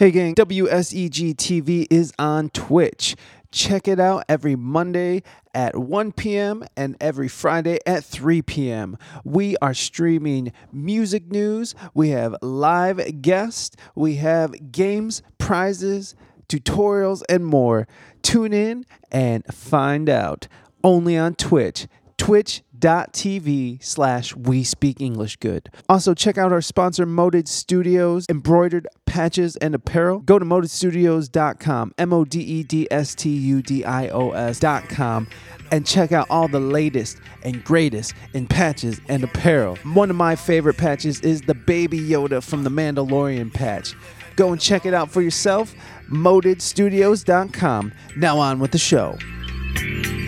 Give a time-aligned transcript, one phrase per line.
[0.00, 3.16] Hey gang, WSEG TV is on Twitch.
[3.50, 6.64] Check it out every Monday at 1 p.m.
[6.76, 8.96] and every Friday at 3 p.m.
[9.24, 16.14] We are streaming music news, we have live guests, we have games, prizes,
[16.48, 17.88] tutorials, and more.
[18.22, 20.46] Tune in and find out
[20.84, 21.88] only on Twitch.
[22.16, 22.62] Twitch.
[22.80, 25.70] Twitch.tv slash we speak English good.
[25.88, 30.20] Also, check out our sponsor, Moded Studios, embroidered patches and apparel.
[30.20, 35.28] Go to modedstudios.com, M O D E D S T U D I O S.com,
[35.70, 39.76] and check out all the latest and greatest in patches and apparel.
[39.84, 43.94] One of my favorite patches is the Baby Yoda from the Mandalorian patch.
[44.36, 45.74] Go and check it out for yourself,
[46.10, 47.92] modedstudios.com.
[48.16, 49.18] Now on with the show.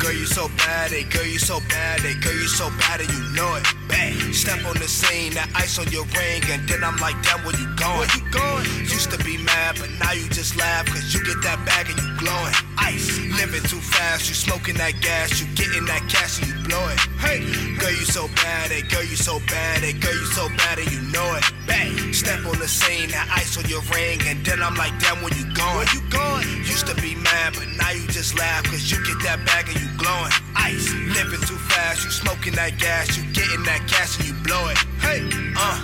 [0.00, 1.02] Girl, you so bad, eh?
[1.10, 2.14] Girl, you so bad, eh?
[2.20, 3.66] Girl, you so bad, and you know it.
[3.88, 7.44] Bang, step on the scene, that ice on your ring, and then I'm like, damn,
[7.44, 7.98] where you going?
[7.98, 8.66] Where you going?
[8.88, 11.98] Used to be mad, but now you just laugh, cause you get that bag and
[11.98, 12.54] you glowing.
[12.78, 16.80] Ice, living too fast, you smoking that gas, you getting that cash and you blow
[16.88, 16.98] it.
[17.18, 17.42] Hey,
[17.76, 18.80] girl, you so bad, eh?
[18.88, 19.92] Girl, you so bad, eh?
[19.98, 21.44] Girl, you so bad, and you know it.
[21.66, 25.20] Bang, step on the scene, that ice on your ring, and then I'm like, damn,
[25.20, 25.76] where you going?
[25.76, 26.46] Where you going?
[26.64, 29.80] Used to be mad, but now you just laugh, cause you get that bag and
[29.80, 30.32] you glowing.
[30.56, 34.68] Ice, living too fast, you smoking that gas, you getting that cash and you blow
[34.68, 34.78] it.
[35.00, 35.22] Hey,
[35.56, 35.78] uh,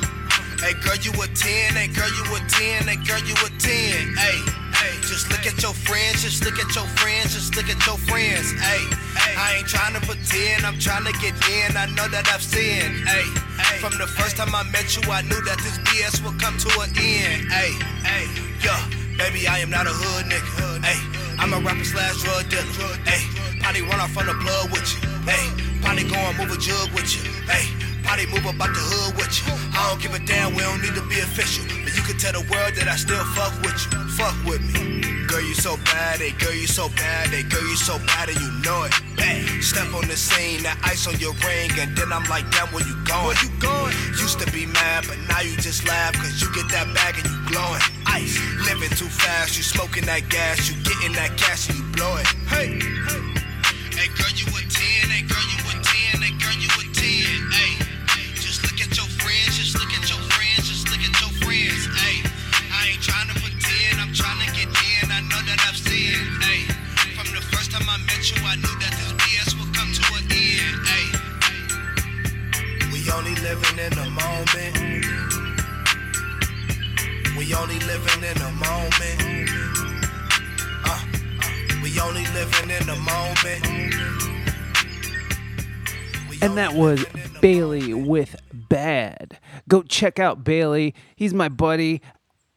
[0.61, 4.17] hey girl, you a 10, hey girl, you a 10, hey girl, you a 10,
[4.17, 4.39] hey.
[4.77, 7.97] Hey, just look at your friends, just look at your friends, just look at your
[7.97, 8.53] friends.
[8.61, 8.85] Hey,
[9.17, 11.77] I ain't trying to pretend, I'm trying to get in.
[11.77, 13.09] I know that I've sinned.
[13.09, 13.25] Hey,
[13.81, 16.71] from the first time I met you, I knew that this BS would come to
[16.81, 17.49] an end.
[17.49, 17.73] Hey,
[18.05, 18.29] hey,
[18.61, 18.79] yeah,
[19.17, 20.85] baby, I am not a hood nigga.
[20.85, 21.01] Hey,
[21.39, 22.97] I'm a rapper slash drug dealer.
[23.05, 23.23] Hey,
[23.61, 25.09] Potty run off on the blood with you.
[25.29, 25.47] Hey,
[25.83, 27.31] Potty go and move a jug with you.
[27.45, 27.69] Hey,
[28.07, 29.53] Potty move about the hood with you.
[29.75, 31.67] I don't give a damn, we don't need to be official.
[31.83, 33.99] But you can tell the world that I still fuck with you.
[34.15, 35.27] Fuck with me.
[35.27, 36.31] Girl, you so bad, eh?
[36.39, 37.43] Girl, you so bad, eh?
[37.51, 38.95] Girl, you so bad, and you know it.
[39.19, 42.71] Bang, step on the scene, that ice on your ring, and then I'm like, damn,
[42.71, 43.35] where you going?
[43.35, 43.93] Where you going?
[44.23, 47.27] Used to be mad, but now you just laugh, cause you get that bag and
[47.27, 47.83] you glowing.
[48.07, 48.39] Ice,
[48.71, 52.27] living too fast, you smoking that gas, you getting that cash and you blow it.
[52.47, 53.37] Hey, hey.
[53.99, 55.86] Hey girl, you a 10, hey girl, you a 10,
[68.47, 71.07] I met you, I knew that this BS would come to an end, hey.
[72.93, 74.77] We only living in the moment.
[77.37, 79.51] We only living in the moment.
[80.85, 81.03] Uh,
[81.83, 83.65] we only living in the moment.
[86.43, 89.39] And that was living in the Bailey with Bad.
[89.69, 90.95] Go check out Bailey.
[91.17, 92.01] He's my buddy.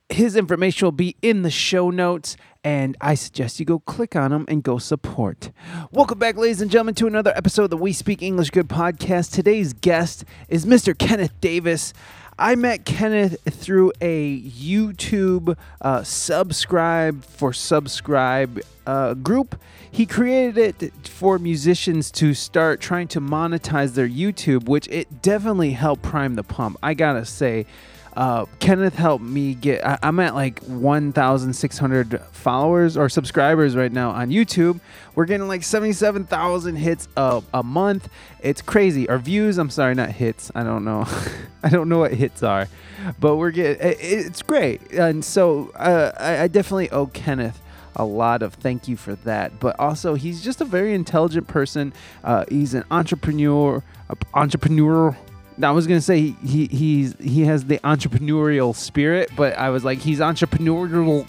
[0.10, 4.32] His information will be in the show notes, and I suggest you go click on
[4.32, 5.52] them and go support.
[5.92, 9.32] Welcome back, ladies and gentlemen, to another episode of the We Speak English Good podcast.
[9.32, 10.98] Today's guest is Mr.
[10.98, 11.94] Kenneth Davis.
[12.38, 19.60] I met Kenneth through a YouTube uh, subscribe for subscribe uh, group.
[19.92, 25.72] He created it for musicians to start trying to monetize their YouTube, which it definitely
[25.72, 26.78] helped prime the pump.
[26.82, 27.66] I gotta say,
[28.16, 29.86] uh, Kenneth helped me get.
[29.86, 34.80] I, I'm at like 1,600 followers or subscribers right now on YouTube.
[35.16, 38.10] We're getting like 77,000 hits a, a month.
[38.42, 39.10] It's crazy.
[39.10, 39.58] Or views.
[39.58, 40.52] I'm sorry, not hits.
[40.56, 41.08] I don't know.
[41.64, 42.68] I don't know what hits are,
[43.20, 43.86] but we're getting.
[43.86, 44.92] It, it's great.
[44.92, 47.62] And so uh, I, I definitely owe Kenneth
[47.96, 49.60] a lot of thank you for that.
[49.60, 51.94] But also, he's just a very intelligent person.
[52.24, 53.84] Uh, he's an entrepreneur.
[54.34, 55.18] entrepreneur.
[55.62, 59.84] I was gonna say he, he he's he has the entrepreneurial spirit, but I was
[59.84, 61.28] like he's entrepreneurial.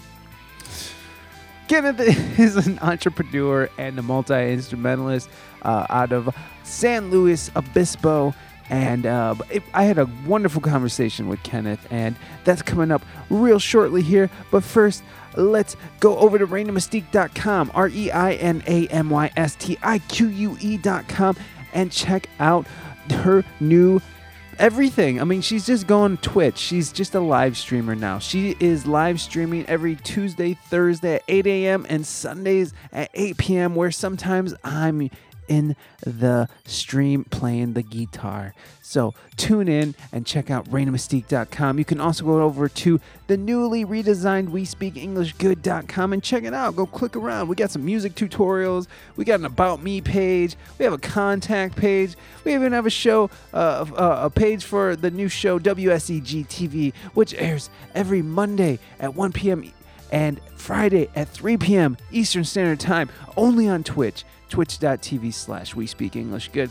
[1.69, 2.01] Kenneth
[2.39, 5.29] is an entrepreneur and a multi instrumentalist
[5.63, 8.35] uh, out of San Luis Obispo.
[8.69, 12.15] And uh, it, I had a wonderful conversation with Kenneth, and
[12.45, 14.31] that's coming up real shortly here.
[14.53, 15.03] But first,
[15.37, 19.99] let's go over to ReinaMystique.com, R E I N A M Y S T I
[19.99, 21.37] Q U E.com,
[21.73, 22.65] and check out
[23.11, 24.01] her new
[24.61, 25.21] everything.
[25.21, 26.59] I mean, she's just going Twitch.
[26.59, 28.19] She's just a live streamer now.
[28.19, 31.87] She is live streaming every Tuesday, Thursday at 8 a.m.
[31.89, 35.11] and Sundays at 8 p.m., where sometimes I'm
[35.51, 38.55] in the stream playing the guitar.
[38.81, 41.79] So tune in and check out ReinaMystique.com.
[41.79, 46.77] You can also go over to the newly redesigned WeSpeakEnglishGood.com and check it out.
[46.77, 47.49] Go click around.
[47.49, 48.87] We got some music tutorials.
[49.17, 50.57] We got an About Me page.
[50.79, 52.15] We have a contact page.
[52.45, 56.95] We even have a show, uh, uh, a page for the new show WSEG TV,
[57.15, 59.73] which airs every Monday at 1 p.m.
[60.13, 61.97] and Friday at 3 p.m.
[62.13, 66.71] Eastern Standard Time, only on Twitch, twitch.tv slash We Speak English Good.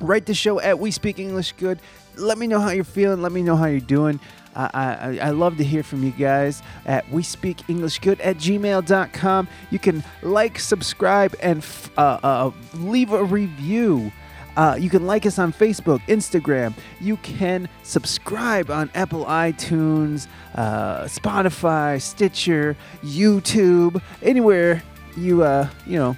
[0.00, 1.78] Write the show at We Speak English Good.
[2.16, 3.22] Let me know how you're feeling.
[3.22, 4.20] Let me know how you're doing.
[4.56, 8.36] I, I, I love to hear from you guys at we speak english good at
[8.36, 14.12] gmail.com you can like subscribe and f- uh, uh, leave a review
[14.56, 16.74] uh, you can like us on Facebook, Instagram.
[17.00, 24.80] You can subscribe on Apple iTunes, uh, Spotify, Stitcher, YouTube, anywhere
[25.16, 26.16] you uh, you know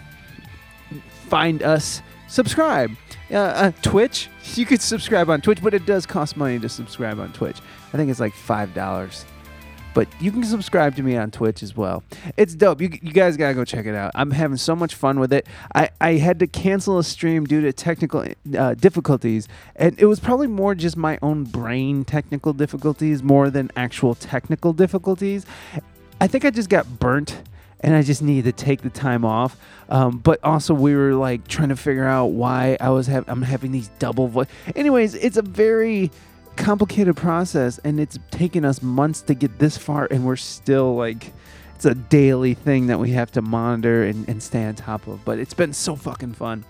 [1.27, 2.03] find us.
[2.29, 2.91] Subscribe.
[3.31, 4.29] Uh, uh, Twitch.
[4.55, 7.59] You could subscribe on Twitch, but it does cost money to subscribe on Twitch.
[7.93, 9.25] I think it's like five dollars.
[9.95, 12.05] But you can subscribe to me on Twitch as well.
[12.37, 12.83] It's dope.
[12.83, 14.13] You, you guys gotta go check it out.
[14.15, 15.47] I'm having so much fun with it.
[15.75, 18.27] I, I had to cancel a stream due to technical
[18.59, 23.71] uh, difficulties, and it was probably more just my own brain technical difficulties more than
[23.75, 25.47] actual technical difficulties.
[26.21, 27.41] I think I just got burnt
[27.81, 29.57] and I just needed to take the time off.
[29.89, 33.43] Um, but also, we were like trying to figure out why I was have I'm
[33.43, 34.49] having these double voice.
[34.75, 36.11] Anyways, it's a very
[36.57, 41.33] complicated process, and it's taken us months to get this far, and we're still like.
[41.75, 45.23] It's a daily thing that we have to monitor and, and stay on top of,
[45.27, 46.65] but it's been so fucking fun.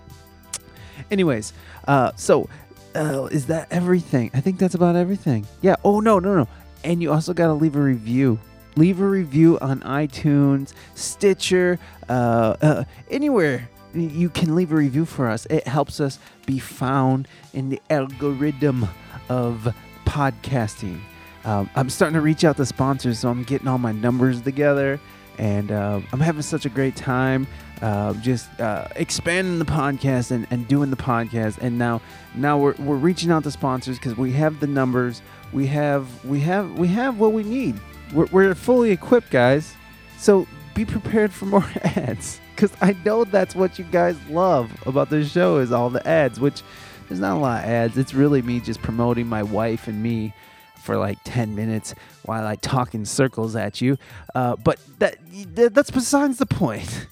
[1.09, 1.53] Anyways,
[1.87, 2.49] uh, so
[2.93, 4.31] uh, is that everything?
[4.33, 5.47] I think that's about everything.
[5.61, 5.75] Yeah.
[5.83, 6.47] Oh no, no, no.
[6.83, 8.39] And you also got to leave a review.
[8.77, 15.27] Leave a review on iTunes, Stitcher, uh, uh, anywhere you can leave a review for
[15.27, 15.45] us.
[15.47, 18.87] It helps us be found in the algorithm
[19.29, 19.73] of
[20.05, 20.99] podcasting.
[21.45, 24.99] Um, I'm starting to reach out to sponsors, so I'm getting all my numbers together,
[25.37, 27.47] and uh, I'm having such a great time.
[27.81, 32.01] Uh, just uh, expanding the podcast and, and doing the podcast, and now
[32.35, 35.21] now we're, we're reaching out to sponsors because we have the numbers,
[35.53, 37.79] we have we have we have what we need.
[38.13, 39.75] We're, we're fully equipped, guys.
[40.17, 45.09] So be prepared for more ads because I know that's what you guys love about
[45.09, 46.63] the show is all the ads, which
[47.07, 47.97] there's not a lot of ads.
[47.97, 50.33] It's really me just promoting my wife and me
[50.81, 51.93] for like 10 minutes
[52.23, 53.97] while I talk in circles at you.
[54.33, 55.17] Uh, but that
[55.53, 57.07] that's besides the point.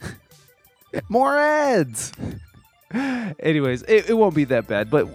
[1.10, 2.14] More ads.
[2.92, 5.08] Anyways, it, it won't be that bad, but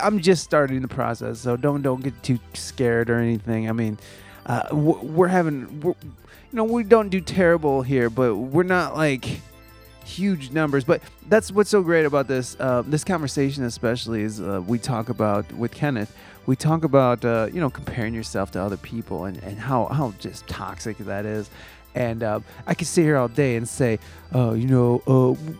[0.00, 3.68] I'm just starting the process, so don't don't get too scared or anything.
[3.68, 3.98] I mean,
[4.46, 9.40] uh, we're having, we're, you know, we don't do terrible here, but we're not like
[10.04, 10.84] huge numbers.
[10.84, 15.08] But that's what's so great about this uh, this conversation, especially, is uh, we talk
[15.08, 16.14] about with Kenneth.
[16.46, 20.12] We talk about uh, you know comparing yourself to other people and, and how how
[20.18, 21.50] just toxic that is.
[21.94, 23.98] And uh, I could sit here all day and say,
[24.32, 25.52] oh, you know, uh,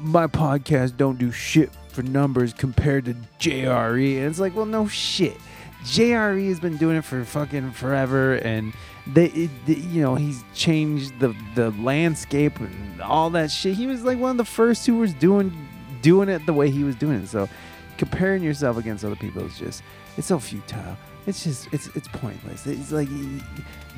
[0.00, 4.16] my podcast don't do shit for numbers compared to JRE.
[4.18, 5.36] And it's like, well, no shit.
[5.84, 8.72] JRE has been doing it for fucking forever, and
[9.06, 13.74] they, it, you know, he's changed the the landscape and all that shit.
[13.74, 15.68] He was like one of the first who was doing
[16.02, 17.28] doing it the way he was doing it.
[17.28, 17.48] So
[17.96, 19.82] comparing yourself against other people is just
[20.16, 20.96] it's so futile.
[21.26, 22.66] It's just it's it's pointless.
[22.66, 23.08] It's like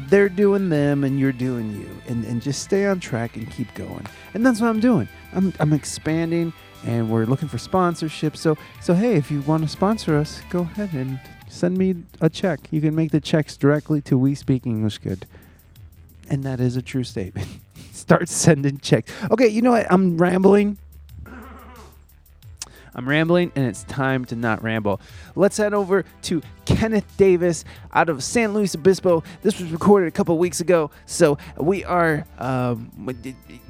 [0.09, 3.73] they're doing them and you're doing you, and and just stay on track and keep
[3.75, 4.07] going.
[4.35, 5.09] And that's what I'm doing.
[5.33, 6.53] I'm I'm expanding,
[6.85, 8.37] and we're looking for sponsorship.
[8.37, 11.21] So so hey, if you want to sponsor us, go ahead and
[11.53, 12.61] send me a check.
[12.71, 15.27] You can make the checks directly to We Speak English Good.
[16.29, 17.47] And that is a true statement.
[17.93, 19.13] Start sending checks.
[19.31, 19.87] Okay, you know what?
[19.91, 20.79] I'm rambling.
[22.95, 25.01] I'm rambling, and it's time to not ramble.
[25.35, 29.23] Let's head over to Kenneth Davis out of San Luis Obispo.
[29.41, 32.27] This was recorded a couple weeks ago, so we are.
[32.39, 32.91] Um,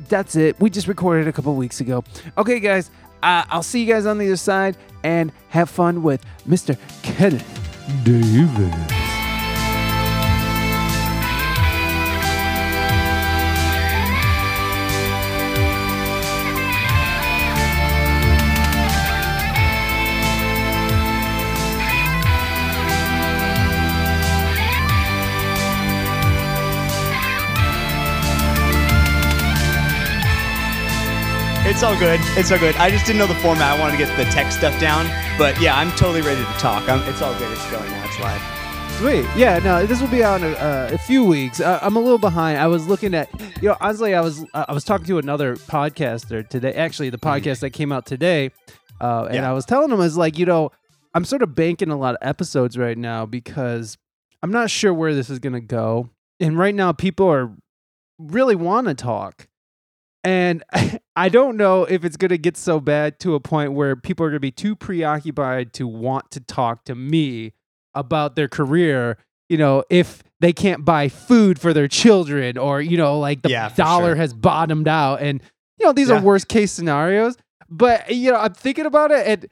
[0.09, 0.59] that's it.
[0.61, 2.03] We just recorded a couple weeks ago.
[2.37, 2.91] Okay, guys.
[3.23, 6.77] Uh, I'll see you guys on the other side, and have fun with Mr.
[7.05, 7.62] Kenneth
[8.05, 8.93] Davis.
[31.65, 32.21] It's all good.
[32.37, 32.77] It's all good.
[32.77, 33.77] I just didn't know the format.
[33.77, 35.07] I wanted to get the tech stuff down.
[35.43, 36.89] But yeah, I'm totally ready to talk.
[36.89, 37.51] I'm, it's all good.
[37.51, 38.05] It's going now.
[38.05, 38.93] It's live.
[38.93, 39.27] Sweet.
[39.37, 41.59] Yeah, no, this will be out in a, uh, a few weeks.
[41.59, 42.59] Uh, I'm a little behind.
[42.59, 43.29] I was looking at,
[43.61, 46.73] you know, honestly, I was uh, I was talking to another podcaster today.
[46.75, 48.53] Actually, the podcast that came out today,
[49.01, 49.51] uh, and Yeah.
[49.51, 50.71] I was telling him, I was like, you know,
[51.13, 53.99] I'm sort of banking a lot of episodes right now because
[54.45, 56.09] I'm not sure where this is gonna go.
[56.39, 57.53] And right now, people are
[58.17, 59.49] really want to talk,
[60.25, 60.63] and
[61.17, 64.31] I don't know if it's gonna get so bad to a point where people are
[64.31, 67.53] gonna be too preoccupied to want to talk to me
[67.95, 69.19] about their career
[69.53, 73.51] you know, if they can't buy food for their children or, you know, like the
[73.51, 74.17] Yeah, dollar sure.
[74.17, 75.21] has bottomed out.
[75.21, 75.43] And,
[75.79, 77.37] you know, these are worst case scenarios.
[77.69, 79.47] But, you know, I'm thinking about it and,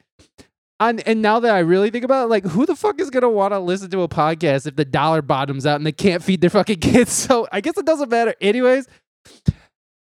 [0.79, 3.21] and, and now that I really think about it, like, who the fuck is going
[3.21, 6.23] to want to listen to a podcast if the dollar bottoms out and they can't
[6.23, 7.11] feed their fucking kids?
[7.11, 8.33] So I guess it doesn't matter.
[8.41, 8.87] Anyways,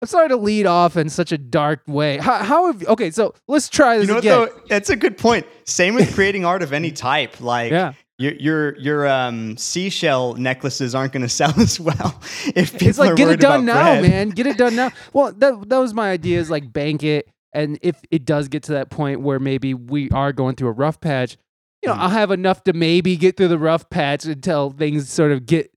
[0.03, 2.19] I'm sorry to lead off in such a dark way.
[2.19, 4.61] How, how have, okay, so let's try this You know what though?
[4.69, 5.47] That's a good point.
[5.65, 7.41] Same with creating art of any type.
[7.41, 7.95] Like Yeah.
[8.19, 12.21] your your your um, seashell necklaces aren't going to sell as well
[12.55, 14.03] if people it's like are get it done now, bread.
[14.11, 14.29] man.
[14.31, 14.91] Get it done now.
[15.15, 16.41] Well, that that was my idea.
[16.41, 20.11] Is like bank it, and if it does get to that point where maybe we
[20.11, 21.39] are going through a rough patch,
[21.83, 22.01] you know, Mm.
[22.01, 25.71] I'll have enough to maybe get through the rough patch until things sort of get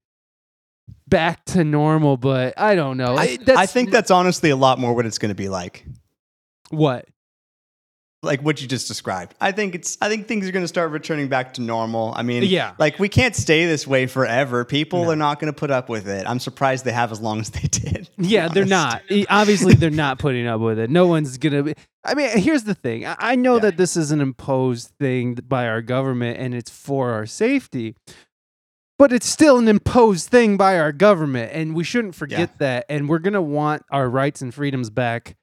[1.09, 2.17] back to normal.
[2.17, 3.17] But I don't know.
[3.17, 5.85] I, I think that's honestly a lot more what it's going to be like.
[6.69, 7.05] what.
[8.21, 9.33] Like what you just described.
[9.39, 12.13] I think it's I think things are going to start returning back to normal.
[12.17, 12.73] I mean, Yeah.
[12.77, 14.65] like we can't stay this way forever.
[14.65, 15.11] People No.
[15.11, 16.27] are not going to put up with it.
[16.27, 18.09] I'm surprised they have as long as they did.
[18.17, 19.09] Yeah, they're honest.
[19.09, 19.25] not.
[19.29, 20.89] Obviously, they're not putting up with it.
[20.89, 21.63] No one's gonna.
[21.63, 23.05] Be, I mean, here's the thing.
[23.05, 23.61] I, I know Yeah.
[23.61, 27.95] that this is an imposed thing by our government, and it's for our safety.
[28.99, 32.85] But it's still an imposed thing by our government, and we shouldn't forget that.
[32.89, 35.37] And we're gonna want our rights and freedoms back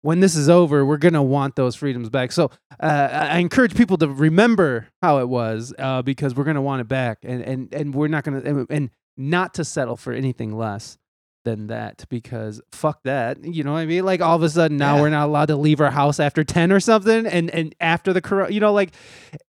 [0.00, 0.84] when this is over.
[0.84, 2.32] We're gonna want those freedoms back.
[2.32, 2.50] So
[2.80, 6.88] uh, I encourage people to remember how it was, uh, because we're gonna want it
[6.88, 10.96] back, and and and we're not gonna and, and not to settle for anything less
[11.44, 14.76] than that because fuck that you know what i mean like all of a sudden
[14.76, 15.02] now Yeah.
[15.02, 18.20] we're not allowed to leave our house after 10 or something and and after the
[18.20, 18.92] corona you know like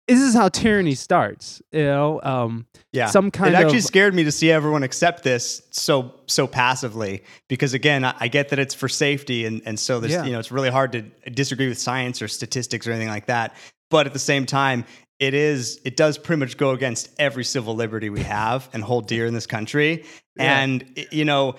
[0.07, 3.07] this is how tyranny starts you know um Yeah.
[3.07, 3.59] some kind of.
[3.59, 8.03] it actually of scared me to see everyone accept this so so passively because again
[8.03, 10.25] I, I get that it's for safety and and so there's Yeah.
[10.25, 13.55] you know it's really hard to disagree with science or statistics or anything like that
[13.91, 14.85] but at the same time
[15.19, 19.07] it is it does pretty much go against every civil liberty we have and hold
[19.13, 20.03] dear in this country
[20.35, 20.59] Yeah.
[20.61, 21.55] and you know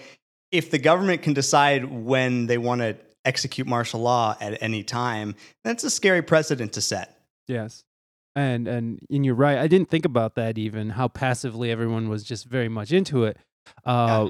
[0.54, 5.34] if the government can decide when they want to execute martial law at any time
[5.64, 7.18] that's a scary precedent to set.
[7.48, 7.84] Yes.
[8.36, 9.58] And and and you're right.
[9.58, 13.36] I didn't think about that even how passively everyone was just very much into it.
[13.84, 14.28] Uh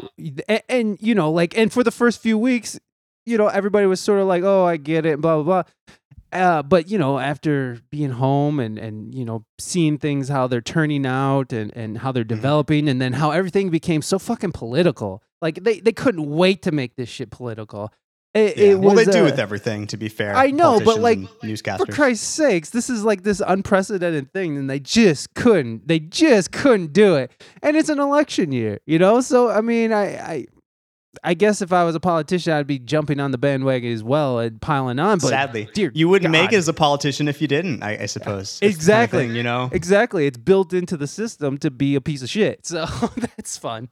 [0.48, 2.78] and, and you know like and for the first few weeks
[3.26, 5.62] you know everybody was sort of like oh i get it blah blah blah.
[6.32, 10.60] Uh, but you know after being home and and you know seeing things how they're
[10.60, 15.22] turning out and and how they're developing and then how everything became so fucking political
[15.42, 17.92] like they they couldn't wait to make this shit political
[18.34, 18.64] it, Yeah.
[18.72, 21.86] it well they do uh, with everything to be fair I know, but, like, newscasters
[21.86, 25.86] for Christ's sakes, this is like this unprecedented thing, and they just couldn't.
[25.86, 27.30] They just couldn't do it,
[27.62, 29.20] and it's an election year, you know.
[29.20, 30.46] So I mean, I, I,
[31.22, 34.40] I guess if I was a politician, I'd be jumping on the bandwagon as well
[34.40, 35.18] and piling on.
[35.20, 37.84] But Sadly, dear you wouldn't make it as a politician if you didn't.
[37.84, 39.26] I, I suppose It's the kind of Exactly.
[39.28, 39.68] thing, you know.
[39.70, 42.66] exactly, it's built into the system to be a piece of shit.
[42.66, 42.84] So
[43.16, 43.90] that's fun.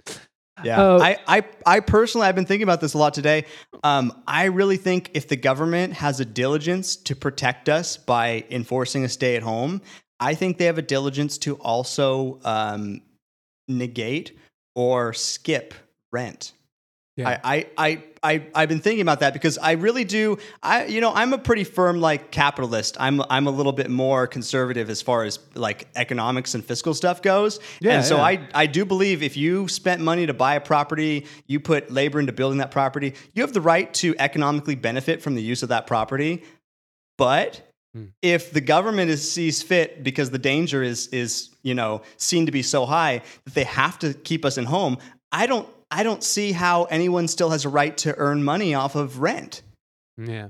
[0.64, 3.46] Yeah, Uh, I, I, I personally, I've been thinking about this a lot today.
[3.82, 9.04] Um, I really think if the government has a diligence to protect us by enforcing
[9.04, 9.80] a stay at home,
[10.20, 13.00] I think they have a diligence to also um,
[13.66, 14.38] negate
[14.74, 15.74] or skip
[16.12, 16.52] rent.
[17.16, 17.40] Yeah.
[17.42, 20.38] I, I, I, I, I've been thinking about that because I really do.
[20.62, 22.96] I, you know, I'm a pretty firm like capitalist.
[23.00, 27.22] I'm, I'm a little bit more conservative as far as like economics and fiscal stuff
[27.22, 27.58] goes.
[27.80, 28.22] Yeah, and so yeah.
[28.22, 32.20] I, I do believe if you spent money to buy a property, you put labor
[32.20, 35.70] into building that property, you have the right to economically benefit from the use of
[35.70, 36.44] that property.
[37.18, 37.62] But
[37.94, 38.04] Hmm.
[38.22, 42.52] if the government is sees fit because the danger is is you know seen to
[42.52, 44.96] be so high that they have to keep us in home,
[45.30, 48.94] I don't I don't see how anyone still has a right to earn money off
[48.94, 49.62] of rent.
[50.16, 50.48] Yeah,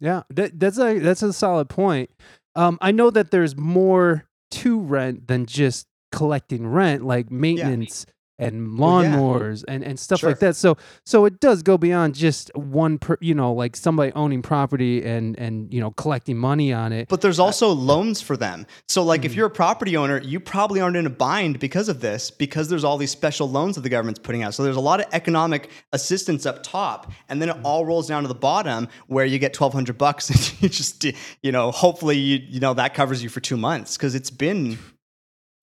[0.00, 0.22] yeah.
[0.30, 2.10] That, that's a that's a solid point.
[2.54, 8.06] Um, I know that there's more to rent than just collecting rent, like maintenance
[8.38, 9.14] and Well, yeah.
[9.14, 10.30] lawnmowers and, and stuff Sure.
[10.30, 10.56] like that.
[10.56, 15.04] So so it does go beyond just one per you know, like somebody owning property
[15.04, 17.08] and and you know collecting money on it.
[17.08, 18.66] But there's also loans for them.
[18.88, 19.26] So, like, Mm-hmm.
[19.26, 22.68] if you're a property owner, you probably aren't in a bind because of this, because
[22.68, 24.54] there's all these special loans that the government's putting out.
[24.54, 27.66] So, there's a lot of economic assistance up top, and then it Mm-hmm.
[27.66, 31.04] all rolls down to the bottom where you get 1,200 bucks, and you just,
[31.42, 34.76] you know, hopefully, you you know, that covers you for two months because it's been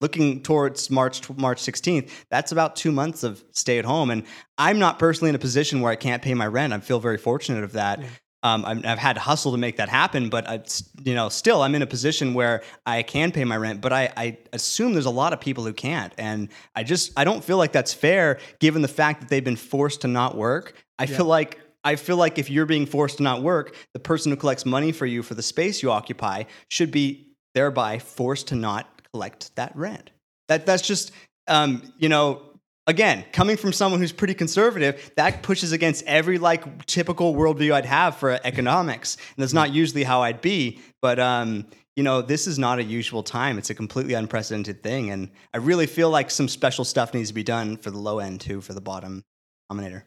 [0.02, 2.10] looking towards March March 16th.
[2.28, 4.24] That's about two months of stay at home, and
[4.58, 6.74] I'm not personally in a position where I can't pay my rent.
[6.74, 8.00] I feel very fortunate of that.
[8.44, 10.64] Um, I'm, I've had to hustle to make that happen, but I,
[11.04, 13.80] you know, still I'm in a position where I can pay my rent.
[13.80, 17.22] But I, I assume there's a lot of people who can't, and I just I
[17.24, 20.74] don't feel like that's fair given the fact that they've been forced to not work.
[20.98, 24.30] I feel like I feel like if you're being forced to not work, the person
[24.30, 28.54] who collects money for you for the space you occupy should be thereby forced to
[28.54, 30.10] not collect that rent.
[30.48, 31.12] That that's just
[31.48, 32.42] um, you know,
[32.86, 37.86] again, coming from someone who's pretty conservative, that pushes against every like typical worldview I'd
[37.86, 40.80] have for economics, and that's not usually how I'd be.
[41.00, 41.66] But um,
[41.96, 43.58] you know, this is not a usual time.
[43.58, 47.34] It's a completely unprecedented thing, and I really feel like some special stuff needs to
[47.34, 49.22] be done for the low end too, for the bottom
[49.68, 50.06] denominator.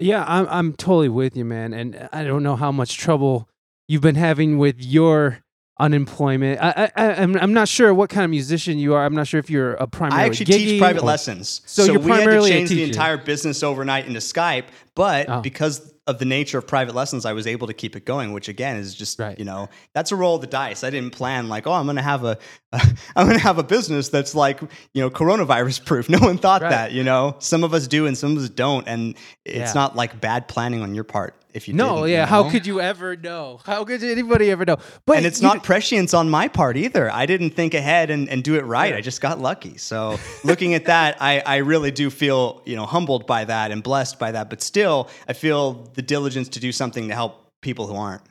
[0.00, 1.72] Yeah, I'm I'm totally with you, man.
[1.72, 3.48] And I don't know how much trouble
[3.88, 5.38] you've been having with your
[5.78, 6.60] unemployment.
[6.62, 9.04] I, I I'm I'm not sure what kind of musician you are.
[9.04, 10.22] I'm not sure if you're a primary.
[10.22, 14.06] I actually teach private lessons, so, you're we had to change the entire business overnight
[14.06, 14.64] into Skype.
[14.94, 15.40] But Oh.
[15.40, 18.32] because of the nature of private lessons, I was able to keep it going.
[18.32, 19.36] Which again is just Right.
[19.38, 20.84] you know that's a roll of the dice.
[20.84, 22.38] I didn't plan like oh I'm gonna have a
[22.72, 24.60] I'm gonna have a business that's like
[24.92, 26.08] you know coronavirus proof.
[26.14, 26.70] No one thought Right.
[26.70, 26.92] that.
[26.92, 29.72] You know some of us do and some of us don't, and it's Yeah.
[29.74, 32.22] not like bad planning on your part if you No, yeah.
[32.22, 33.60] you How could you ever know?
[33.64, 34.76] How could anybody ever know?
[35.06, 37.10] But and it's not prescience on my part either.
[37.10, 38.90] I didn't think ahead and, and do it right.
[38.90, 38.98] Yeah.
[38.98, 39.78] I just got lucky.
[39.78, 43.82] So looking at that, I, I really do feel, you know, humbled by that and
[43.82, 44.50] blessed by that.
[44.50, 48.22] But still, I feel the diligence to do something to help people who aren't.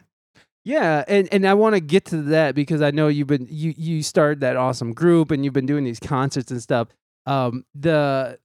[0.65, 3.73] Yeah, and, and I want to get to that because I know you've been you
[3.75, 6.87] you started that awesome group and you've been doing these concerts and stuff.
[7.25, 8.39] Um, the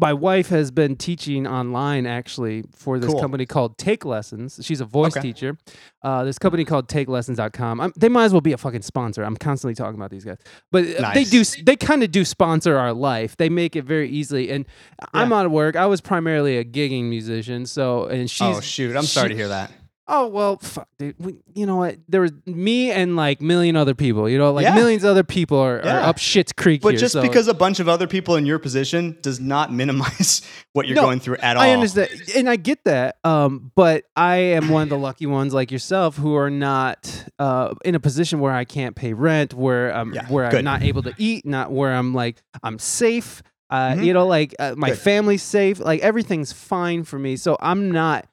[0.00, 3.20] my wife has been teaching online actually for this Cool.
[3.20, 4.60] company called Take Lessons.
[4.62, 5.20] She's a voice Okay.
[5.22, 5.58] teacher.
[6.02, 7.80] Uh, this company called TakeLessons.com.
[7.80, 9.24] I'm, they might as well be a fucking sponsor.
[9.24, 10.38] I'm constantly talking about these guys,
[10.70, 11.42] but uh, they do.
[11.44, 13.36] They kind of do sponsor our life.
[13.36, 14.50] They make it very easily.
[14.50, 14.66] And
[15.12, 15.74] I'm out of work.
[15.74, 17.66] I was primarily a gigging musician.
[17.66, 18.94] So and she's oh, shoot.
[18.96, 19.72] I'm sorry to hear that.
[20.10, 21.16] Oh well, fuck, dude.
[21.18, 21.98] We, you know what?
[22.08, 24.26] There was me and like million other people.
[24.26, 24.74] You know, like Yeah.
[24.74, 26.08] millions of other people are, are Yeah.
[26.08, 27.00] up shit's creek But here.
[27.00, 30.40] just so- because a bunch of other people in your position does not minimize
[30.72, 31.62] what you're No, going through at all.
[31.62, 33.16] I understand, and I get that.
[33.22, 37.74] Um, but I am one of the lucky ones, like yourself, who are not uh
[37.84, 40.64] in a position where I can't pay rent, where I'm Yeah, where I'm good.
[40.64, 43.42] not able to eat, not where I'm like I'm safe.
[43.70, 44.04] Uh, Mhm.
[44.06, 44.98] you know, like uh, my Good.
[45.00, 45.78] family's safe.
[45.80, 47.36] Like everything's fine for me.
[47.36, 48.26] So I'm not.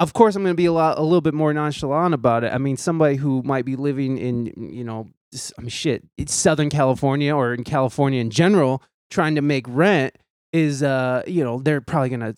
[0.00, 2.52] Of course, I'm going to be a lot, a little bit more nonchalant about it.
[2.52, 5.08] I mean, somebody who might be living in, you know,
[5.56, 10.16] I mean, shit, it's Southern California or in California in general, trying to make rent
[10.52, 12.34] is, uh, you know, they're probably going to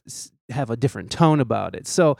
[0.51, 1.87] have a different tone about it.
[1.87, 2.19] So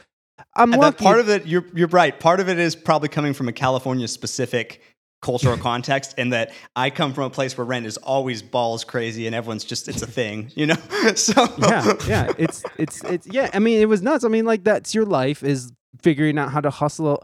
[0.55, 1.03] I'm And lucky.
[1.03, 2.17] part of it, you're you're right.
[2.19, 4.81] Part of it is probably coming from a California specific
[5.23, 9.25] cultural context, and that I come from a place where rent is always balls crazy,
[9.25, 10.75] and everyone's just it's a thing, you know.
[11.15, 13.49] so yeah, yeah, it's it's it's yeah.
[13.53, 14.23] I mean, it was nuts.
[14.23, 17.23] I mean, like that's your life is figuring out how to hustle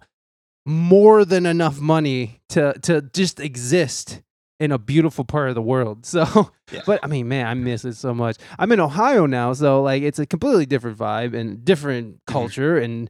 [0.66, 4.22] more than enough money to to just exist
[4.60, 6.06] in a beautiful part of the world.
[6.06, 6.82] So, Yeah.
[6.86, 8.38] but I mean, man, I miss it so much.
[8.58, 12.32] I'm in Ohio now, so like it's a completely different vibe and different mm-hmm.
[12.32, 13.10] culture, and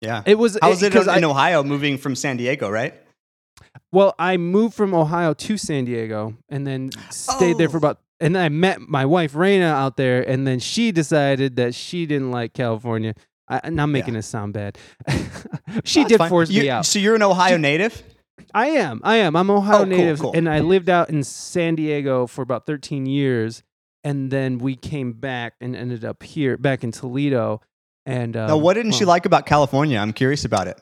[0.00, 0.22] yeah.
[0.26, 2.94] it was How's it because in I Ohio moving from San Diego, right?
[3.92, 7.78] Well, I moved from Ohio to San Diego and then stayed there for Oh.
[7.78, 7.98] about.
[8.20, 12.06] And then I met my wife Reina out there, and then she decided that she
[12.06, 13.14] didn't like California.
[13.48, 14.78] I, and I'm making it sound bad.
[15.84, 16.28] she That's did fine.
[16.30, 16.86] force You- me out.
[16.86, 18.02] So you're an Ohio native?
[18.54, 19.00] I am.
[19.02, 19.34] I am.
[19.34, 20.32] I'm Ohio Oh, cool, native, cool.
[20.34, 23.62] and I lived out in San Diego for about 13 years,
[24.04, 27.60] and then we came back and ended up here, back in Toledo.
[28.06, 29.98] And um, now, what didn't she well, like about California?
[29.98, 30.78] I'm curious about it.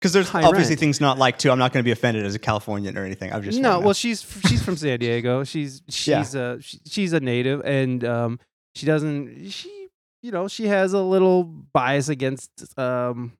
[0.00, 0.80] Because there's High obviously rent.
[0.80, 1.50] things not like too.
[1.50, 3.32] I'm not going to be offended as a Californian or anything.
[3.32, 3.80] I'm just no.
[3.80, 5.44] Well, she's she's from San Diego.
[5.50, 6.22] She's Yeah.
[6.22, 8.40] she's a she, she's a native, and um,
[8.74, 9.88] she doesn't she
[10.22, 13.32] you know she has a little bias against um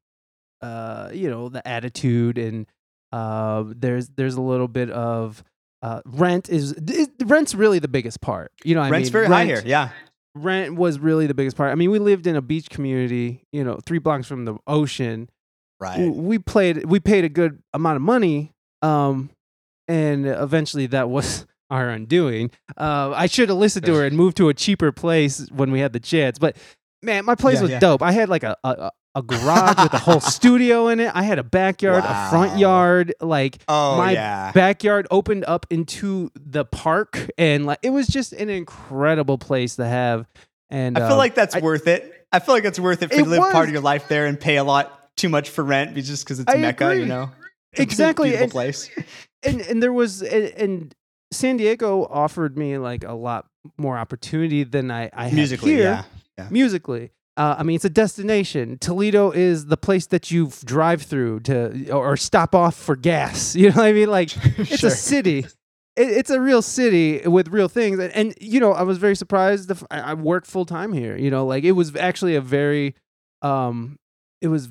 [0.62, 2.66] uh you know the attitude and
[3.12, 5.42] uh there's there's a little bit of
[5.82, 8.52] uh rent is, is rent's really the biggest part.
[8.64, 9.12] You know, what I rent's mean?
[9.12, 9.62] very high Rent- here.
[9.64, 9.88] Yeah.
[10.34, 11.72] rent was really the biggest part.
[11.72, 15.28] I mean, we lived in a beach community, you know, three blocks from the ocean.
[15.80, 16.10] Right.
[16.14, 19.30] We played, we paid a good amount of money, um,
[19.88, 22.50] and eventually that was our undoing.
[22.76, 25.80] Uh, I should have listened to her and moved to a cheaper place when we
[25.80, 26.38] had the chance.
[26.38, 26.56] But
[27.02, 27.78] man, my place Yeah, was yeah.
[27.80, 28.02] dope.
[28.02, 28.56] I had like a.
[28.64, 31.10] a a garage with a whole studio in it.
[31.12, 33.12] I had a backyard, a front yard.
[33.20, 34.52] Like Oh my yeah.
[34.52, 39.84] backyard opened up into the park, and like it was just an incredible place to
[39.84, 40.28] have.
[40.70, 42.24] And I feel um, like that's I- worth it.
[42.30, 44.06] I feel like it's worth it for It you to live part of your life
[44.06, 47.00] there and pay a lot too much for rent just because it's I Mecca, agree.
[47.02, 47.30] you know?
[47.72, 48.90] It's a Exactly, Beautiful and- place.
[49.42, 50.94] and and there was and, and
[51.32, 53.46] San Diego offered me like a lot
[53.78, 56.04] more opportunity than I I had Musically, here.
[56.38, 56.48] yeah.
[56.50, 58.78] Musically, uh, I mean it's a destination.
[58.78, 63.54] Toledo is the place that you drive through to or, stop off for gas.
[63.60, 64.10] You know what I mean?
[64.10, 64.88] Like it's Sure.
[64.88, 65.40] a city.
[65.96, 69.14] It, it's a real city with real things, and, and you know I was very
[69.14, 69.70] surprised.
[69.70, 71.16] I f- I I work full time here.
[71.16, 72.94] You know, like it was actually a very,
[73.42, 73.98] um,
[74.40, 74.70] it was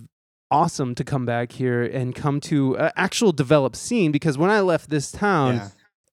[0.51, 4.62] awesome to come back here and come to an actual developed scene because when I
[4.62, 5.69] left this town, Yeah.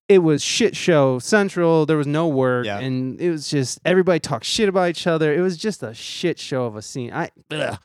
[0.08, 1.86] it was shit show central.
[1.86, 2.78] There was no work, Yeah.
[2.80, 5.32] and it was just everybody talked shit about each other.
[5.34, 7.12] It was just a shit show of a scene.
[7.12, 7.78] I ugh.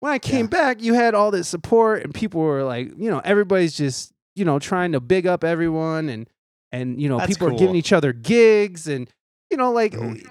[0.00, 0.50] when I came Yeah.
[0.50, 4.44] back, you had all this support, and people were like, you know, everybody's just you
[4.44, 6.28] know trying to big up everyone, and
[6.72, 9.08] and you know That's people are giving each other gigs, and
[9.50, 9.92] you know like.
[9.92, 10.26] Mhm.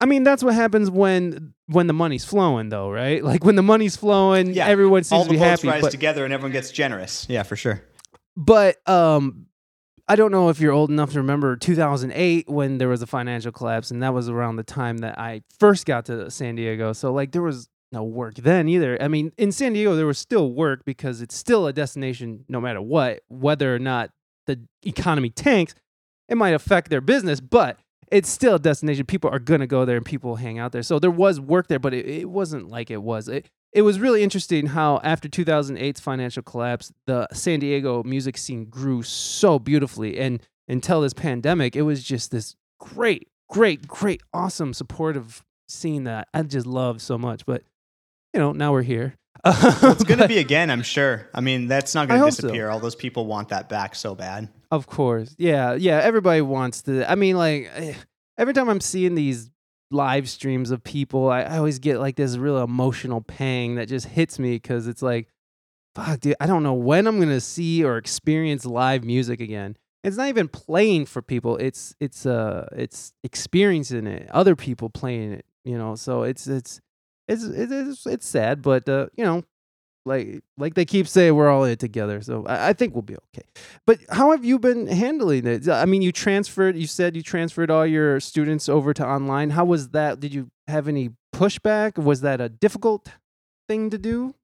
[0.00, 3.22] I mean, that's what happens when when the money's flowing, though, right?
[3.32, 4.66] Like when the money's flowing, Yeah.
[4.68, 5.68] everyone seems All to be happy.
[5.68, 7.26] rise But, together and everyone gets generous.
[7.28, 7.82] Yeah, for sure.
[8.36, 9.46] but um,
[10.06, 13.52] I don't know if you're old enough to remember 2008 when there was a financial
[13.52, 16.92] collapse, and that was around the time that I first got to San Diego.
[16.92, 18.96] So like there was no work then either.
[19.02, 22.60] I mean, in San Diego there was still work because it's still a destination no
[22.60, 24.10] matter what, whether or not
[24.46, 25.74] the economy tanks,
[26.28, 27.78] it might affect their business, but
[28.10, 29.06] it's still a destination.
[29.06, 30.82] People are gonna go there and people hang out there.
[30.82, 33.28] So there was work there, but it, it wasn't like it was.
[33.28, 38.64] It, it was really interesting how after 2008's financial collapse, the San Diego music scene
[38.64, 40.18] grew so beautifully.
[40.18, 46.28] And until this pandemic, it was just this great, great, great, awesome, supportive scene that
[46.32, 47.44] I just love so much.
[47.44, 47.62] But
[48.32, 49.14] you know, now we're here.
[49.44, 51.28] It's going to be again, I'm sure.
[51.34, 52.42] I mean, that's not going to hope so.
[52.42, 52.70] disappear.
[52.70, 54.48] All those people want that back so bad.
[54.70, 55.34] Of course.
[55.38, 55.74] Yeah.
[55.74, 55.98] Yeah.
[55.98, 57.10] Everybody wants to.
[57.10, 57.94] I mean, like, eh,
[58.36, 59.50] every time I'm seeing these
[59.90, 64.06] live streams of people, I, I always get like this real emotional pang that just
[64.06, 65.28] hits me because it's like,
[65.94, 69.76] fuck, dude, I don't know when I'm going to see or experience live music again.
[70.04, 71.56] It's not even playing for people.
[71.56, 74.30] It's it's uh it's experiencing it.
[74.30, 75.96] Other people playing it, you know.
[75.96, 76.80] So it's it's
[77.26, 79.42] it's it's it's, it's sad, but uh, you know,
[80.08, 82.20] like like they keep saying, we're all in it together.
[82.20, 83.46] So I, I think we'll be okay.
[83.86, 85.68] But how have you been handling it?
[85.68, 86.76] I mean, you transferred.
[86.76, 89.50] You said you transferred all your students over to online.
[89.50, 90.18] How was that?
[90.18, 92.02] Did you have any pushback?
[92.02, 93.08] Was that a difficult
[93.68, 94.34] thing to do?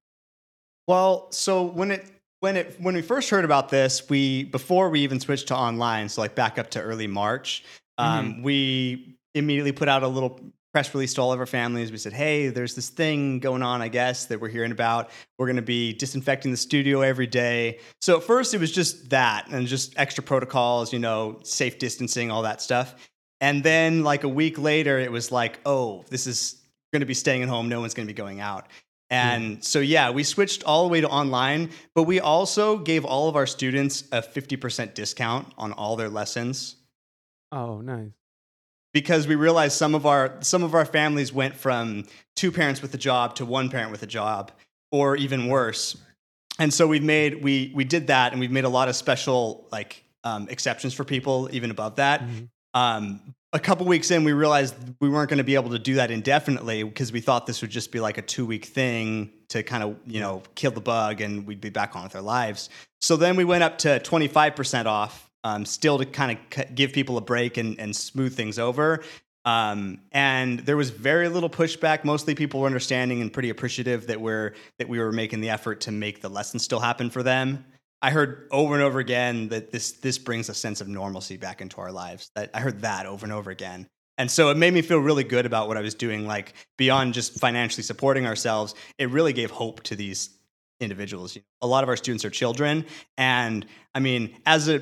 [0.87, 2.07] Well, so when it
[2.41, 6.09] when it when we first heard about this, we before we even switched to online,
[6.09, 7.65] so like back up to early March,
[7.99, 10.39] um, we immediately put out a little
[10.75, 11.93] press release to all of our families.
[11.93, 15.09] We said, "Hey, there's this thing going on, I guess, that we're hearing about.
[15.39, 19.11] We're going to be disinfecting the studio every day." So at first, it was just
[19.11, 22.97] that and just extra protocols, you know, safe distancing, all that stuff.
[23.41, 26.57] And then, like a week later, it was like, "Oh, this is
[26.93, 27.69] going to be staying at home.
[27.69, 29.17] No one's going to be going out." Hmm.
[29.17, 33.29] And so, yeah, we switched all the way to online, but we also gave all
[33.29, 36.77] of our students a 50% discount on all their lessons
[37.55, 38.11] Oh, nice.
[38.95, 42.95] Because we realized some of our some of our families went from two parents with
[42.95, 44.51] a job to one parent with a job
[44.91, 45.99] or even worse.
[46.59, 49.69] And so we've made we we did that and we've made a lot of special
[49.71, 52.23] like um, exceptions for people even above that.
[52.23, 52.49] Mhm.
[52.73, 55.95] Um, a couple weeks in, we realized we weren't going to be able to do
[55.95, 59.63] that indefinitely because we thought this would just be like a two week thing to
[59.63, 62.69] kind of, you know, kill the bug and we'd be back on with our lives.
[63.01, 67.19] So then we went up to 25% off, um, still to kind of give people
[67.19, 69.05] a break and, and smooth things over.
[69.45, 72.03] Um, and there was very little pushback.
[72.03, 75.83] Mostly people were understanding and pretty appreciative that we're that we were making the effort
[75.83, 77.65] to make the lesson still happen for them.
[78.01, 81.61] I heard over and over again that this this brings a sense of normalcy back
[81.61, 82.31] into our lives.
[82.35, 83.87] That I heard that over and over again.
[84.17, 87.15] And so it made me feel really good about what I was doing like beyond
[87.15, 88.75] just financially supporting ourselves.
[88.97, 90.31] It really gave hope to these
[90.81, 91.37] individuals.
[91.61, 92.87] A lot of our students are children
[93.19, 94.81] and I mean as a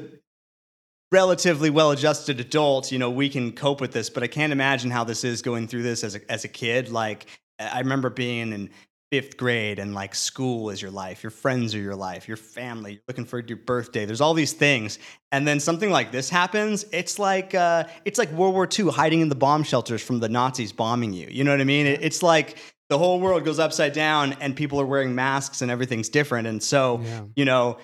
[1.13, 5.05] relatively well-adjusted adult, you know, we can cope with this, but I can't imagine how
[5.05, 7.27] this is going through this as a as a kid like
[7.61, 8.71] I remember being in
[9.13, 12.93] fifth grade and like school is your life, your friends are your life, your family,
[12.93, 14.07] you're looking for your birthday.
[14.07, 14.99] There's all these things.
[15.31, 19.21] And then something like this happens, it's like uh, it's like World War II hiding
[19.21, 21.29] in the bomb shelters from the Nazis bombing you.
[21.31, 21.87] You know what I mean?
[21.87, 22.57] It's like
[22.89, 26.47] the whole world goes upside down and people are wearing masks and everything's different.
[26.47, 27.23] And so, Yeah.
[27.37, 27.79] you know,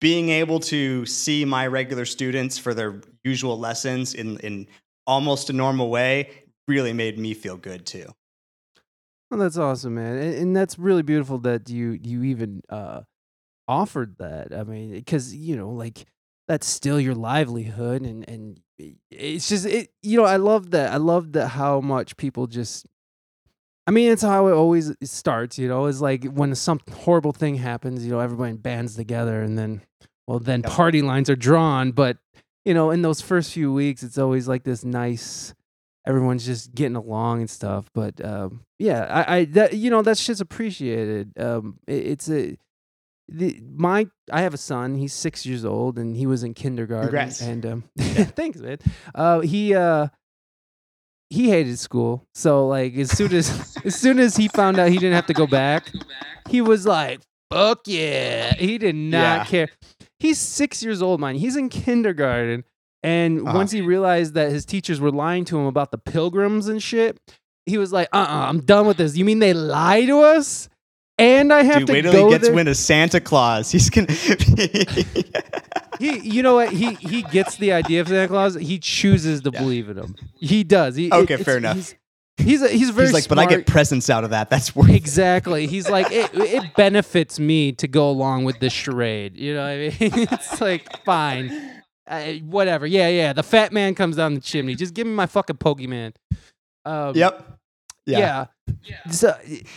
[0.00, 4.66] being able to see my regular students for their usual lessons in, in
[5.06, 6.30] almost a normal way
[6.68, 8.06] really made me feel good too.
[9.30, 13.00] Well, that's awesome, man, and, and that's really beautiful that you you even uh,
[13.66, 14.54] offered that.
[14.54, 16.06] I mean, because you know, like
[16.46, 18.60] that's still your livelihood, and and
[19.10, 19.90] it's just it.
[20.02, 20.92] You know, I love that.
[20.92, 22.86] I love that how much people just.
[23.86, 25.58] I mean, it's how it always starts.
[25.58, 28.04] You know, is like when some horrible thing happens.
[28.04, 29.82] You know, everybody bands together, and then
[30.26, 30.72] well, then Yep.
[30.72, 31.92] party lines are drawn.
[31.92, 32.16] But
[32.64, 35.54] you know, in those first few weeks, it's always like this nice
[36.06, 37.90] everyone's just getting along and stuff.
[37.94, 41.38] But um, yeah, I, I that you know that's just appreciated.
[41.38, 42.56] Um, it, it's a
[43.28, 44.94] the my I have a son.
[44.96, 47.08] He's six years old and he was in kindergarten.
[47.08, 47.40] Congrats.
[47.42, 48.78] And um, thanks, man.
[49.14, 50.08] Uh, he uh
[51.30, 52.26] he hated school.
[52.34, 55.34] So like as soon as as soon as he found out he didn't have to
[55.34, 55.90] go back,
[56.48, 59.44] he was like, "Fuck yeah!" He did not Yeah.
[59.44, 59.68] care.
[60.20, 61.34] He's six years old, man.
[61.34, 62.64] He's in kindergarten.
[63.02, 63.56] And Uh-huh.
[63.58, 67.18] once he realized that his teachers were lying to him about the pilgrims and shit,
[67.66, 69.16] he was like, "Uh, uh-uh, I'm done with this.
[69.16, 70.68] You mean they lie to us,
[71.18, 73.70] and I have Dude, to wait till go he gets there?" wind of Santa Claus.
[73.70, 74.12] He's gonna.
[75.98, 76.70] he, you know what?
[76.72, 78.54] He he gets the idea of Santa Claus.
[78.54, 80.14] He chooses to believe in him.
[80.38, 80.96] He does.
[80.96, 81.76] He, Okay, it's- fair enough.
[81.76, 81.94] He's
[82.36, 84.50] he's, a, he's very He's like, but I get presents out of that.
[84.50, 84.90] That's worth.
[84.90, 85.66] it." Exactly.
[85.68, 89.36] He's like, it, it benefits me to go along with this charade.
[89.36, 89.92] You know what I mean?
[90.32, 91.70] it's like, fine.
[92.08, 92.86] Uh, whatever.
[92.86, 93.32] Yeah, yeah.
[93.32, 94.74] The fat man comes down the chimney.
[94.74, 96.14] Just give me my fucking Pokemon.
[96.84, 97.58] Um, Yep.
[98.06, 98.46] Yeah.
[98.82, 99.10] Yeah.
[99.10, 99.34] So,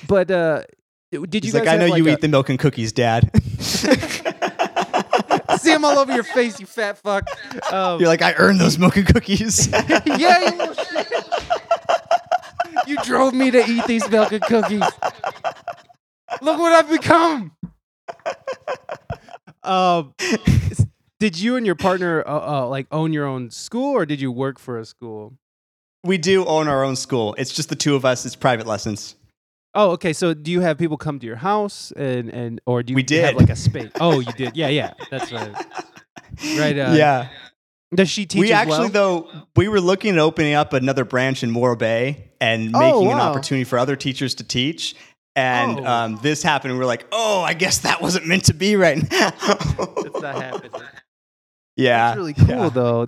[0.08, 0.64] but uh,
[1.12, 2.92] did you He's guys like, I know like you a- eat the milk and cookies,
[2.92, 3.30] Dad.
[5.60, 7.28] See them all over your face, you fat fuck.
[7.72, 9.68] Um, You're like, I earned those milk and cookies.
[9.72, 11.08] yeah, you little shit.
[12.86, 14.84] You drove me to eat these milk and cookies.
[16.42, 17.52] Look what I've become.
[19.64, 20.14] Um,
[21.20, 24.32] did you and your partner uh, uh, like own your own school, or did you
[24.32, 25.34] work for a school?
[26.04, 27.36] we do own our own school.
[27.38, 28.26] It's just the two of us.
[28.26, 29.16] It's private lessons.
[29.74, 30.14] Oh, okay.
[30.14, 33.04] So do you have people come to your house, and and or do you We
[33.04, 33.26] did.
[33.26, 33.92] have like a space?
[34.00, 34.56] Oh, you did.
[34.58, 34.94] Yeah, yeah.
[35.12, 35.54] That's right.
[36.58, 36.78] Right.
[36.78, 37.30] Uh, yeah.
[37.96, 38.40] Does she teach?
[38.42, 39.22] We actually, well?
[39.30, 43.12] though, we were looking at opening up another branch in Morro Bay and Oh, making
[43.14, 44.94] an opportunity for other teachers to teach.
[45.38, 45.86] And Oh.
[45.86, 46.72] um, this happened.
[46.72, 49.30] And we are like, oh, I guess that wasn't meant to be right now.
[49.30, 50.72] That's not happening.
[51.78, 52.08] yeah.
[52.08, 52.70] That's really cool, yeah.
[52.70, 53.08] though.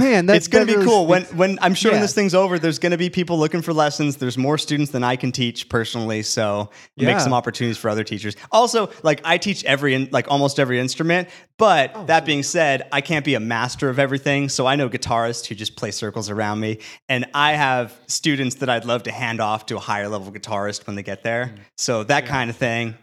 [0.00, 2.02] Man, that's it's going to be cool when when I'm sure when Yeah.
[2.04, 2.58] this thing's over.
[2.58, 4.16] There's going to be people looking for lessons.
[4.16, 7.12] There's more students than I can teach personally, so Yeah.
[7.12, 8.34] make some opportunities for other teachers.
[8.50, 12.88] Also, like I teach every in, like almost every instrument, but Oh, that being said,
[12.90, 14.48] I can't be a master of everything.
[14.48, 18.68] So I know guitarists who just play circles around me, and I have students that
[18.70, 21.52] I'd love to hand off to a higher level guitarist when they get there.
[21.54, 21.60] Mm.
[21.76, 22.94] So that kind of thing.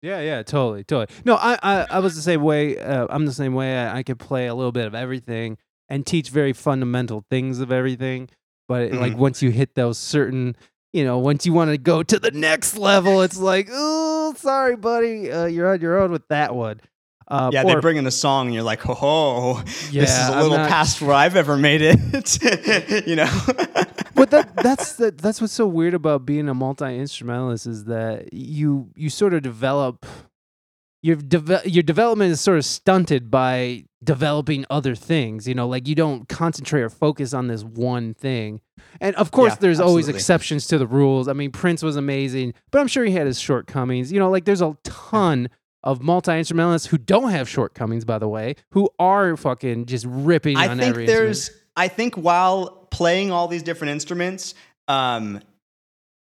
[0.00, 1.08] Yeah, yeah, totally, totally.
[1.24, 2.78] No, I, I, I was the same way.
[2.78, 3.76] Uh, I'm the same way.
[3.76, 7.72] I, I could play a little bit of everything and teach very fundamental things of
[7.72, 8.28] everything.
[8.68, 10.54] But it, like once you hit those certain,
[10.92, 14.76] you know, once you want to go to the next level, it's like, oh, sorry,
[14.76, 16.80] buddy, uh, you're on your own with that one.
[17.26, 20.18] Uh, Yeah, or- they bring in a song, and you're like, ho ho, Yeah, this
[20.18, 23.06] is a little not- past where I've ever made it.
[23.06, 23.30] you know.
[24.14, 28.32] but that that's the, that's what's so weird about being a multi instrumentalist is that
[28.34, 30.04] you you sort of develop
[31.02, 35.46] your deve- your development is sort of stunted by developing other things.
[35.46, 38.60] You know, like you don't concentrate or focus on this one thing.
[39.00, 41.28] And of course, Yeah, there's always exceptions to the rules.
[41.28, 44.10] I mean, Prince was amazing, but I'm sure he had his shortcomings.
[44.12, 45.48] You know, like there's a ton
[45.84, 50.56] of multi instrumentalists who don't have shortcomings, by the way, who are fucking just ripping
[50.56, 51.50] I on think there's.
[51.76, 54.54] I think while playing all these different instruments,
[54.88, 55.40] um,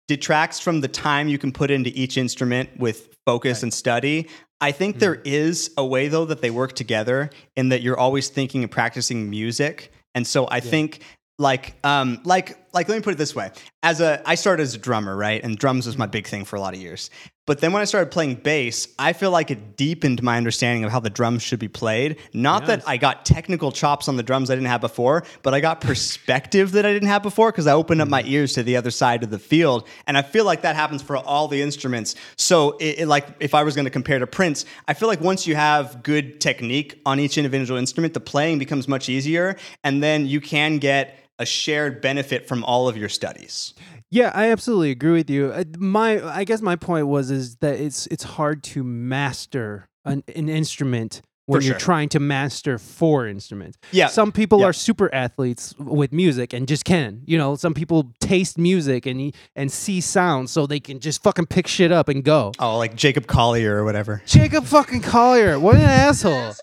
[0.08, 3.62] detracts from the time you can put into each instrument with focus Right.
[3.64, 4.28] and study.
[4.60, 8.28] I think there is a way though that they work together in that you're always
[8.28, 11.00] thinking and practicing music, and so I think
[11.38, 13.50] like um like like let me put it this way.
[13.82, 15.42] As a i started as a drummer right?
[15.42, 17.10] And drums was my big thing for a lot of years
[17.46, 20.90] but then when i started playing bass i feel like it deepened my understanding of
[20.90, 22.68] how the drums should be played not Yes.
[22.68, 25.80] that i got technical chops on the drums i didn't have before but i got
[25.80, 28.30] perspective that i didn't have before because i opened up my mm.
[28.30, 31.16] ears to the other side of the field and i feel like that happens for
[31.16, 34.64] all the instruments so it, it- like if i was going to compare to prince
[34.88, 38.88] i feel like once you have good technique on each individual instrument the playing becomes
[38.88, 43.74] much easier and then you can get a shared benefit from all of your studies.
[44.16, 45.52] Yeah, I absolutely agree with you.
[45.52, 50.22] Uh, My, I guess my point was is that it's it's hard to master an,
[50.34, 53.78] an instrument when For you're trying to master four instruments.
[53.92, 54.08] Yeah.
[54.08, 54.66] some people Yeah.
[54.66, 57.22] are super athletes with music and just can.
[57.24, 61.46] You know, some people taste music and and see sound so they can just fucking
[61.46, 62.52] pick shit up and go.
[62.58, 64.22] Oh, like Jacob Collier or whatever.
[64.26, 66.54] Jacob fucking Collier, what an asshole!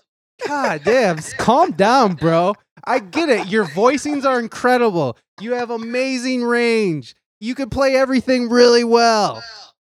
[0.46, 2.54] God damn, calm down, bro.
[2.84, 3.48] I get it.
[3.48, 5.16] Your voicings are incredible.
[5.40, 7.14] You have amazing range.
[7.44, 9.42] You can play everything really well.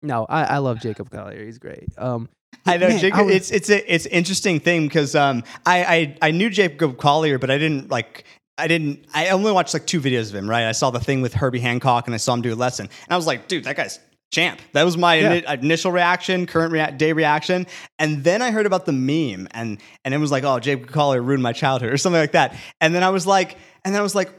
[0.02, 1.44] No, I, I love Jacob Collier.
[1.44, 1.88] He's great.
[1.96, 2.28] Um,
[2.66, 3.26] I know man, Jacob.
[3.26, 6.98] was- it's it's a it's an interesting thing because um I, I I knew Jacob
[6.98, 8.24] Collier, but I didn't like
[8.58, 10.48] I didn't I only watched like two videos of him.
[10.50, 12.86] Right, I saw the thing with Herbie Hancock and I saw him do a lesson,
[12.86, 13.98] and I was like, dude, that guy's
[14.32, 14.60] champ.
[14.72, 15.40] That was my Yeah.
[15.40, 17.66] ini- initial reaction, current rea- day reaction,
[18.00, 21.22] and then I heard about the meme, and and it was like, oh, Jacob Collier
[21.22, 24.02] ruined my childhood or something like that, and then I was like, and then I
[24.02, 24.30] was like.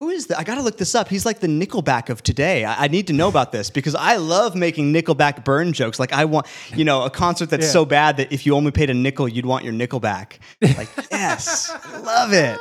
[0.00, 0.38] Who is that?
[0.38, 1.08] I gotta look this up.
[1.08, 2.66] He's like the Nickelback of today.
[2.66, 5.98] I, I need to know about this because I love making Nickelback burn jokes.
[5.98, 7.72] Like I want, you know, a concert that's Yeah.
[7.72, 10.32] so bad that if you only paid a nickel, you'd want your Nickelback.
[10.60, 11.72] Like, yes,
[12.04, 12.60] love it.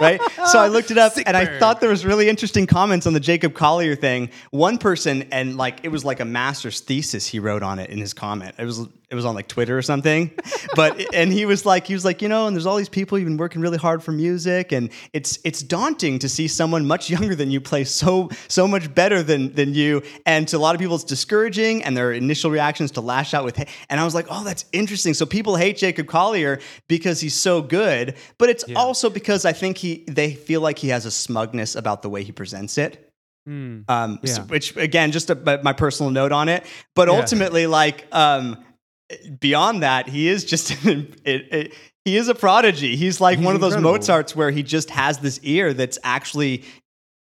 [0.00, 0.20] right?
[0.48, 3.12] So I looked it up Sick and I thought there was really interesting comments on
[3.12, 4.30] the Jacob Collier thing.
[4.50, 7.98] One person and like it was like a master's thesis he wrote on it in
[7.98, 8.56] his comment.
[8.58, 10.30] It was it was on like Twitter or something.
[10.74, 13.18] But and he was like he was like, you know, and there's all these people
[13.18, 17.10] you've been working really hard for music and it's it's daunting to see someone much
[17.10, 20.74] younger than you play so so much better than than you and to a lot
[20.74, 23.58] of people it's discouraging and their initial reactions to lash out with
[23.90, 27.60] and I was like, "Oh, that's interesting." So people hate Jacob Collier because he's so
[27.60, 31.76] good, but it's also because I think he they feel like he has a smugness
[31.76, 33.12] about the way he presents it.
[33.46, 33.80] Hmm.
[33.88, 34.44] Um, Yeah.
[34.44, 36.64] which again, just a, my personal note on it.
[36.94, 37.14] But Yeah.
[37.20, 38.56] ultimately, like um,
[39.40, 42.96] beyond that, he is just it, it, he is a prodigy.
[42.96, 43.98] He's like He's one of those incredible.
[43.98, 46.64] Mozarts where he just has this ear that's actually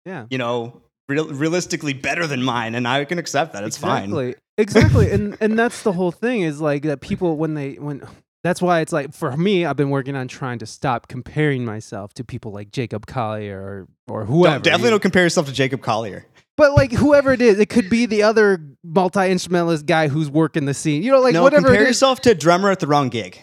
[0.05, 0.25] Yeah.
[0.29, 3.63] you know real, realistically better than mine, and I can accept that.
[3.63, 4.05] It's fine.
[4.05, 4.35] exactly.
[4.57, 5.11] Exactly.
[5.11, 8.03] and and that's the whole thing is like that people when they when
[8.43, 12.13] that's why it's like for me I've been working on trying to stop comparing myself
[12.15, 14.55] to people like Jacob Collier or or whoever.
[14.55, 16.25] Don't, definitely don't compare yourself to Jacob Collier.
[16.57, 20.65] But like whoever it is, it could be the other multi instrumentalist guy who's working
[20.65, 21.03] the scene.
[21.03, 23.39] You know, like no, whatever compare yourself to a drummer at the wrong gig.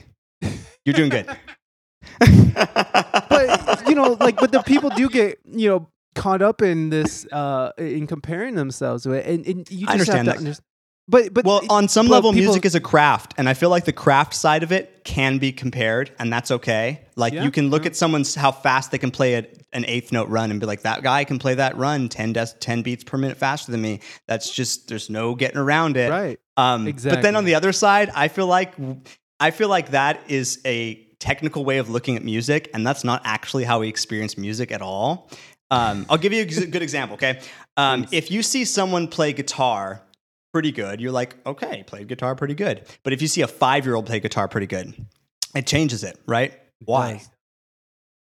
[0.85, 1.27] You're doing good.
[2.55, 7.27] But you know, like but the people do get you know caught up in this
[7.33, 10.47] uh in comparing themselves to it, and, and you just I understand have to that.
[10.47, 10.65] understand.
[11.07, 13.85] But but Well, on some level, people- music is a craft, and I feel like
[13.85, 17.01] the craft side of it can be compared, and that's okay.
[17.15, 17.89] Like Yeah, you can look yeah.
[17.91, 20.81] at someone's how fast they can play a, an eighth note run and be like,
[20.83, 24.01] that guy can play that run 10, des- 10 beats per minute faster than me.
[24.27, 26.11] That's just there's no getting around it.
[26.11, 26.41] right.
[26.57, 28.73] Um, But then on the other side, I feel like
[29.41, 33.21] I feel like that is a technical way of looking at music, and that's not
[33.25, 35.31] actually how we experience music at all.
[35.71, 37.15] Um, I'll give you a good example.
[37.17, 37.41] Okay,
[37.77, 40.01] um, if you see someone play guitar
[40.55, 42.87] pretty good, you're like, okay, played guitar pretty good.
[43.03, 44.95] But if you see a five year old play guitar pretty good,
[45.53, 46.55] it changes it, right?
[46.85, 47.23] Why?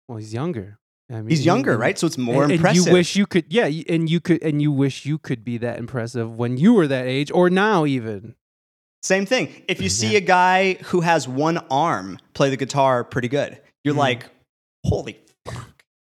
[0.07, 0.77] Well, he's younger.
[1.09, 1.97] I mean, He's younger, and- right?
[1.97, 2.77] So it's more and, impressive.
[2.81, 5.57] And you wish you could, yeah, and you could, and you wish you could be
[5.57, 8.35] that impressive when you were that age, or now even.
[9.01, 9.63] Same thing.
[9.67, 10.19] If you see Yeah.
[10.19, 13.97] a guy who has one arm play the guitar pretty good, you're Mhm.
[13.97, 14.29] like,
[14.85, 15.17] holy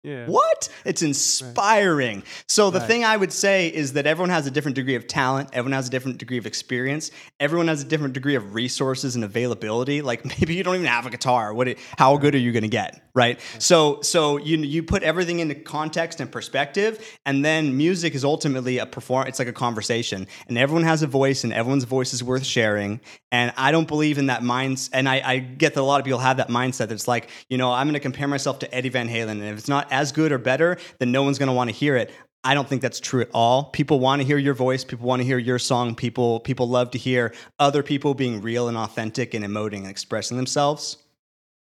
[0.05, 0.27] Yeah.
[0.27, 0.69] What?
[0.85, 2.23] It's inspiring.
[2.47, 2.87] So the Right.
[2.89, 5.89] thing I would say is that everyone has a different degree of talent, everyone has
[5.89, 10.03] a different degree of experience, everyone has a different degree of resources and availability.
[10.03, 11.55] Like maybe you don't even have a guitar.
[11.55, 13.41] What it, how good are you going to get, right?
[13.59, 18.79] So so you you put everything into context and perspective and then music is ultimately
[18.79, 22.23] a perform it's like a conversation and everyone has a voice and everyone's voice is
[22.23, 23.01] worth sharing
[23.33, 26.05] and I don't believe in that mindset and I, I get that a lot of
[26.05, 28.91] people have that mindset that's like, you know, I'm going to compare myself to Eddie
[28.91, 31.55] Van Halen and if it's not as good or better, then no one's going to
[31.55, 32.11] want to hear it.
[32.47, 33.71] I don't think that's true at all.
[33.71, 34.85] People want to hear your voice.
[34.85, 35.95] People want to hear your song.
[35.95, 40.37] People people love to hear other people being real and authentic and emoting and expressing
[40.37, 40.99] themselves.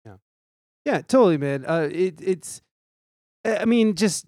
[0.06, 0.16] Yeah,
[0.86, 1.66] yeah, totally, man.
[1.68, 2.62] Uh, it, it's,
[3.44, 4.26] I mean, just,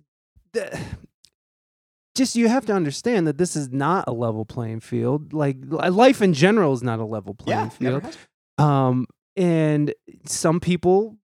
[2.15, 5.31] just you have to understand that this is not a level playing field.
[5.31, 8.17] Like life in general is not a level playing never field.
[8.57, 9.93] Um, and
[10.25, 11.17] some people,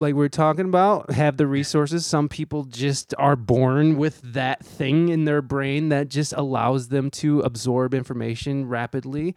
[0.00, 2.06] like we are talking about, have the resources.
[2.06, 7.10] Some people just are born with that thing in their brain that just allows them
[7.12, 9.36] to absorb information rapidly.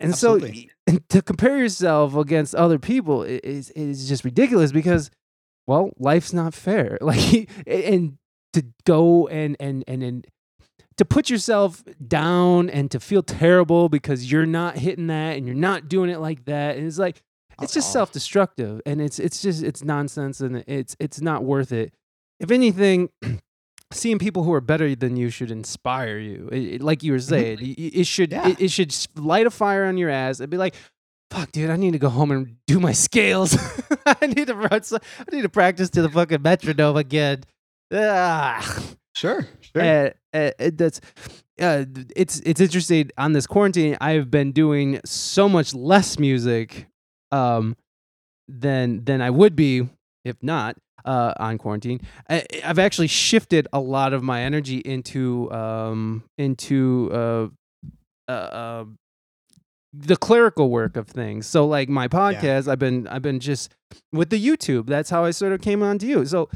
[0.00, 0.70] And Absolutely.
[0.88, 5.10] so, to compare yourself against other people is is just ridiculous because,
[5.66, 6.98] well, life's not fair.
[7.02, 8.16] Like, and
[8.54, 10.26] to go and and and and
[10.96, 15.54] to put yourself down and to feel terrible because you're not hitting that and you're
[15.54, 17.22] not doing it like that and it's like
[17.60, 17.92] it's just Oh.
[17.92, 21.92] self-destructive and it's it's just it's nonsense and it's it's not worth it
[22.40, 23.10] if anything
[23.92, 27.18] seeing people who are better than you should inspire you It- it- like you were
[27.20, 28.48] saying y- y- it should Yeah.
[28.48, 30.74] it, it should light a fire on your ass and be like
[31.30, 33.56] fuck dude i need to go home and do my scales
[34.06, 37.42] i need to run so, i need to practice to the fucking metronome again
[37.92, 38.80] ah.
[39.14, 39.82] Sure, sure.
[39.82, 40.98] Uh, uh, that's
[41.60, 41.84] uh,
[42.16, 43.94] it's it's interesting on this quarantine.
[44.00, 46.86] I've been doing so much less music
[47.32, 47.76] um,
[48.48, 49.88] than than I would be
[50.24, 52.00] if not uh, on quarantine.
[52.30, 57.48] I, I've actually shifted a lot of my energy into um, into uh,
[58.28, 58.84] uh, uh,
[59.92, 61.46] the clerical work of things.
[61.46, 63.74] So like my podcast, I've been I've been just
[64.12, 64.86] with the YouTube.
[64.86, 66.24] That's how I sort of came on to you.
[66.26, 66.48] So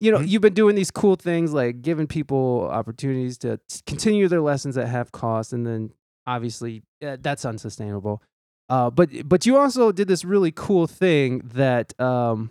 [0.00, 0.28] you know, Mhm.
[0.28, 4.86] you've been doing these cool things like giving people opportunities to continue their lessons at
[4.88, 5.92] half cost, and then
[6.26, 8.22] obviously uh, that's unsustainable.
[8.68, 12.50] Uh, but but you also did this really cool thing that um,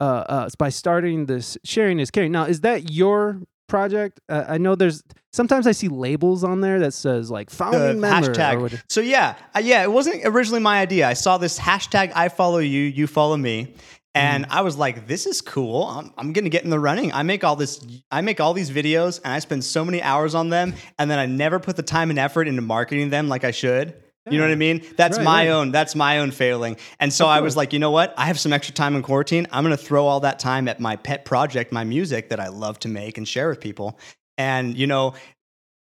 [0.00, 2.32] uh, uh, by starting this sharing is caring.
[2.32, 4.20] Now, is that your project?
[4.28, 8.28] Uh, I know there's sometimes I see labels on there that says like founding member.
[8.34, 8.82] hashtag.
[8.88, 11.08] So yeah, uh, yeah, it wasn't originally my idea.
[11.08, 13.74] I saw this hashtag I follow you, you follow me,
[14.14, 15.84] And I was like, this is cool.
[15.84, 17.12] I'm, I'm going to get in the running.
[17.12, 20.34] I make all this, I make all these videos and I spend so many hours
[20.34, 20.74] on them.
[20.98, 23.94] And then I never put the time and effort into marketing them like I should.
[24.28, 24.84] You know what I mean?
[24.96, 25.48] That's Right, my right.
[25.48, 26.76] own, that's my own failing.
[27.00, 28.12] And so I was like, you know what?
[28.18, 29.46] I have some extra time in quarantine.
[29.50, 32.48] I'm going to throw all that time at my pet project, my music that I
[32.48, 33.98] love to make and share with people.
[34.36, 35.14] And, you know,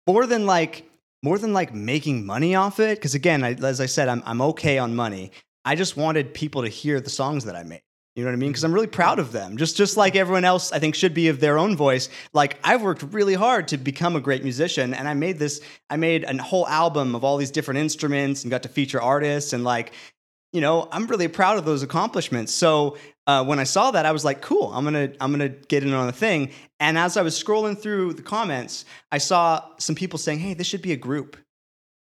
[0.07, 0.89] more than like,
[1.23, 4.41] more than like making money off it, because again, I, as I said, I'm, I'm
[4.43, 5.33] okay on money.
[5.64, 7.83] I just wanted people to hear the songs that I made.
[8.15, 8.51] You know what I mean?
[8.51, 9.57] Because I'm really proud of them.
[9.57, 12.11] Just just like everyone else, I think should be of their own voice.
[12.35, 15.63] Like I've worked really hard to become a great musician, and I made this.
[15.89, 19.55] I made a whole album of all these different instruments and got to feature artists
[19.55, 19.93] and like,
[20.53, 22.53] you know, I'm really proud of those accomplishments.
[22.53, 24.71] So uh, when I saw that, I was like, cool.
[24.75, 26.51] I'm gonna I'm gonna get in on the thing.
[26.81, 30.67] And as I was scrolling through the comments, I saw some people saying, "Hey, this
[30.67, 31.39] should be a group."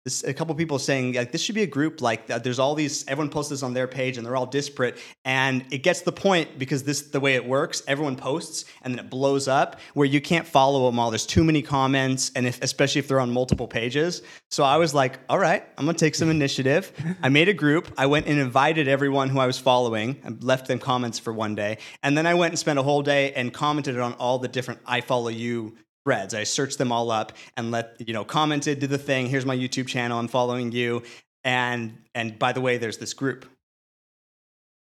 [0.06, 3.06] This, a couple people saying like this should be a group like there's all these
[3.10, 4.98] everyone posts this on their page and they're all disparate.
[5.26, 9.06] And it gets the point because this the way it works everyone posts and then
[9.06, 11.12] it blows up where you can't follow them all.
[11.12, 14.22] There's too many comments and if especially if they're on multiple pages.
[14.50, 16.94] So i was like all right i'm gonna take some initiative.
[17.22, 17.92] I made a group.
[17.98, 21.56] I went and invited everyone who i was following and left them comments for one
[21.56, 21.78] day.
[22.04, 24.80] And then i went and spent a whole day and commented on all the different
[24.86, 25.76] i follow you
[26.10, 26.34] threads.
[26.34, 29.28] I searched them all up and let you know commented, did the thing.
[29.28, 30.18] Here's my YouTube channel.
[30.18, 31.04] I'm following you.
[31.44, 33.46] And and by the way, there's this group.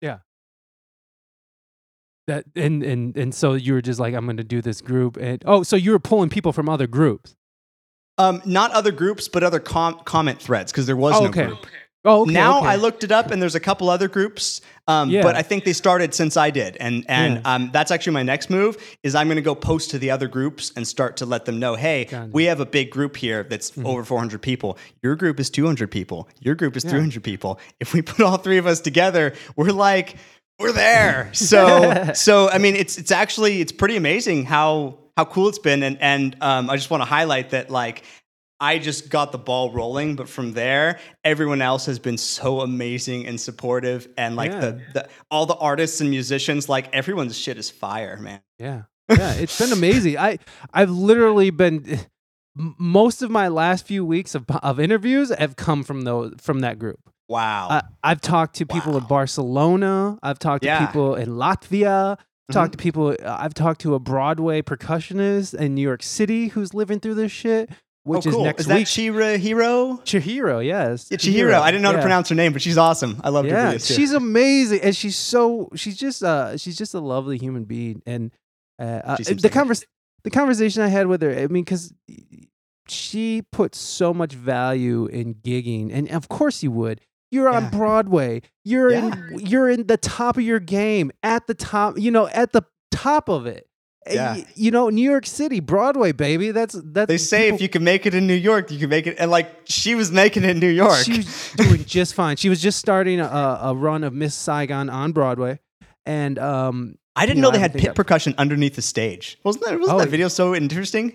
[0.01, 0.19] Yeah.
[2.27, 5.17] That and and and so you were just like, I'm going to do this group,
[5.17, 7.37] and oh, so you were pulling people from other groups.
[8.19, 11.47] Um, not other groups, but other com- comment threads because there was Oh, no okay.
[11.47, 11.67] group.
[12.07, 12.33] Oh, okay.
[12.33, 12.69] now okay.
[12.69, 15.23] I looked it up and there's a couple other groups, um, Yeah.
[15.23, 17.55] but I think they started since I did, and and Yeah.
[17.55, 20.29] um, that's actually my next move is I'm going to go post to the other
[20.29, 23.73] groups and start to let them know, hey, we have a big group here that's
[23.85, 24.77] over 400 people.
[25.03, 26.29] Your group is 200 people.
[26.41, 26.91] Your group is Yeah.
[26.91, 27.59] 300 people.
[27.81, 30.17] If we put all three of us together, we're like
[30.59, 31.31] we're there.
[31.33, 35.83] So so I mean, it's it's actually it's pretty amazing how how cool it's been,
[35.83, 38.03] and and um, I just want to highlight that like.
[38.61, 43.27] I just got the ball rolling, but from there, everyone else has been so amazing
[43.27, 47.69] and supportive, and like the, the all the artists and musicians, like everyone's shit is
[47.71, 48.41] fire, man.
[48.59, 50.17] Yeah, yeah, it's been amazing.
[50.19, 50.39] I
[50.73, 51.99] I've literally been
[52.57, 56.79] most of my last few weeks of of interviews have come from those from that
[56.79, 57.01] group.
[57.29, 57.69] Wow.
[57.71, 60.19] I, I've talked to people in Barcelona.
[60.23, 60.87] I've talked to Yeah.
[60.87, 62.13] people in Latvia.
[62.13, 62.19] I've
[62.51, 62.53] Mhm.
[62.53, 63.17] Talked to people.
[63.25, 67.71] I've talked to a Broadway percussionist in New York City who's living through this shit,
[68.05, 68.41] which oh, cool.
[68.41, 68.87] is next is that week.
[68.87, 70.01] Chira Hero?
[70.05, 71.09] Chihiro, yes.
[71.11, 71.61] Yeah, Chihiro.
[71.61, 73.21] I didn't know how to pronounce her name, but she's awesome.
[73.25, 73.95] I love her Yeah, videos too.
[73.95, 78.31] she's amazing, and she's so she's just uh she's just a lovely human being, and
[78.79, 79.85] uh, uh, the convers
[80.23, 81.31] the conversation I had with her.
[81.31, 81.93] I mean, because
[82.89, 87.01] she puts so much value in gigging, and of course you would.
[87.31, 87.71] You're on Yeah.
[87.71, 88.43] Broadway.
[88.65, 89.07] You're Yeah.
[89.31, 91.99] in you're in the top of your game, at the top.
[91.99, 93.67] You know, at the top of it.
[94.11, 94.35] Yeah.
[94.35, 96.51] y- You know, New York City, Broadway, baby.
[96.51, 97.09] That's that's.
[97.09, 99.17] they say people- if you can make it in New York, you can make it.
[99.19, 101.05] And like she was making it in New York.
[101.05, 102.37] She was doing just fine.
[102.37, 105.59] She was just starting a, a run of Miss Saigon on Broadway,
[106.05, 109.39] and um, I didn't you know know, they had pit percussion underneath the stage.
[109.45, 111.13] Wasn't that wasn't Oh, that video so interesting?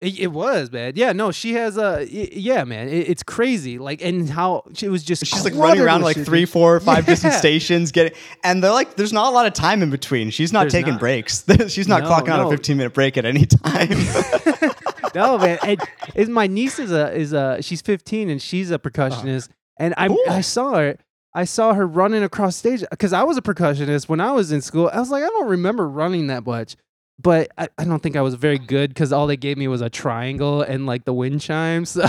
[0.00, 0.92] It, it was man.
[0.94, 2.88] Yeah, no, she has a y- yeah, man.
[2.88, 6.44] It, it's crazy, like, and how she was just She's like running around like three,
[6.44, 7.16] four, five dude.
[7.16, 10.30] different stations, getting, and they're like, there's not a lot of time in between.
[10.30, 11.00] She's not There's taking not.
[11.00, 11.44] breaks.
[11.68, 13.88] She's not No, clocking out a 15 minute break at any time.
[15.14, 15.58] no, man.
[15.62, 15.80] And,
[16.14, 19.54] and my niece is a is a she's 15 and she's a percussionist, uh-huh.
[19.80, 20.18] and I Cool.
[20.28, 20.96] I saw her.
[21.34, 24.60] I saw her running across stage because I was a percussionist when I was in
[24.60, 24.90] school.
[24.92, 26.74] I was like, I don't remember running that much,
[27.20, 29.80] but I, I don't think I was very good because all they gave me was
[29.80, 31.98] a triangle and like the wind chimes.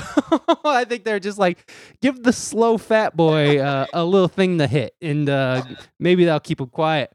[0.62, 4.58] So I think they're just like, give the slow fat boy uh, a little thing
[4.58, 5.64] to hit, and uh,
[6.00, 7.12] maybe that'll keep him quiet.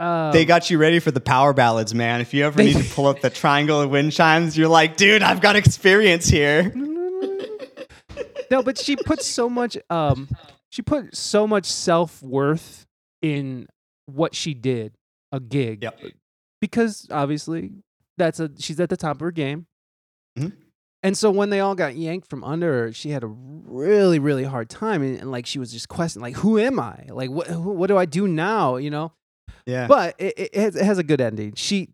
[0.00, 2.20] Um, they got you ready for the power ballads, man.
[2.20, 5.22] If you ever need to pull up the triangle and wind chimes, you're like, dude,
[5.22, 6.72] I've got experience here.
[8.50, 10.28] no, but she put so much um
[10.70, 12.86] she put so much self-worth
[13.22, 13.68] in
[14.06, 14.94] what she did,
[15.32, 15.82] a gig.
[15.82, 16.00] Yep.
[16.60, 17.72] Because obviously
[18.18, 19.66] that's a she's at the top of her game.
[20.38, 20.52] Mhm.
[21.02, 24.44] And so when they all got yanked from under her, she had a really, really
[24.44, 27.06] hard time, and, and like she was just questioning, like, "Who am I?
[27.08, 29.12] Like, what, who, what do I do now?" You know.
[29.66, 29.86] Yeah.
[29.86, 31.54] But it, it, has, it has a good ending.
[31.54, 31.90] She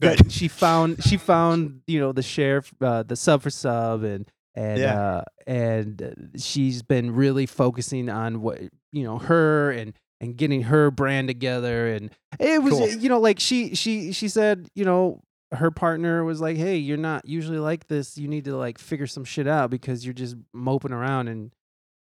[0.00, 0.30] Good.
[0.32, 4.78] she found she found you know the share uh, the sub for sub and and
[4.80, 5.00] Yeah.
[5.00, 8.60] uh, and uh, she's been really focusing on what
[8.92, 12.10] you know her and and getting her brand together and
[12.40, 12.88] it was Cool.
[12.88, 15.20] you know like she she she said you know
[15.52, 19.06] her partner was like hey you're not usually like this you need to like figure
[19.06, 21.52] some shit out because you're just moping around and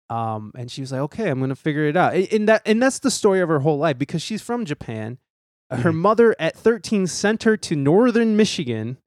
[0.09, 2.99] Um, and she was like, "Okay, I'm gonna figure it out." And- that and that's
[2.99, 5.19] the story of her whole life because she's from Japan.
[5.71, 5.99] Her Mhm.
[6.03, 8.99] mother at 13 sent her to Northern Michigan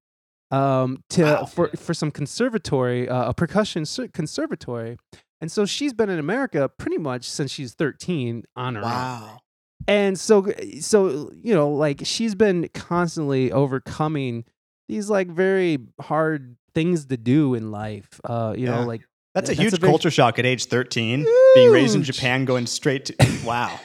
[0.50, 1.46] um, to Wow.
[1.46, 4.98] for for some conservatory, uh, a percussion ser- conservatory,
[5.44, 9.40] and so she's been in America pretty much since she's 13 on her own Wow.
[9.88, 10.48] and so
[10.80, 14.46] so you know like she's been constantly overcoming
[14.88, 18.78] these like very hard things to do in life uh you Yeah.
[18.82, 19.02] know like
[19.36, 21.26] That's a That's huge a culture shock at age 13.
[21.56, 23.16] Being raised in Japan, going straight to
[23.46, 23.80] wow.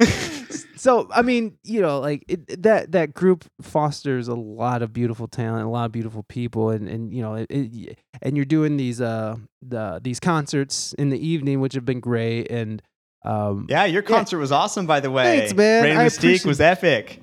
[0.78, 5.26] so i mean you know like it, that that group fosters a lot of beautiful
[5.28, 8.76] talent a lot of beautiful people and and you know it, it, and you're doing
[8.76, 12.82] these uh the these concerts in the evening which have been great and
[13.24, 15.40] um Yeah, your concert was awesome, by the way.
[15.40, 15.82] Thanks, man.
[15.82, 17.20] Rain Mystique was epic.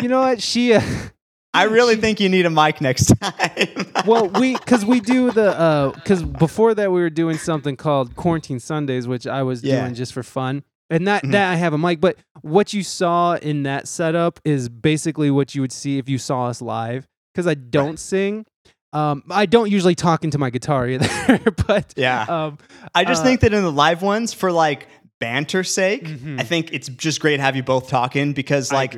[0.00, 0.80] you know what she uh,
[1.54, 3.86] I really She- think you need a mic next time.
[4.06, 8.60] well we because we do the because before that we were doing something called quarantine
[8.60, 9.80] sundays which i was Yeah.
[9.82, 10.62] doing just for fun
[10.92, 11.32] and that Mhm.
[11.32, 15.54] that i have a mic but what you saw in that setup is basically what
[15.54, 18.46] you would see if you saw us live because i don't sing
[18.92, 22.24] um i don't usually talk into my guitar either but yeah.
[22.28, 22.58] um
[22.94, 24.86] I just uh, think that in the live ones, for like
[25.20, 26.40] banter sake, Mhm.
[26.40, 28.96] I think it's just great to have you both talking because like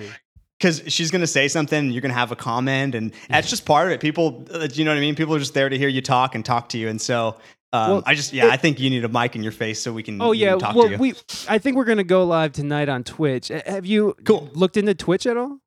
[0.58, 3.86] because she's gonna say something, and you're gonna have a comment, and that's just part
[3.88, 4.00] of it.
[4.00, 5.14] People, uh, you know what I mean?
[5.14, 7.36] People are just there to hear you talk and talk to you, and so.
[7.74, 9.82] Um, Well, I just, yeah, it- I think you need a mic in your face
[9.82, 10.20] so we can.
[10.22, 10.98] Oh we can yeah, talk well to you.
[10.98, 11.14] we
[11.48, 13.50] I think we're gonna go live tonight on Twitch.
[13.50, 14.48] Uh, Have you Cool.
[14.54, 15.58] looked into Twitch at all?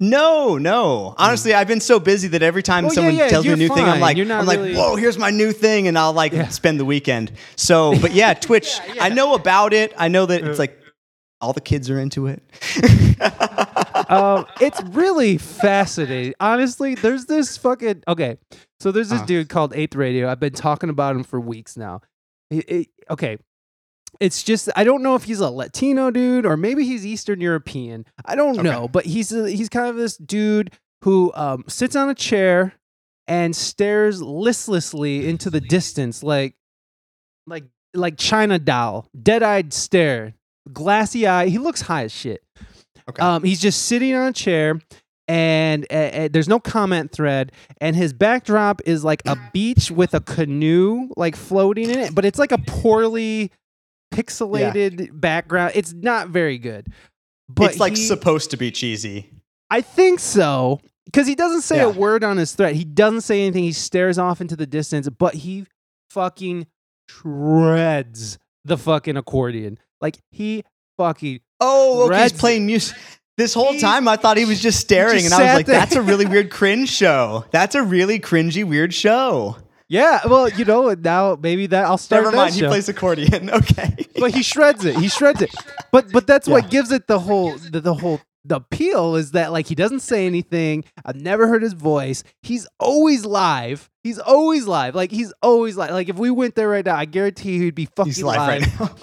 [0.00, 1.14] No, no.
[1.18, 3.68] Honestly, I've been so busy that every time Oh, someone yeah, tells me a you're
[3.68, 6.32] new thing, I'm like, I'm like, really- whoa, here's my new thing, and I'll like
[6.32, 6.48] Yeah.
[6.48, 7.32] spend the weekend.
[7.56, 8.78] So, but yeah, Twitch.
[8.86, 9.04] Yeah, yeah.
[9.04, 9.92] I know about it.
[9.96, 10.50] I know that Uh.
[10.50, 10.78] it's like
[11.40, 12.40] all the kids are into it.
[14.12, 16.34] um, it's really fascinating.
[16.40, 18.38] Honestly, there's this fucking okay.
[18.80, 19.26] So there's this Uh-huh.
[19.26, 20.28] dude called Eighth Radio.
[20.28, 22.00] I've been talking about him for weeks now.
[22.50, 23.38] It- it- okay,
[24.20, 28.04] it's just I don't know if he's a Latino dude or maybe he's Eastern European.
[28.24, 28.68] I don't Okay.
[28.68, 32.74] know, but he's a, he's kind of this dude who um, sits on a chair
[33.26, 36.54] and stares listlessly into the distance, like
[37.46, 40.34] like like China doll, dead eyed stare,
[40.72, 41.48] glassy eye.
[41.48, 42.42] He looks high as shit.
[43.08, 43.22] Okay.
[43.22, 44.80] Um, he's just sitting on a chair,
[45.28, 50.14] and uh, uh, there's no comment thread, and his backdrop is like a beach with
[50.14, 53.50] a canoe like floating in it, but it's like a poorly
[54.12, 55.72] pixelated background.
[55.74, 56.92] It's not very good.
[57.48, 59.30] But it's like he- supposed to be cheesy.
[59.70, 60.80] I think so.
[61.06, 62.74] Because he doesn't say a word on his threat.
[62.74, 63.64] He doesn't say anything.
[63.64, 65.66] He stares off into the distance, but he
[66.10, 66.66] fucking
[67.08, 69.78] shreds the fucking accordion.
[70.00, 70.64] Like he
[70.98, 72.22] fucking Oh, okay.
[72.22, 72.96] He's playing music.
[73.38, 75.66] This whole time, I thought he was just staring, just and I was sat like,
[75.66, 75.78] there.
[75.78, 77.46] "That's a really weird cringe show.
[77.50, 79.56] That's a really cringy weird show."
[79.88, 82.54] Yeah, well, you know, now maybe that I'll start Never that mind.
[82.54, 82.68] He show.
[82.68, 83.50] plays accordion.
[83.54, 84.06] Okay.
[84.18, 84.96] but he shreds it.
[84.96, 85.54] He shreds it.
[85.90, 89.52] But but that's what gives it the whole the, the whole the appeal is that
[89.52, 90.84] like he doesn't say anything.
[91.04, 92.24] I've never heard his voice.
[92.42, 93.90] He's always live.
[94.02, 94.94] He's always live.
[94.94, 95.90] Like he's always live.
[95.90, 98.80] Like if we went there right now, I guarantee he'd be fucking He's live right
[98.80, 98.94] now.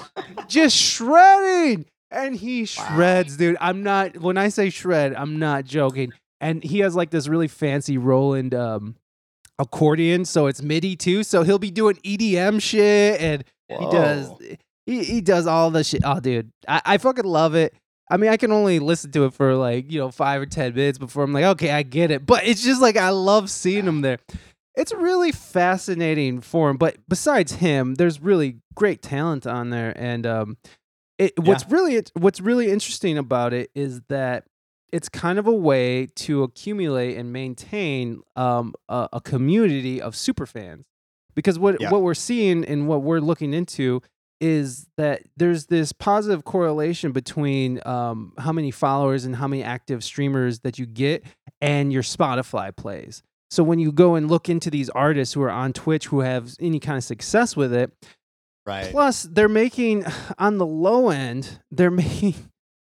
[0.48, 1.86] just shredding.
[2.12, 3.58] And he shreds, dude.
[3.62, 6.12] I'm not when I say shred, I'm not joking.
[6.42, 8.96] And he has like this really fancy Roland um
[9.60, 11.24] accordion, so it's MIDI too.
[11.24, 14.32] So he'll be doing EDM shit and he does
[14.86, 16.02] he, he does all the shit.
[16.04, 16.52] Oh dude.
[16.68, 17.74] I, I fucking love it.
[18.10, 20.74] I mean, I can only listen to it for like, you know, five or ten
[20.74, 22.26] minutes before I'm like, okay, I get it.
[22.26, 24.18] But it's just like I love seeing him there.
[24.76, 26.78] It's really fascinating for him.
[26.78, 29.94] But besides him, there's really great talent on there.
[29.96, 30.58] And um
[31.20, 34.46] it, what's really what's really interesting about it is that
[34.92, 40.48] it's kind of a way to accumulate and maintain um, a, a community of super
[40.48, 40.86] fans
[41.36, 41.92] because what Yeah.
[41.92, 44.02] what we're seeing and what we're looking into
[44.42, 50.02] is that there's this positive correlation between um, how many followers and how many active
[50.04, 51.24] streamers that you get
[51.62, 53.22] and your Spotify plays.
[53.52, 56.56] So when you go and look into these artists who are on Twitch who have
[56.60, 57.92] any kind of success with it,
[58.66, 58.92] Right.
[58.92, 60.06] Plus, they're making
[60.38, 62.36] on the low end, they're making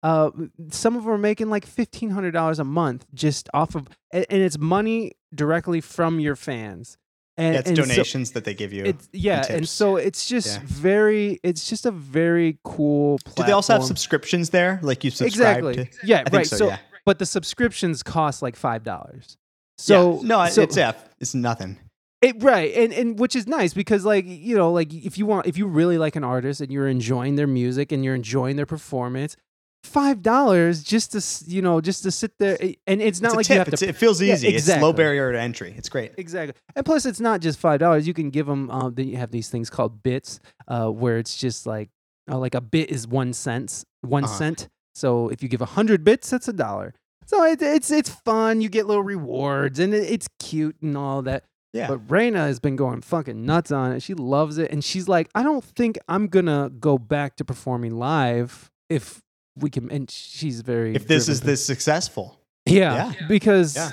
[0.04, 0.32] uh
[0.70, 4.26] some of them are making like fifteen hundred dollars a month just off of and,
[4.30, 6.98] and it's money directly from your fans.
[7.36, 8.84] And Yeah, it's and so donations that they give you.
[8.86, 9.72] it's yeah, and tips.
[9.72, 10.62] so it's just Yeah.
[10.66, 14.80] very it's just a very cool Do they also have subscriptions there?
[14.84, 15.86] Like you subscribe exactly.
[15.86, 16.08] to?
[16.08, 16.46] Yeah, I right.
[16.46, 16.78] so, yeah.
[17.06, 19.38] but the subscriptions cost like five dollars.
[19.80, 21.10] So So no, so, it's F.
[21.20, 21.80] It's nothing.
[22.24, 25.48] It, right, and and which is nice because like you know like if you want
[25.48, 28.66] if you really like an artist and you're enjoying their music and you're enjoying their
[28.66, 29.36] performance,
[29.84, 33.36] five dollars just to you know just to sit there, eh, and it's not It's
[33.36, 33.90] like you have It's- to.
[33.90, 34.48] it feels Yeah, easy.
[34.50, 35.74] It's low barrier to entry.
[35.78, 36.14] It's great.
[36.18, 38.08] Exactly, and plus it's not just five dollars.
[38.08, 38.70] You can give them.
[38.72, 41.90] Um, then you have these things called bits, uh, where it's just like,
[42.32, 44.34] uh, like a bit is one cent, one Uh-huh.
[44.38, 44.70] cent.
[44.96, 46.94] So if you give a hundred bits, that's a dollar.
[47.26, 48.62] So it, it's it's fun.
[48.62, 51.44] You get little rewards, and it, it's cute and all that.
[51.74, 51.88] Yeah.
[51.88, 54.04] But Reina has been going fucking nuts on it.
[54.04, 57.96] She loves it, and she's like, I don't think I'm gonna go back to performing
[57.98, 59.22] live if
[59.58, 59.90] we can.
[59.92, 60.96] And she's very.
[60.96, 63.28] if this is to- this successful, yeah, yeah.
[63.28, 63.92] because Yeah.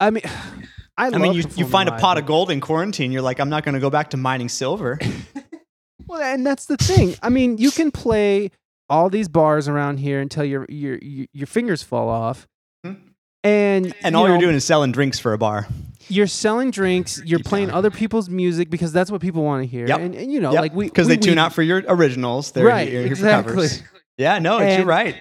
[0.00, 0.22] I mean,
[0.96, 3.10] I, I mean, you, you performing find a pot of gold in quarantine.
[3.10, 4.98] You're like, I'm not going to go back to mining silver.
[6.06, 7.14] Well, and that's the thing.
[7.22, 8.50] I mean, you can play
[8.90, 12.46] all these bars around here until your your your, your fingers fall off,
[12.84, 12.92] Hmm.
[13.42, 15.66] and And you all know, you're doing is selling drinks for a bar.
[16.08, 17.20] You're selling drinks.
[17.24, 19.86] You're Keep playing other people's music because that's what people want to hear.
[19.86, 20.00] Yep.
[20.00, 21.82] And, and you know, Yep, like we because we- they tune we- out for your
[21.88, 22.52] originals.
[22.52, 23.52] They're right, here, here for exactly.
[23.54, 23.82] covers.
[24.18, 25.16] Yeah, no, it's, you're right.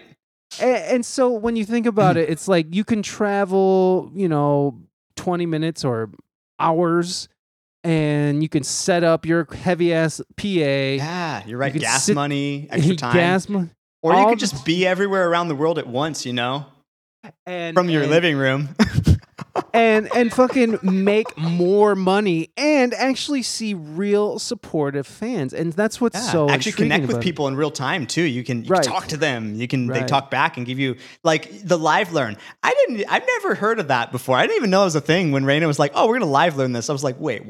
[0.61, 4.79] And, and so when you think about it, it's like you can travel, you know,
[5.15, 6.11] 20 minutes or
[6.59, 7.27] hours,
[7.83, 10.45] and you can set up your heavy ass PA.
[10.47, 11.71] Yeah, you're right.
[11.73, 13.13] could Gas sit- money, extra time.
[13.15, 13.69] Gas mo-
[14.03, 16.65] or you could just be everywhere around the world at once, you know,
[17.45, 18.69] and from your and- living room.
[19.73, 26.15] and and fucking make more money and actually see real supportive fans and that's what's
[26.15, 28.21] Yeah, so actually connect with people in real time too.
[28.21, 28.83] You can, you Right.
[28.83, 29.55] can talk to them.
[29.55, 32.37] You can they talk back and give you like the live learn.
[32.61, 33.05] I didn't.
[33.11, 34.37] I've never heard of that before.
[34.37, 35.31] I didn't even know it was a thing.
[35.31, 37.43] When Reina was like, "Oh, we're gonna live learn this," I was like, "Wait,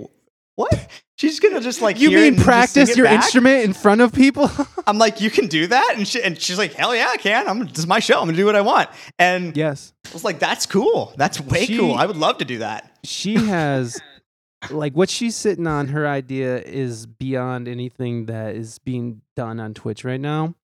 [0.55, 0.87] what?"
[1.23, 3.23] She's gonna just like you mean practice your back?
[3.23, 4.51] instrument in front of people
[4.87, 7.47] I'm like, "You can do that," and she, and she's like, "Hell yeah, I can.
[7.47, 8.19] I'm this is my show.
[8.19, 11.13] I'm gonna do what I want." And yes I was like, "That's cool.
[11.15, 11.93] That's way She- cool.
[11.95, 14.01] I would love to do that." she has
[14.69, 19.73] like what she's sitting on her idea is beyond anything that is being done on
[19.73, 20.55] twitch right now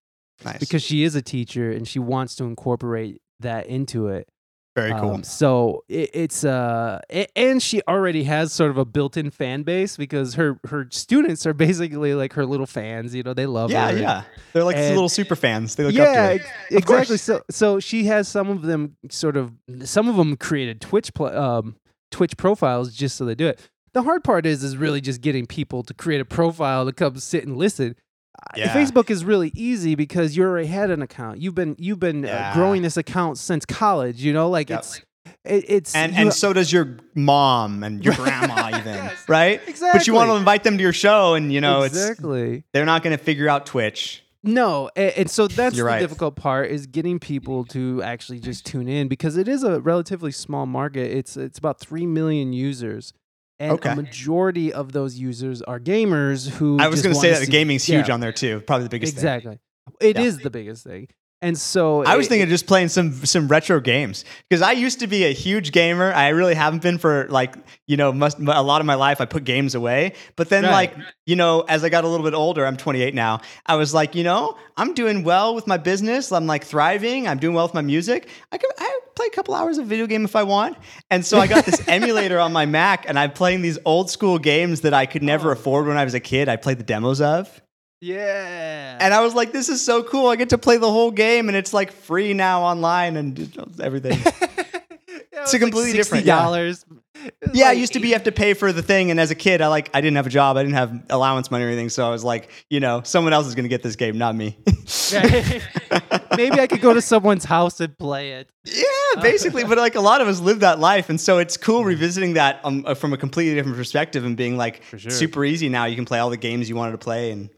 [0.44, 4.28] Nice, because she is a teacher and she wants to incorporate that into it
[4.76, 5.16] very cool.
[5.16, 9.64] Um, so it, it's uh, a- and she already has sort of a built-in fan
[9.64, 13.14] base because her her students are basically like her little fans.
[13.14, 13.90] You know, they love yeah, her.
[13.92, 14.24] and- yeah.
[14.54, 15.76] They're like and- little super fans.
[15.76, 16.30] They look up to her.
[16.32, 17.18] ex- exactly.
[17.18, 19.52] So so she has some of them sort of
[19.84, 21.76] some of them created Twitch pl- um
[22.12, 23.60] Twitch profiles just so they do it.
[23.94, 27.18] The hard part is is really just getting people to create a profile to come
[27.18, 27.96] sit and listen.
[28.40, 28.74] Uh, Yeah.
[28.74, 31.40] Facebook is really easy because you already had an account.
[31.42, 34.24] You've been you've been uh, growing this account since college.
[34.24, 34.80] You know, like Yep.
[34.80, 35.02] it's
[35.46, 39.26] it, it's and you- and so does your mom and your grandma even Yes.
[39.28, 40.00] right exactly.
[40.00, 42.64] but you want to invite them to your show and you know it's exactly.
[42.74, 46.00] they're not going to figure out twitch No, and, and so that's You're the right.
[46.00, 50.32] difficult part is getting people to actually just tune in because it is a relatively
[50.32, 51.12] small market.
[51.12, 53.12] It's it's about three million users,
[53.60, 53.90] and Okay.
[53.92, 56.80] a majority of those users are gamers who.
[56.80, 58.14] i was going to say that the gaming's huge yeah.
[58.14, 59.60] on there too probably the biggest thing exactly.
[60.00, 60.44] It is Yeah.
[60.44, 61.08] the biggest thing,
[61.42, 64.74] and so I was it- thinking of just playing some some retro games because I
[64.74, 66.12] used to be a huge gamer.
[66.14, 67.56] I really haven't been for like
[67.88, 69.22] you know must, a lot of my life.
[69.22, 70.72] I put games away, but then Right.
[70.72, 73.40] like you know as I got a little bit older, I'm 28 now.
[73.66, 76.32] I was like you know I'm doing well with my business.
[76.32, 77.28] I'm like thriving.
[77.28, 78.28] I'm doing well with my music.
[78.52, 80.78] I could I play a couple hours of video game if I want.
[81.10, 84.40] And so I got this emulator on my Mac, and I'm playing these old school
[84.40, 85.54] games that I could never Oh.
[85.54, 86.48] afford when I was a kid.
[86.48, 87.62] I played the demos of.
[88.02, 90.28] Yeah, And I was like, this is so cool.
[90.28, 94.18] I get to play the whole game and it's like free now online and everything.
[95.34, 96.40] it's a completely different- yeah.
[96.40, 96.86] dollars.
[97.54, 99.12] yeah, it used to be you have to pay for the thing.
[99.12, 100.56] And as a kid, I like, I didn't have a job.
[100.56, 101.90] I didn't have allowance money or anything.
[101.90, 104.34] So I was like, you know, someone else is going to get this game, not
[104.34, 104.58] me.
[106.38, 108.50] Maybe I could go to someone's house and play it.
[108.64, 108.84] yeah,
[109.22, 109.66] basically.
[109.66, 111.10] But like a lot of us live that life.
[111.10, 114.56] And so it's cool revisiting that um, uh, from a completely different perspective and being
[114.56, 115.12] like sure.
[115.12, 115.84] super easy now.
[115.84, 117.50] You can play all the games you wanted to play and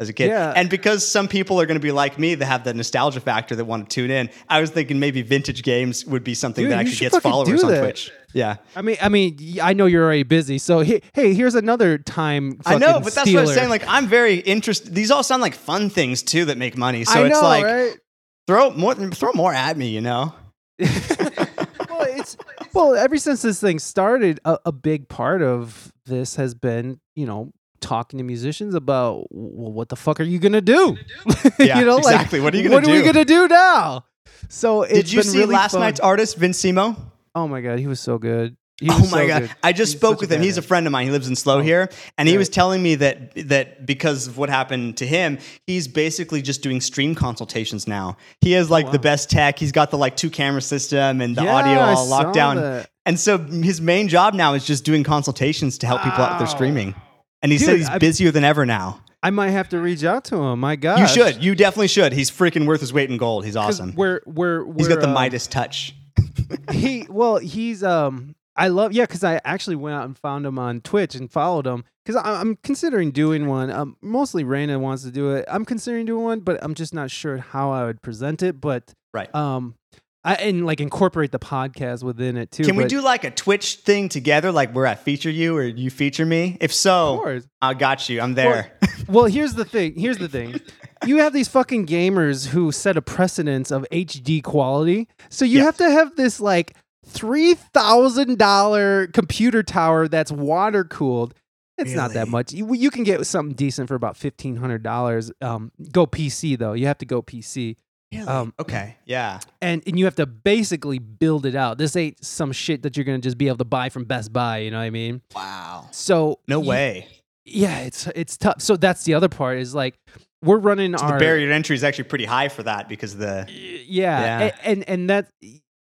[0.00, 0.28] as a kid.
[0.28, 0.52] Yeah.
[0.56, 3.54] And because some people are going to be like me that have the nostalgia factor
[3.54, 6.72] that want to tune in, I was thinking maybe vintage games would be something Dude,
[6.72, 7.78] that actually gets followers on.
[7.78, 8.10] Twitch.
[8.32, 8.56] Yeah.
[8.74, 12.58] I mean, I mean, I know you're already busy, so he, hey, here's another time.
[12.64, 13.68] I know, but that's what I'm saying.
[13.68, 14.94] Like, I'm very interested.
[14.94, 17.04] These all sound like fun things too that make money.
[17.04, 17.98] So it's like right?
[18.46, 19.88] throw more, throw more at me.
[19.90, 20.34] You know?
[20.78, 22.38] well, it's
[22.72, 27.26] well, ever since this thing started, a, a big part of this has been, you
[27.26, 30.96] know, talking to musicians about, well, what the fuck are you gonna do?
[31.58, 32.40] Yeah, you know, exactly.
[32.40, 34.04] What are you gonna what are we gonna do now?
[34.48, 35.80] So it's Did you been see really last fun.
[35.82, 36.96] night's artist, Vince Simo?
[37.34, 38.56] Oh my god, he was so good.
[38.88, 39.40] Oh my so god!
[39.42, 39.50] good.
[39.62, 40.40] I just He's spoke with him.
[40.40, 41.04] He's a friend of mine.
[41.04, 44.38] He lives in SLO Oh, here, and he was telling me that that because of
[44.38, 48.16] what happened to him, he's basically just doing stream consultations now.
[48.40, 49.02] He has oh, like the Oh, wow.
[49.02, 49.58] best tech.
[49.58, 52.56] He's got the like two camera system and the Yeah, audio I all locked down.
[52.56, 52.88] that.
[53.04, 56.48] And so his main job now is just doing consultations to help people out with
[56.48, 56.94] their streaming.
[57.42, 59.02] And he said he's I- busier than ever now.
[59.22, 60.60] I might have to reach out to him.
[60.60, 61.44] My God, You should.
[61.44, 62.14] You definitely should.
[62.14, 63.44] He's freaking worth his weight in gold.
[63.44, 63.94] He's awesome.
[63.94, 65.94] We're we're, He's got the um, Midas touch.
[66.72, 70.58] he well he's um i love yeah because i actually went out and found him
[70.58, 75.10] on twitch and followed him because i'm considering doing one um mostly Reina wants to
[75.10, 78.42] do it i'm considering doing one but i'm just not sure how i would present
[78.42, 79.32] it but Right.
[79.34, 79.74] um
[80.22, 83.76] I, and like incorporate the podcast within it too Can we do like a Twitch
[83.76, 86.58] thing together, like where I feature you or you feature me?
[86.60, 87.40] If so.
[87.62, 88.20] I got you.
[88.20, 88.76] I'm there.
[89.10, 90.60] well here's the thing here's the thing
[91.06, 95.76] you have these fucking gamers who set a precedence of hd quality so you have
[95.76, 96.76] to have this like
[97.08, 101.34] $3000 computer tower that's water cooled
[101.78, 106.06] it's not that much you, you can get something decent for about $1500 um, go
[106.06, 107.76] pc though you have to go pc
[108.12, 108.26] Really?
[108.26, 108.96] Um, okay.
[109.06, 109.38] Yeah.
[109.62, 113.04] and, and you have to basically build it out this ain't some shit that you're
[113.04, 115.86] gonna just be able to buy from best buy you know what i mean Wow.
[115.92, 117.06] so No you- way.
[117.44, 119.94] yeah it's it's tough so that's the other part is like
[120.42, 123.16] we're running So our the barrier to entry is actually pretty high for that because
[123.16, 124.40] the yeah, Yeah.
[124.64, 125.28] a- And, and that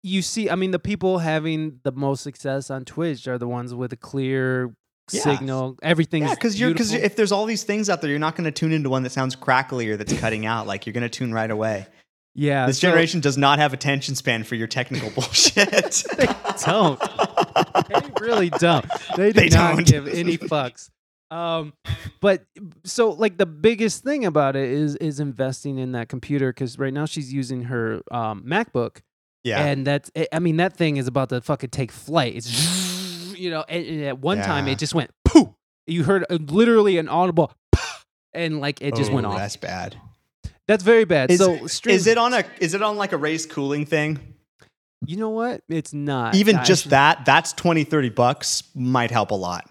[0.03, 3.75] you see i mean the people having the most success on twitch are the ones
[3.75, 4.75] with a clear
[5.11, 5.21] Yeah.
[5.23, 8.37] signal everything's yeah, because you're because if there's all these things out there, you're not
[8.37, 10.67] going to tune into one that sounds crackly or that's cutting out.
[10.67, 11.87] Like you're going to tune right away.
[12.39, 16.05] Yeah This so- generation does not have attention span for your technical bullshit.
[16.65, 17.01] don't
[17.89, 18.87] they really don't
[19.17, 19.87] they do They not don't.
[19.87, 20.91] give any fucks
[21.31, 21.73] um
[22.21, 22.45] but
[22.85, 26.93] so like the biggest thing about it is is investing in that computer because right
[26.95, 29.01] now she's using her um macbook
[29.45, 29.63] yeah.
[29.67, 32.49] and that's i I mean that thing is about to fucking take flight it's
[33.39, 35.49] you know and, and at one time it just went poof
[35.87, 37.53] you heard uh, literally an audible
[38.33, 39.97] and like it just went Oh, off That's bad.
[40.69, 43.17] That's very bad Is, so stream, is it on a is it on like a
[43.17, 44.19] raised cooling thing?
[45.07, 49.31] you know what it's not Even I just that, that's 20, 30 bucks might help
[49.31, 49.65] a lot.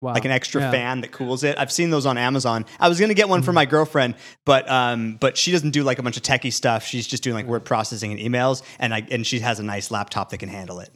[0.00, 0.12] wow.
[0.14, 0.70] Like an extra Yeah.
[0.72, 1.56] fan that cools it.
[1.58, 2.64] I've seen those on Amazon.
[2.80, 4.14] I was gonna get one for my girlfriend,
[4.44, 6.84] but um, but she doesn't do like a bunch of techie stuff.
[6.84, 9.90] She's just doing like word processing and emails, and I and she has a nice
[9.92, 10.90] laptop that can handle it.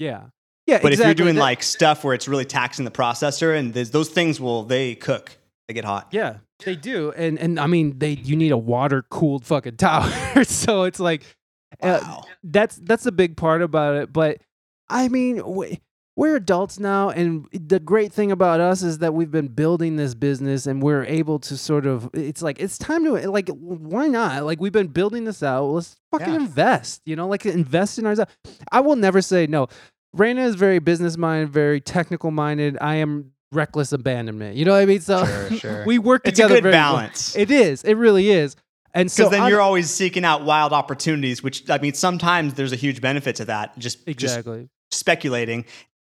[0.00, 0.24] yeah
[0.66, 3.72] yeah But if you're doing That- like stuff where it's really taxing the processor, and
[3.74, 5.36] those things will they cook,
[5.68, 6.08] they get hot.
[6.10, 10.10] Yeah, they do, and and I mean they you need a water cooled fucking tower,
[10.44, 11.22] so it's like
[11.82, 12.24] uh, Wow.
[12.44, 14.12] that's that's a big part about it.
[14.12, 14.38] But
[14.88, 15.80] I mean, we,
[16.16, 20.14] we're adults now, and the great thing about us is that we've been building this
[20.14, 22.10] business, and we're able to sort of.
[22.12, 24.44] It's like it's time to like why not?
[24.44, 25.64] Like we've been building this out.
[25.64, 26.40] Let's fucking Yeah.
[26.40, 27.00] invest.
[27.06, 28.30] You know, like invest in ourselves.
[28.70, 29.68] I will never say no.
[30.14, 32.76] Reina is very business minded, very technical minded.
[32.82, 34.56] I am reckless abandonment.
[34.56, 35.00] You know what I mean?
[35.00, 35.84] So Sure, sure.
[35.86, 36.94] we work It's a together good very well.
[36.96, 37.36] balance.
[37.36, 37.84] It is.
[37.84, 38.56] It really is.
[38.94, 42.54] And so Because then on- you're always seeking out wild opportunities, which I mean, sometimes
[42.54, 43.78] there's a huge benefit to that.
[43.78, 44.68] Just just exactly.
[44.90, 45.64] speculating,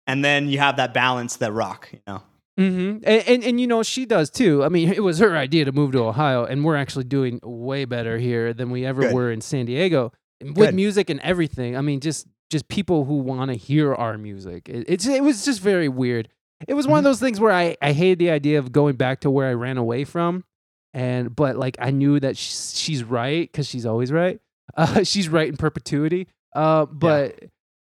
[0.06, 1.88] and then you have that balance that rock.
[1.92, 2.22] You know,
[2.58, 4.62] hmm And, and and you know she does too.
[4.64, 7.84] I mean, it was her idea to move to Ohio, and we're actually doing way
[7.86, 9.14] better here than we ever Good.
[9.14, 10.74] were in San Diego with Good.
[10.74, 11.76] music and everything.
[11.76, 14.68] I mean, just just people who want to hear our music.
[14.68, 16.28] It, it's it was just very weird.
[16.68, 16.98] It was one Mm-hmm.
[16.98, 19.54] of those things where I I hated the idea of going back to where I
[19.54, 20.44] ran away from,
[20.92, 24.40] and but like I knew that she's, she's right because she's always right.
[24.76, 26.26] Uh, she's right in perpetuity.
[26.54, 27.38] Uh, but.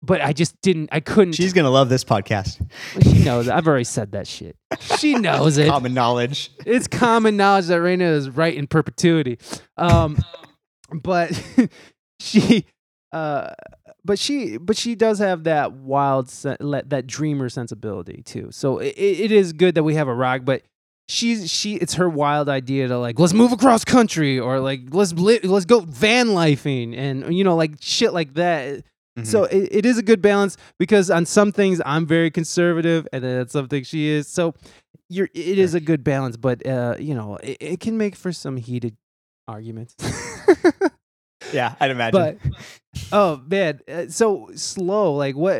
[0.05, 0.89] But I just didn't.
[0.91, 1.31] I couldn't.
[1.31, 2.59] she's gonna love this podcast.
[3.03, 3.47] She knows.
[3.47, 4.57] I've already said that shit.
[4.99, 5.69] She knows it.
[5.69, 6.51] Common knowledge.
[6.65, 9.39] It's common knowledge that Reina is right in perpetuity.
[9.77, 10.17] Um,
[10.91, 11.31] but
[12.19, 12.65] she,
[13.13, 13.51] uh,
[14.05, 18.49] but she, but she does have that wild, le- that dreamer sensibility too.
[18.51, 20.63] So it, it is good that we have a rock, but
[21.07, 21.75] she's she.
[21.75, 25.65] It's her wild idea to like let's move across country or like let's li- let's
[25.65, 28.83] go van lifing and you know like shit like that.
[29.17, 29.25] Mm-hmm.
[29.25, 33.23] So it, it is a good balance because on some things I'm very conservative and
[33.23, 34.27] then on some things she is.
[34.27, 34.55] So
[35.09, 38.31] you're it is a good balance, but uh, you know, it, it can make for
[38.31, 38.97] some heated
[39.47, 39.95] arguments.
[41.53, 42.39] yeah, I'd imagine.
[42.41, 42.53] but
[43.11, 45.13] oh man, uh, so SLO.
[45.15, 45.55] Like, what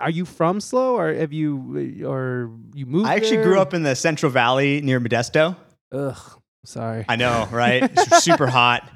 [0.00, 3.08] are you from SLO, or have you or you moved?
[3.08, 3.44] I actually there?
[3.44, 5.56] grew up in the Central Valley near Modesto.
[5.92, 6.18] Ugh,
[6.64, 7.04] sorry.
[7.08, 7.82] I know, right?
[7.84, 8.88] It's super hot.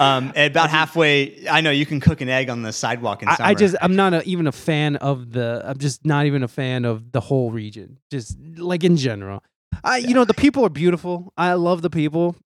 [0.00, 3.28] Um, and about halfway, I know you can cook an egg on the sidewalk in
[3.28, 3.48] I, summer.
[3.48, 5.62] I just I'm not a, even a fan of the.
[5.64, 7.98] I'm just not even a fan of the whole region.
[8.10, 9.42] Just like in general.
[9.82, 11.32] I you know the people are beautiful.
[11.36, 12.36] I love the people,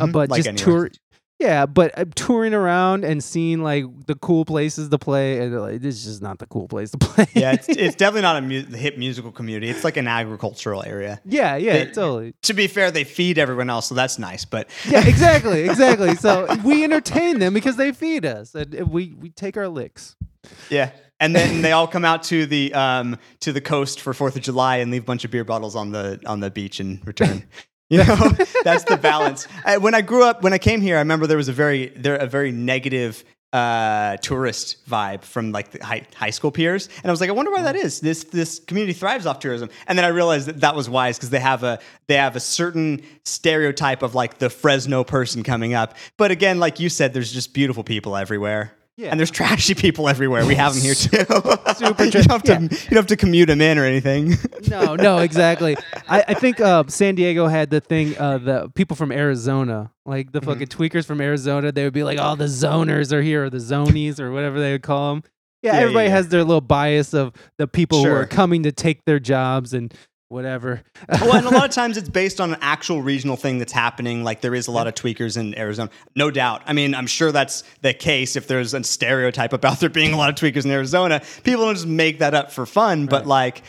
[0.00, 0.88] uh, Mhm, but like just anywhere.
[0.88, 0.90] tour.
[1.40, 5.80] Yeah, but uh, touring around and seeing like the cool places to play, and like,
[5.80, 7.26] this is just not the cool place to play.
[7.34, 9.68] yeah, it's, it's definitely not a mu- hip musical community.
[9.70, 11.18] It's like an agricultural area.
[11.24, 12.34] yeah, yeah, They- totally.
[12.42, 14.44] To be fair, they feed everyone else, so that's nice.
[14.44, 16.14] But Yeah, exactly, exactly.
[16.16, 20.16] So we entertain them because they feed us, and and we we take our licks.
[20.68, 24.36] yeah, and then they all come out to the um, to the coast for Fourth
[24.36, 27.00] of July and leave a bunch of beer bottles on the on the beach in
[27.06, 27.44] return.
[27.90, 28.04] You know,
[28.64, 29.46] that's the balance.
[29.64, 31.88] I, when I grew up, when I came here, I remember there was a very
[31.88, 37.06] there a very negative uh, tourist vibe from like the high, high school peers, and
[37.06, 38.00] I was like, I wonder why that is.
[38.00, 41.30] This this community thrives off tourism, and then I realized that that was wise because
[41.30, 45.96] they have a they have a certain stereotype of like the Fresno person coming up.
[46.16, 48.72] But again, like you said, there's just beautiful people everywhere.
[49.00, 49.08] Yeah.
[49.08, 50.44] And there's trashy people everywhere.
[50.44, 51.24] We have them here too.
[51.74, 52.60] Super you, don't have to, yeah.
[52.60, 54.34] you don't have to commute them in or anything.
[54.68, 55.76] No, no, exactly.
[56.06, 60.32] I, I think uh, San Diego had the thing, uh, the people from Arizona, like
[60.32, 63.50] the fucking tweakers from Arizona, they would be like, oh, the zoners are here, or
[63.50, 65.24] the zonies, or whatever they would call them.
[65.62, 66.14] Yeah, Yeah, yeah, everybody yeah.
[66.14, 69.92] has their little bias of the people who are coming to take their jobs and
[70.30, 70.82] whatever.
[71.08, 74.24] well, and a lot of times it's based on an actual regional thing that's happening.
[74.24, 76.62] Like there is a lot of tweakers in Arizona, no doubt.
[76.66, 78.36] I mean, I'm sure that's the case.
[78.36, 81.74] If there's a stereotype about there being a lot of tweakers in Arizona, people don't
[81.74, 83.06] just make that up for fun.
[83.06, 83.62] But like,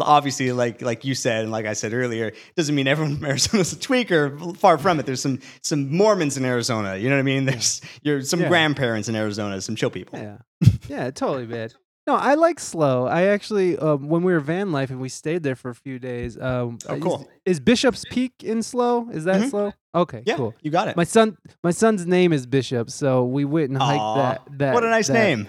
[0.00, 3.60] obviously, like like you said, and like I said earlier, doesn't mean everyone from Arizona
[3.60, 4.56] is a tweaker.
[4.56, 5.06] Far from it.
[5.06, 6.96] There's some some Mormons in Arizona.
[6.96, 7.44] You know what I mean?
[7.44, 8.48] There's you're some Yeah.
[8.48, 10.18] grandparents in Arizona, some chill people.
[10.18, 10.38] Yeah,
[10.88, 11.70] yeah, totally, man.
[12.08, 13.04] No, I like SLO.
[13.06, 15.98] I actually, um, when we were van life and we stayed there for a few
[15.98, 16.38] days.
[16.40, 17.28] Um, Oh, is- cool.
[17.44, 19.10] Is, Bishop's Peak in SLO?
[19.12, 19.48] Is that Mhm.
[19.50, 19.72] SLO?
[19.94, 20.54] Okay, Yeah, cool.
[20.62, 20.96] you got it.
[20.96, 24.40] My son, my son's name is Bishop, so we went and hiked Aw, that.
[24.58, 25.48] That what a nice that- name.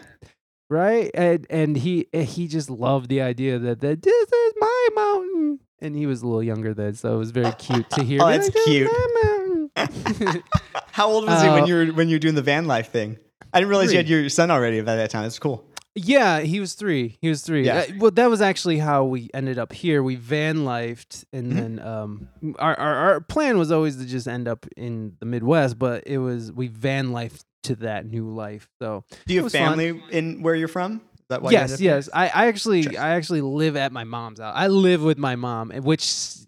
[0.69, 1.09] right?
[1.13, 5.59] And and he eh, he just loved the idea that, that this is my mountain,
[5.81, 8.19] and he was a little younger then, so it was very cute to hear.
[8.23, 10.43] Oh, that's like, "This is cute.
[10.91, 12.91] How old was he when Uh, you were when you were doing the van life
[12.91, 13.17] thing?
[13.53, 15.23] I didn't realize you had your son already by that time.
[15.23, 15.65] That's cool.
[16.03, 17.17] Yeah, he was three.
[17.21, 17.65] He was three.
[17.65, 17.79] Yeah.
[17.89, 20.01] Uh, well, that was actually how we ended up here.
[20.03, 21.55] We van lifed, and Mhm.
[21.55, 22.27] then um,
[22.59, 26.17] our, our our plan was always to just end up in the Midwest, but it
[26.19, 28.69] was we van lifed to that new life.
[28.81, 29.77] So Do you have was fun.
[29.77, 31.01] family in where you're from?
[31.29, 32.09] That why yes, yes.
[32.13, 32.97] I, I actually.
[32.97, 34.53] I actually live at my mom's house.
[34.55, 36.03] I live with my mom, which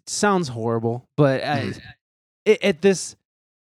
[0.06, 1.78] sounds horrible, but I, Mm-hmm.
[2.46, 3.14] it, at this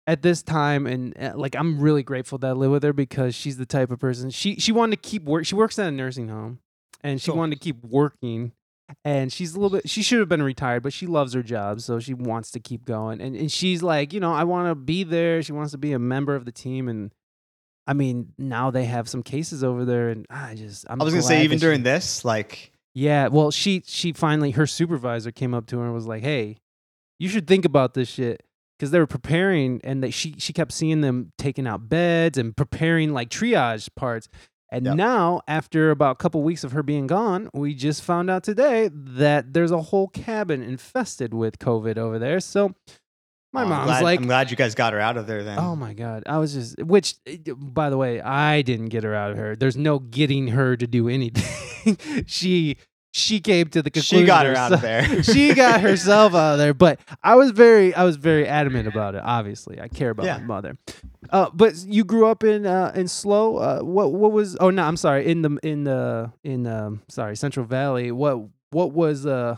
[0.06, 3.36] at this time and uh, like I'm really grateful that I live with her because
[3.36, 5.46] she's the type of person she she wanted to keep work.
[5.46, 6.60] She works at a nursing home,
[7.02, 7.38] and she Cool.
[7.40, 8.52] wanted to keep working.
[9.06, 9.90] And she's a little bit.
[9.90, 12.86] She should have been retired, but she loves her job, so she wants to keep
[12.86, 13.22] going.
[13.22, 15.42] And and she's like, you know, I want to be there.
[15.42, 17.12] She wants to be a member of the team, and
[17.88, 21.14] I mean, now they have some cases over there, and I just I'm I was
[21.14, 25.32] gonna say that even she- during this, like yeah, well, she she finally her supervisor
[25.32, 26.58] came up to her and was like, "Hey,
[27.20, 28.44] you should think about this shit."
[28.78, 32.56] Because they were preparing, and they, she she kept seeing them taking out beds and
[32.56, 34.28] preparing like triage parts.
[34.72, 34.96] And Yep.
[34.96, 38.90] now, after about a couple weeks of her being gone, we just found out today
[38.92, 42.40] that there's a whole cabin infested with COVID over there.
[42.40, 42.74] So
[43.54, 45.60] my oh, mom's glad- like, I'm glad you guys got her out of there then.
[45.60, 47.16] Oh my god, I was just which
[47.56, 49.56] by the way, I didn't get her out of her.
[49.56, 51.98] There's no getting her to do anything.
[52.26, 52.78] she
[53.16, 55.24] she came to the conclusion she got her out of herself- there.
[55.36, 59.14] she got herself out of there, but I was very I was very adamant about
[59.16, 59.22] it.
[59.24, 60.40] Obviously, I care about Yeah.
[60.40, 60.78] my mother.
[61.30, 63.58] Uh, but you grew up in uh, in SLO.
[63.58, 64.58] Uh, what what was?
[64.60, 65.28] Oh no, I'm sorry.
[65.28, 68.12] In the in the in um sorry Central Valley.
[68.12, 68.40] What
[68.72, 69.58] what was uh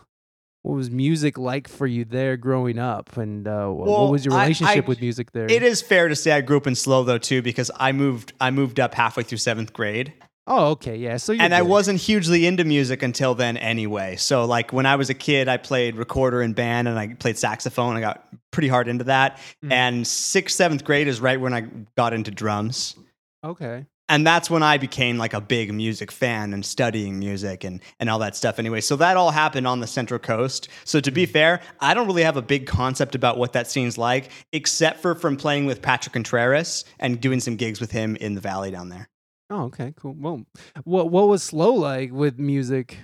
[0.63, 3.15] what was music like for you there growing up?
[3.17, 5.45] And uh, Well, what was your I- relationship I- with music there?
[5.49, 8.33] It is fair to say I grew up in SLO though too because I moved
[8.41, 10.11] I moved up halfway through seventh grade
[10.47, 11.17] Oh, okay, yeah.
[11.17, 14.15] So you and I wasn't hugely into music until then anyway.
[14.15, 17.37] So like when I was a kid, I played recorder and band and I played
[17.37, 17.95] saxophone.
[17.95, 19.39] I got pretty hard into that.
[19.63, 19.71] Mhm.
[19.71, 21.61] And sixth seventh grade is right when I
[21.97, 22.95] got into drums.
[23.43, 23.85] okay.
[24.07, 28.07] and that's when I became like a big music fan and studying music and and
[28.07, 28.79] all that stuff anyway.
[28.81, 30.67] So that all happened on the Central Coast.
[30.83, 33.97] So to be fair, I don't really have a big concept about what that scene's
[33.97, 38.35] like, except for from playing with Patrick Contreras and doing some gigs with him in
[38.35, 39.09] the valley down there.
[39.49, 40.15] Oh, okay, cool.
[40.17, 40.43] Well,
[40.83, 42.97] what what was SLO like with music?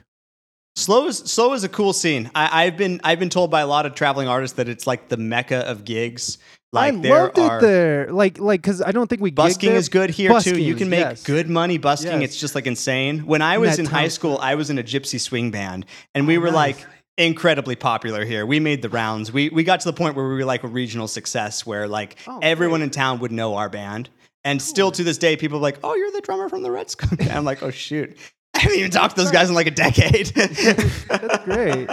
[0.76, 2.32] SLO is SLO is a cool scene.
[2.34, 5.10] I, I've been I've been told by a lot of traveling artists that it's like
[5.10, 6.38] the mecca of gigs.
[6.74, 8.12] Like I loved are it there.
[8.12, 10.60] Like like because I don't think we Busking is good here too.
[10.60, 11.24] You can make yes.
[11.24, 12.22] good money busking.
[12.22, 12.32] Yes.
[12.32, 13.26] It's just like insane.
[13.26, 15.86] When I was in high school, I was in a gypsy swing band,
[16.16, 16.78] and we Oh, were nice.
[16.78, 16.88] like
[17.18, 18.46] incredibly popular here.
[18.46, 19.32] We made the rounds.
[19.34, 22.16] We we got to the point where we were like a regional success, where like
[22.26, 22.86] Oh, everyone great.
[22.86, 24.10] in town would know our band.
[24.44, 26.90] And still to this day, people are like, "Oh, you're the drummer from the Red
[26.90, 28.18] Skunk." band." I'm like, "Oh shoot."
[28.54, 30.28] I haven't even talked to those guys in like a decade.
[30.36, 31.88] That's great.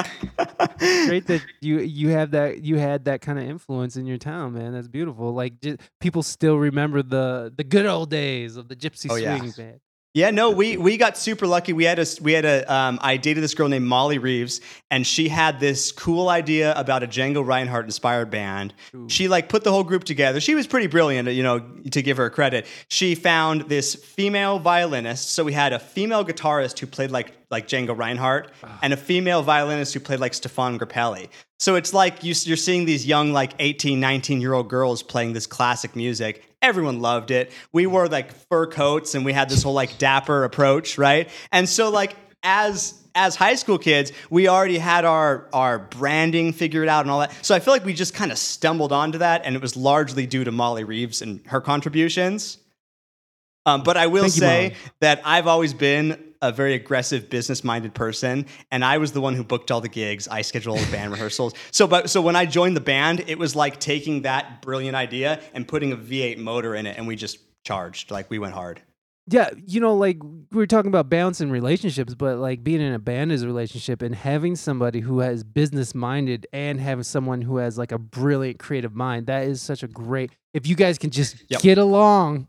[1.06, 4.54] Great that you you have that you had that kind of influence in your town,
[4.54, 4.72] man.
[4.72, 5.32] That's beautiful.
[5.32, 9.38] Like just, people still remember the the good old days of the gypsy Oh, yeah.
[9.38, 9.80] swing band.
[10.14, 11.72] Yeah, no, we we got super lucky.
[11.74, 15.06] We had a we had a um, I dated this girl named Molly Reeves, and
[15.06, 18.72] she had this cool idea about a Django Reinhardt inspired band.
[18.94, 19.08] Ooh.
[19.08, 20.40] She like put the whole group together.
[20.40, 22.66] She was pretty brilliant, you know, to give her credit.
[22.88, 27.68] She found this female violinist, so we had a female guitarist who played like like
[27.68, 28.78] Django Reinhardt, ah.
[28.82, 31.28] and a female violinist who played like Stéphane Grappelli.
[31.58, 35.32] So it's like you, you're seeing these young, like 18, 19 year old girls playing
[35.32, 36.44] this classic music.
[36.62, 37.52] Everyone loved it.
[37.72, 41.28] We wore like fur coats and we had this whole like dapper approach, right?
[41.52, 46.88] And so, like, as as high school kids, we already had our our branding figured
[46.88, 47.32] out and all that.
[47.44, 50.26] So I feel like we just kind of stumbled onto that, and it was largely
[50.26, 52.58] due to Molly Reeves and her contributions.
[53.68, 54.74] Um, but I will Thank say Molly.
[55.00, 59.42] that I've always been a very aggressive, business-minded person, and I was the one who
[59.44, 60.28] booked all the gigs.
[60.28, 61.52] I scheduled all the band rehearsals.
[61.72, 65.40] So, but so when I joined the band, it was like taking that brilliant idea
[65.52, 68.10] and putting a V8 motor in it, and we just charged.
[68.10, 68.80] Like we went hard.
[69.30, 72.98] Yeah, you know, like we were talking about balancing relationships, but like being in a
[72.98, 77.58] band is a relationship, and having somebody who has business minded and having someone who
[77.58, 79.26] has like a brilliant creative mind.
[79.26, 80.30] That is such a great.
[80.54, 81.60] If you guys can just Yep.
[81.60, 82.48] get along,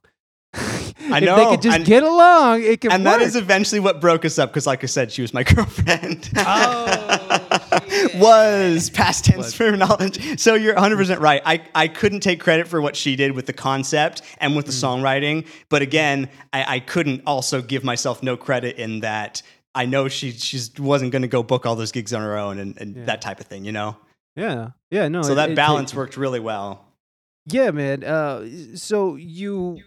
[0.56, 3.20] I if they know, could just and- get along, it can And work.
[3.20, 6.30] that is eventually what broke us up because, like I said, she was my girlfriend.
[6.38, 9.78] Oh, was past tense Was.
[9.80, 10.40] knowledge.
[10.40, 11.42] So you're 100% right.
[11.46, 14.72] I, I couldn't take credit for what she did with the concept and with the
[14.72, 15.02] Mm.
[15.02, 15.48] songwriting.
[15.70, 19.42] But again, I, I couldn't also give myself no credit in that
[19.76, 22.60] I know she she's wasn't going to go book all those gigs on her own
[22.60, 23.06] and, and Yeah.
[23.06, 23.98] that type of thing, you know?
[24.36, 25.22] yeah, yeah, no.
[25.22, 26.86] so it- that it balance worked really well.
[27.46, 28.04] Yeah, man.
[28.04, 28.46] Uh,
[28.76, 29.82] so you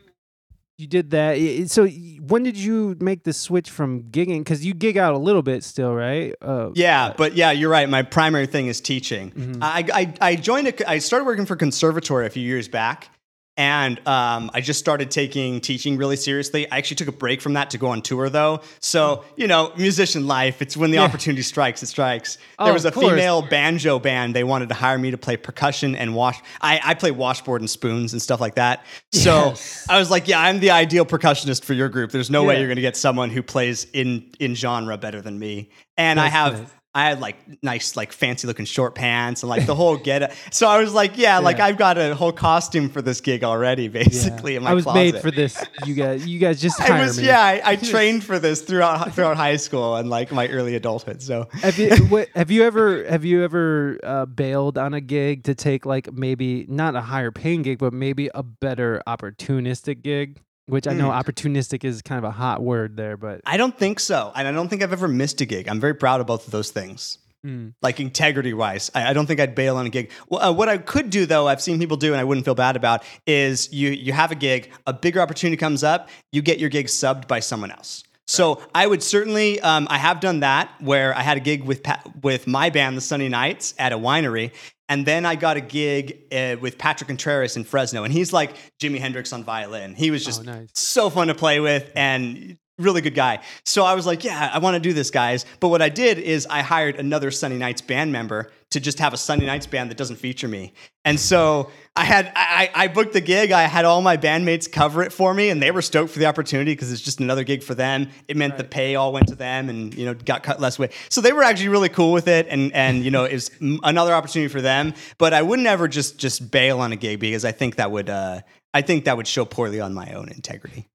[0.78, 1.36] you did that.
[1.70, 4.38] So when did you make the switch from gigging?
[4.40, 6.34] Because you gig out a little bit still, right?
[6.42, 7.88] Uh, Yeah, but yeah, you're right.
[7.88, 9.30] My primary thing is teaching.
[9.32, 9.58] Mhm.
[9.62, 13.10] I, I I joined a, I started working for conservatory a few years back,
[13.56, 16.70] and um, I just started taking teaching really seriously.
[16.70, 18.62] I actually took a break from that to go on tour though.
[18.80, 20.62] So you know, musician life.
[20.62, 21.04] It's when the Yeah.
[21.04, 22.38] opportunity strikes, it strikes.
[22.58, 24.34] Oh, there was a female banjo band.
[24.34, 26.40] They wanted to hire me to play percussion and wash.
[26.60, 28.84] I, I play washboard and spoons and stuff like that.
[29.12, 29.86] So Yes.
[29.88, 32.10] I was like, yeah, I'm the ideal percussionist for your group.
[32.10, 35.38] There's no way you're going to get someone who plays in in genre better than
[35.38, 35.68] me.
[35.98, 36.70] And I have nice.
[36.94, 40.24] I had like nice, like fancy looking short pants and like the whole get.
[40.24, 40.32] Up.
[40.50, 43.84] So I was like, yeah, like I've got a whole costume for this gig already,
[43.84, 43.88] Yeah.
[43.88, 44.98] basically in my I was closet.
[45.14, 45.56] made for this.
[45.86, 47.24] You guys, you guys just I hire was, me.
[47.28, 51.22] yeah, I, I trained for this throughout throughout high school and like my early adulthood.
[51.22, 55.44] So Have you what, have you ever have you ever uh, bailed on a gig
[55.44, 60.40] to take like maybe not a higher paying gig, but maybe a better opportunistic gig?
[60.66, 61.22] Which I know Mm.
[61.22, 64.52] opportunistic is kind of a hot word there, but I don't think so, and I
[64.52, 65.68] don't think I've ever missed a gig.
[65.68, 67.18] I'm very proud of both of those things.
[67.44, 68.88] mm, like integrity wise.
[68.94, 70.12] I, I don't think I'd bail on a gig.
[70.28, 72.54] Well, uh, what I could do though, I've seen people do, and I wouldn't feel
[72.54, 76.60] bad about, is you you have a gig, a bigger opportunity comes up, you get
[76.60, 78.04] your gig subbed by someone else.
[78.28, 81.84] So I would certainly, um, I have done that where I had a gig with
[82.22, 84.52] with my band, the Sunny Nights, at a winery,
[84.92, 88.56] and then I got a gig uh, with Patrick Contreras in Fresno, and he's like
[88.80, 89.94] Jimi Hendrix on violin.
[89.94, 90.68] He was just Oh, nice.
[90.74, 93.40] so fun to play with and really good guy.
[93.64, 95.44] So I was like, yeah, I want to do this, guys.
[95.60, 99.12] But what I did is I hired another Sunday Nights band member to just have
[99.12, 100.72] a Sunday Nights band that doesn't feature me.
[101.04, 103.52] And so I had I, I booked the gig.
[103.52, 106.26] I had all my bandmates cover it for me, and they were stoked for the
[106.26, 108.08] opportunity because it's just another gig for them.
[108.28, 110.92] It meant the pay all went to them, and you know got cut less weight.
[111.10, 113.80] So they were actually really cool with it, and and you know it was m-
[113.82, 114.94] another opportunity for them.
[115.18, 118.08] But I wouldn't ever just just bail on a gig because I think that would
[118.08, 118.40] uh,
[118.72, 120.88] I think that would show poorly on my own integrity.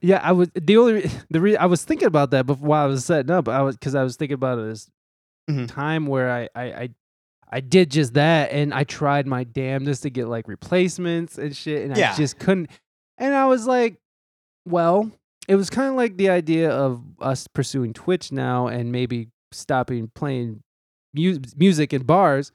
[0.00, 2.86] Yeah, I was the only the re- I was thinking about that before while I
[2.86, 3.48] was setting up.
[3.48, 4.90] I was because I was thinking about it this
[5.48, 5.66] Mhm.
[5.68, 6.88] time where I, I I
[7.52, 11.84] I did just that, and I tried my damnedest to get like replacements and shit,
[11.88, 12.12] and Yeah.
[12.12, 12.70] I just couldn't.
[13.18, 13.98] And I was like,
[14.64, 15.10] well,
[15.48, 20.10] it was kind of like the idea of us pursuing Twitch now and maybe stopping
[20.14, 20.62] playing
[21.14, 22.52] mu- music in bars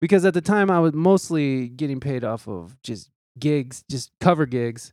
[0.00, 4.46] because at the time I was mostly getting paid off of just gigs, just cover
[4.46, 4.92] gigs.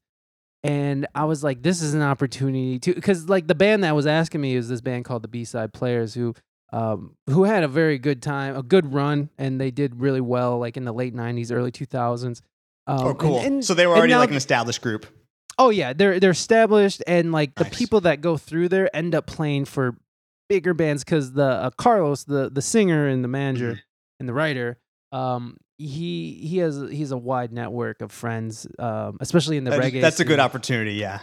[0.63, 4.07] And I was like, this is an opportunity to, because like the band that was
[4.07, 6.33] asking me is this band called the B Side Players, who,
[6.71, 10.57] um, who had a very good time, a good run, and they did really well,
[10.59, 12.41] like in the late '90s, early 2000s.
[12.87, 13.39] Um, Oh, cool.
[13.41, 15.05] and- so they were already now like an established group.
[15.59, 17.77] Oh yeah, they're they're established, and like the Nice.
[17.77, 19.95] people that go through there end up playing for
[20.49, 23.79] bigger bands because the uh, Carlos, the the singer and the manager Mm-hmm.
[24.21, 24.77] and the writer,
[25.11, 29.79] um, he he has he's a wide network of friends, um, especially in the That-
[29.81, 30.01] reggae.
[30.01, 30.93] that's a good opportunity.
[30.93, 31.19] Yeah.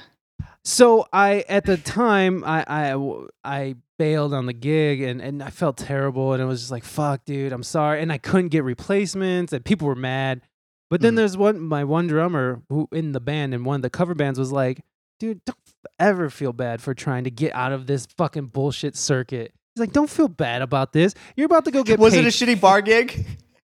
[0.65, 5.51] So I at the time I I I bailed on the gig and and I
[5.51, 8.65] felt terrible and it was just like fuck dude I'm sorry and I couldn't get
[8.65, 10.43] replacements and people were mad.
[10.91, 11.17] But then Mhm.
[11.17, 14.39] there's one my one drummer who in the band and one of the cover bands
[14.39, 14.81] was like,
[15.19, 15.57] dude, don't
[15.99, 19.53] ever feel bad for trying to get out of this fucking bullshit circuit.
[19.75, 21.15] He's like, don't feel bad about this.
[21.37, 22.25] You're about to go get Was paid.
[22.27, 23.25] it a shitty bar gig?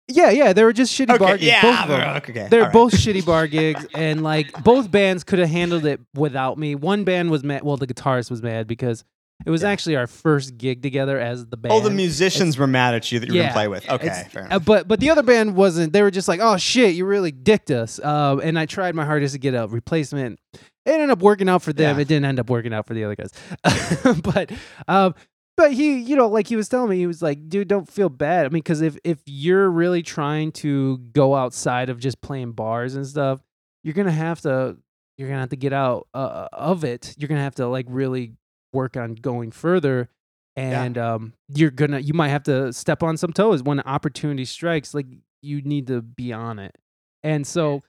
[0.07, 0.53] Yeah, yeah.
[0.53, 1.43] They were just shitty bar gigs.
[1.43, 1.61] yeah.
[1.61, 2.17] both of them.
[2.17, 2.47] Okay.
[2.49, 2.73] They're all right.
[2.73, 6.75] both shitty bar gigs, and like both bands could have handled it without me.
[6.75, 7.63] One band was mad.
[7.63, 9.03] Well, the guitarist was mad because
[9.45, 11.73] It was actually our first gig together as the band.
[11.73, 13.89] Oh, the musicians were mad at you that you were gonna play with.
[13.89, 14.65] Okay, It's- fair uh, enough.
[14.65, 15.93] but but the other band wasn't.
[15.93, 19.05] They were just like, "Oh shit, you really dicked us." Um, and I tried my
[19.05, 20.39] hardest to get a replacement.
[20.53, 21.95] It ended up working out for them.
[21.95, 22.01] Yeah.
[22.01, 23.31] It didn't end up working out for the other guys.
[24.23, 24.51] but
[24.87, 25.13] um,
[25.57, 28.09] but he, you know, like he was telling me, he was like, "Dude, don't feel
[28.09, 32.53] bad." I mean, because if if you're really trying to go outside of just playing
[32.53, 33.41] bars and stuff,
[33.83, 34.77] you're gonna have to
[35.17, 37.13] you're gonna have to get out uh, of it.
[37.17, 38.33] You're gonna have to like really
[38.73, 40.09] work on going further
[40.55, 44.45] and um, you're gonna you might have to step on some toes when an opportunity
[44.45, 45.05] strikes like
[45.41, 46.75] you need to be on it
[47.23, 47.81] and so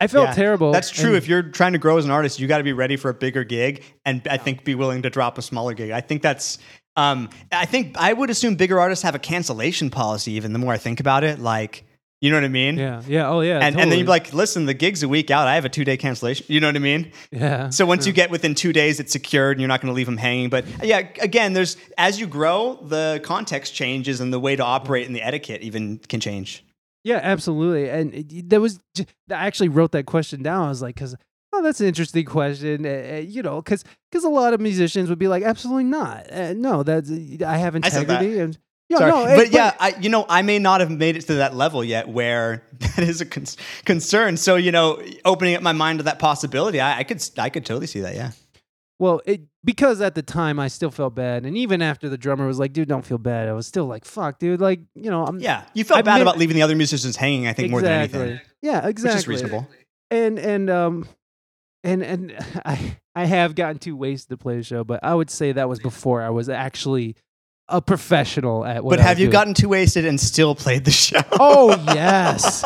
[0.00, 1.08] i felt Yeah, terrible That's true.
[1.10, 3.10] and- If you're trying to grow as an artist, you got to be ready for
[3.10, 5.90] a bigger gig, and I think be willing to drop a smaller gig.
[5.92, 6.58] I think that's.
[6.96, 10.32] Um, I think I would assume bigger artists have a cancellation policy.
[10.32, 11.84] Even the more I think about it, like
[12.20, 12.76] you know what I mean.
[12.76, 15.30] yeah yeah oh yeah And, and then you'd be like, listen, the gig's a week
[15.30, 15.48] out.
[15.48, 16.44] I have a two day cancellation.
[16.50, 17.12] You know what I mean?
[17.30, 19.96] yeah So once you get within two days, it's secured and you're not going to
[19.96, 20.50] leave them hanging.
[20.50, 25.06] But yeah, again, there's as you grow, the context changes and the way to operate
[25.06, 26.62] and the etiquette even can change.
[27.04, 28.12] yeah absolutely and
[28.50, 29.04] that was I
[29.46, 31.16] actually wrote that question down i was like because
[31.52, 35.18] oh that's an interesting question uh, you know because because a lot of musicians would
[35.18, 38.58] be like absolutely not uh, no that's i have I integrity and
[38.90, 39.10] yeah, Sorry.
[39.12, 41.54] no, eh, but yeah, I, you know, I may not have made it to that
[41.54, 43.46] level yet where that is a con-
[43.84, 44.36] concern.
[44.36, 47.64] So you know, opening up my mind to that possibility, I, I could, I could
[47.64, 48.16] totally see that.
[48.16, 48.32] Yeah.
[48.98, 52.48] Well, it because at the time I still felt bad, and even after the drummer
[52.48, 55.24] was like, "Dude, don't feel bad," I was still like, "Fuck, dude!" Like, you know,
[55.24, 55.62] I'm Yeah.
[55.72, 57.46] You felt I bad about leaving the other musicians hanging.
[57.46, 59.68] I think more than anything, yeah, exactly, which is reasonable.
[60.10, 61.08] And and um,
[61.84, 65.30] and and I I have gotten too wasted to play the show, but I would
[65.30, 67.16] say that was before I was actually
[67.68, 68.96] a professional at what.
[68.96, 69.32] But have you doing.
[69.32, 71.20] gotten too wasted and still played the show?
[71.32, 72.64] Oh yes.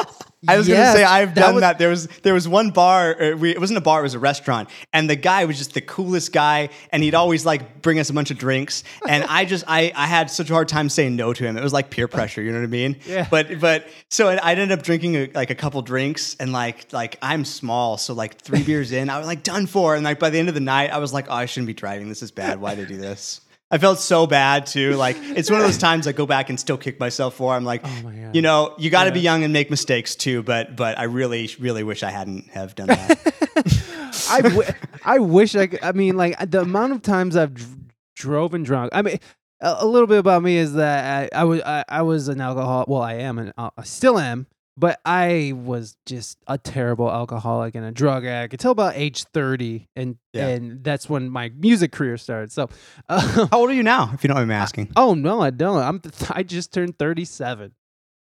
[0.49, 1.79] I was Yes, gonna say I've done was- that.
[1.79, 3.17] There was there was one bar.
[3.21, 4.01] Uh, we, it wasn't a bar.
[4.01, 7.45] It was a restaurant, and the guy was just the coolest guy, and he'd always
[7.47, 10.53] like bring us a bunch of drinks, and I just I I had such a
[10.53, 11.57] hard time saying no to him.
[11.57, 12.43] It was like peer pressure.
[12.43, 12.97] You know what I mean?
[13.07, 13.27] Yeah.
[13.31, 17.17] But but so I ended up drinking a, like a couple drinks, and like like
[17.23, 20.31] I'm small, so like three beers in, I was like done for, and like by
[20.31, 22.09] the end of the night, I was like, oh, I shouldn't be driving.
[22.09, 22.61] This is bad.
[22.61, 23.41] Why did I do this?
[23.71, 24.95] I felt so bad too.
[25.05, 27.55] Like it's one of those times I go back and still kick myself for.
[27.55, 30.43] I'm like, Oh you know, you got to be young and make mistakes too.
[30.43, 34.25] But but I really really wish I hadn't have done that.
[34.31, 34.69] I, w-
[35.05, 35.83] I wish I could.
[35.83, 37.77] I mean, like the amount of times I've dr-
[38.17, 38.91] drove and drunk.
[38.95, 39.19] I mean,
[39.61, 42.41] a, a little bit about me is that I, I was I, I was an
[42.41, 42.85] alcohol.
[42.89, 44.47] Well, I am, and uh, I still am.
[44.77, 49.89] But I was just a terrible alcoholic and a drug addict until about age thirty,
[49.95, 50.49] and Yeah.
[50.49, 52.51] and that's when my music career started.
[52.51, 52.69] So,
[53.09, 54.11] uh, How old are you now?
[54.15, 54.93] If you don't mind me asking.
[54.97, 55.79] oh no, I don't.
[55.81, 57.73] I'm I just turned thirty seven.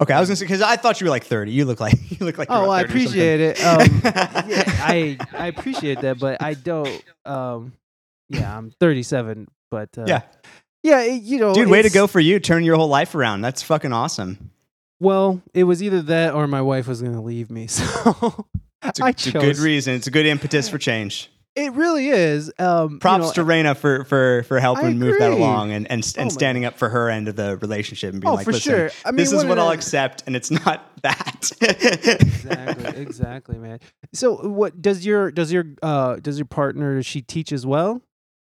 [0.00, 1.50] Okay, I was gonna say because I thought you were like 30.
[1.52, 2.48] You look like you look like.
[2.50, 3.64] Oh, I 30 appreciate it.
[3.64, 7.02] Um, yeah, I I appreciate that, but I don't.
[7.24, 7.72] Um,
[8.28, 10.22] yeah, I'm 37, but uh, Yeah.
[10.82, 12.38] yeah, you know, Dude, way to go for you!
[12.38, 13.40] Turn your whole life around.
[13.40, 14.50] That's fucking awesome.
[15.00, 18.46] Well, it was either that or my wife was going to leave me, so
[18.82, 19.94] It's a, I it's a good reason.
[19.94, 21.30] It's a good impetus for change.
[21.54, 22.52] It really is.
[22.58, 26.14] Um, you Props know, to Reina for for for helping move that along and and,
[26.18, 28.60] and Oh standing up for her end of the relationship and being Oh, like, listen,
[28.60, 28.90] sure.
[29.06, 31.50] I mean, this is what I'll the- accept, and it's not that.
[31.62, 33.80] exactly, exactly, man.
[34.12, 38.02] So, what does your does your uh does your partner does she teach as well?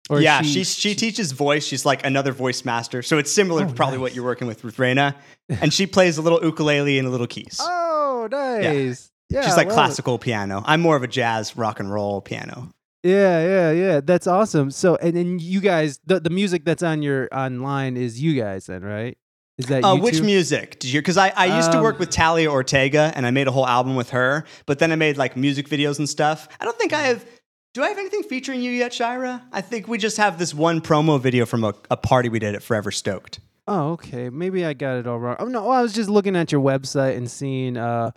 [0.10, 1.66] Or yeah, she, she teaches voice.
[1.66, 3.01] She's like another voice master.
[3.01, 5.16] So it's similar Oh, to probably what you're working with with Reina.
[5.62, 7.60] And she plays a little ukulele and a little keys.
[7.62, 9.12] Oh, nice.
[9.30, 9.74] Yeah, She's like it.
[9.74, 10.64] classical piano.
[10.66, 12.70] I'm more of a jazz rock and roll piano.
[13.03, 13.99] Yeah, yeah, yeah.
[14.03, 14.72] That's awesome.
[14.72, 18.66] So, and then you guys, the, the music that's on your online is you guys,
[18.66, 19.18] then, right?
[19.60, 20.99] Is that Uh, you which music did you?
[21.01, 23.68] Because I, I used to work Um, with Talia Ortega and I made a whole
[23.68, 26.47] album with her, but then I made like music videos and stuff.
[26.60, 27.24] I don't think I have.
[27.76, 29.44] Do I have anything featuring you yet, Shira?
[29.52, 32.56] I think we just have this one promo video from a, a party we did
[32.56, 33.42] at Forever Stoked.
[33.68, 34.30] Oh, okay.
[34.30, 35.36] Maybe I got it all wrong.
[35.40, 38.12] Oh no, I was just looking at your website and seeing, uh,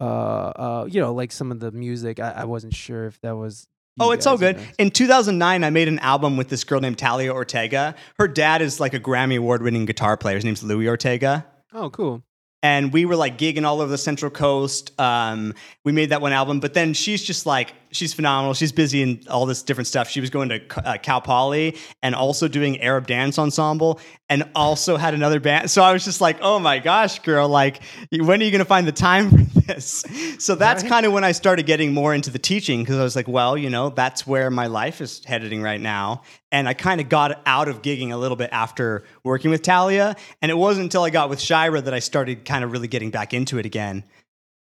[0.00, 2.20] uh, uh, you know, like some of the music.
[2.20, 3.66] I, I wasn't sure if that was.
[3.98, 4.60] Oh, it's all good.
[4.78, 7.96] In 2009, I made an album with this girl named Talia Ortega.
[8.16, 10.36] Her dad is like a Grammy award winning guitar player.
[10.36, 11.44] His name's Louis Ortega.
[11.74, 12.22] Oh, cool.
[12.62, 14.92] and we were like gigging all over the Central Coast.
[15.00, 15.52] Um,
[15.84, 18.54] we made that one album, but then she's just like she's phenomenal.
[18.54, 20.08] She's busy in all this different stuff.
[20.08, 24.00] She was going to uh, Cal Poly and also doing Arab dance ensemble,
[24.30, 25.70] and also had another band.
[25.70, 27.80] So I was just like, oh my gosh, girl, like
[28.12, 30.04] when are you going to find the time for this?
[30.38, 30.88] So that's Right.
[30.90, 33.56] kind of when I started getting more into the teaching because I was like, well,
[33.56, 36.22] you know, that's where my life is heading right now.
[36.52, 40.14] And I kind of got out of gigging a little bit after working with Talia.
[40.42, 43.10] And it wasn't until I got with Shira that I started kind of really getting
[43.10, 44.04] back into it again.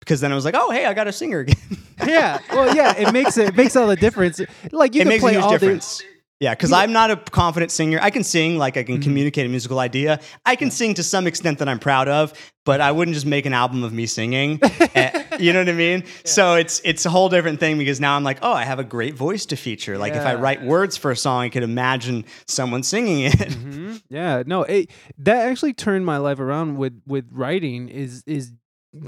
[0.02, 1.56] Because then I was like, oh, hey, I got a singer again.
[2.04, 2.40] Yeah.
[2.52, 2.98] Well, yeah.
[2.98, 4.42] It makes it, it makes all the difference.
[4.72, 6.00] Like you it can makes a play huge all difference.
[6.00, 6.06] the
[6.40, 8.00] Yeah, because I'm not a confident singer.
[8.02, 9.04] I can sing, like I can Mm-hmm.
[9.04, 10.20] communicate a musical idea.
[10.44, 12.34] I can sing to some extent that I'm proud of,
[12.66, 14.60] but I wouldn't just make an album of me singing.
[14.96, 16.04] Eh, you know what I mean?
[16.26, 18.84] So it's it's a whole different thing because now I'm like, oh, I have a
[18.84, 19.98] great voice to feature.
[20.00, 23.54] Like if I write words for a song, I could imagine someone singing it.
[23.54, 27.88] hmm Yeah, no, it, that actually turned my life around with with writing.
[27.90, 28.52] Is is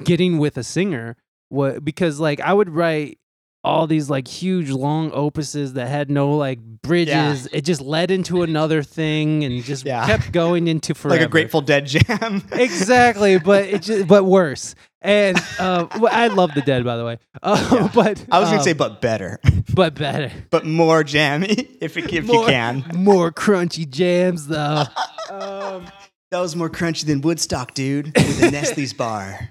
[0.04, 1.16] getting with a singer.
[1.50, 3.20] What because like I would write
[3.66, 7.48] all these like huge long opuses that had no like bridges.
[7.54, 10.06] It just led into another thing and just Yeah.
[10.06, 11.18] kept going into forever.
[11.20, 12.44] like a Grateful Dead jam.
[12.52, 14.76] exactly, but it just, but worse.
[15.02, 17.20] And uh, well, I love the Dead, by the way.
[17.44, 19.40] Uh, But I was gonna um, say, but better,
[19.74, 20.32] but better.
[20.50, 21.48] but more jammy
[21.82, 22.84] if it, if you can.
[22.96, 24.84] More crunchy jams, though.
[25.30, 25.86] um,
[26.32, 29.50] That was more crunchy than Woodstock, dude, with a Nestle's bar.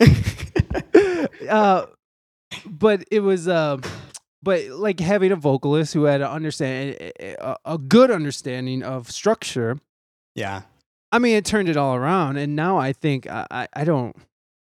[1.50, 1.86] uh,
[2.66, 3.80] but it was um
[4.42, 9.78] but like having a vocalist who had a understand a, a good understanding of structure
[10.34, 10.62] Yeah.
[11.12, 14.16] i mean it turned it all around and now i think i i, I don't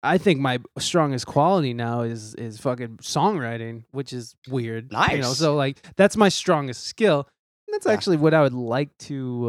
[0.07, 4.93] I think my strongest quality now is is fucking songwriting, which is weird.
[4.93, 5.39] You know, Nice.
[5.39, 7.27] so like that's my strongest skill.
[7.66, 7.93] And that's Yeah.
[7.93, 9.49] actually what I would like to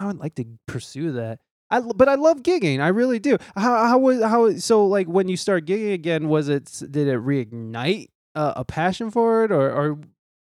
[0.00, 1.40] uh, I would like to pursue that.
[1.70, 2.80] I but I love gigging.
[2.80, 3.38] I really do.
[3.56, 7.18] How how was how so like when you start gigging again was it did it
[7.18, 9.98] reignite uh, a passion for it or or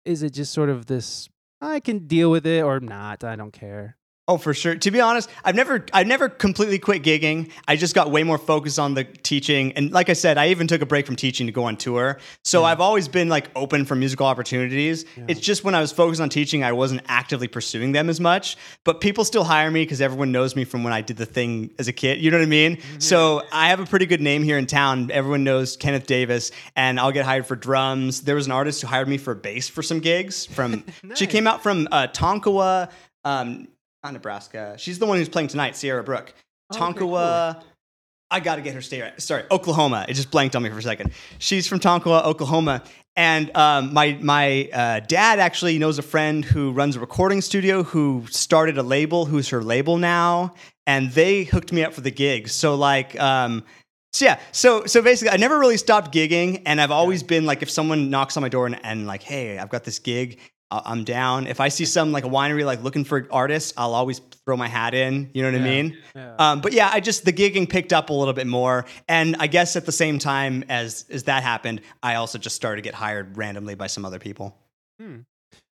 [0.05, 1.29] is it just sort of this
[1.59, 3.23] I can deal with it or not.
[3.23, 3.96] I don't care.
[4.29, 4.75] Oh, for sure.
[4.75, 7.49] To be honest, I've never I've never completely quit gigging.
[7.65, 9.71] I just got way more focused on the teaching.
[9.73, 12.19] And like I said, I even took a break from teaching to go on tour.
[12.43, 15.05] So I've always been like open for musical opportunities.
[15.29, 18.57] It's just when I was focused on teaching, I wasn't actively pursuing them as much.
[18.83, 21.71] But people still hire me because everyone knows me from when I did the thing
[21.79, 22.19] as a kid.
[22.21, 22.79] You know what I mean?
[22.99, 25.09] So I have a pretty good name here in town.
[25.09, 28.21] Everyone knows Kenneth Davis, and I'll get hired for drums.
[28.23, 30.45] There was an artist who hired me for bass for some gigs.
[30.45, 30.83] From
[31.15, 32.91] she came out from uh, Tonkawa.
[33.23, 33.67] Um,
[34.03, 34.75] not Nebraska.
[34.77, 36.33] She's the one who's playing tonight, Sierra Brook.
[36.73, 37.63] okay, Tonkawa.
[38.29, 39.21] I got to get her state right.
[39.21, 40.05] Sorry, Oklahoma.
[40.09, 41.11] It just blanked on me for a second.
[41.39, 42.83] She's from Tonkawa, Oklahoma.
[43.15, 47.83] And um, my my uh, dad actually knows a friend who runs a recording studio
[47.83, 50.53] who started a label, who's her label now,
[50.85, 52.51] and they hooked me up for the gigs.
[52.51, 53.63] So like, um,
[54.13, 57.63] so yeah, so so basically, I never really stopped gigging, and I've always been like,
[57.63, 60.37] if someone knocks on my door and, and like, hey, I've got this gig,
[60.69, 61.48] I'm down.
[61.48, 64.68] If I see some like a winery like looking for artists, I'll always throw my
[64.68, 65.30] hat in.
[65.34, 65.98] You know what I mean?
[66.15, 66.35] yeah.
[66.38, 69.48] Um, but yeah, I just the gigging picked up a little bit more, and I
[69.48, 72.94] guess at the same time as as that happened, I also just started to get
[72.95, 74.57] hired randomly by some other people.
[74.99, 75.19] Hmm.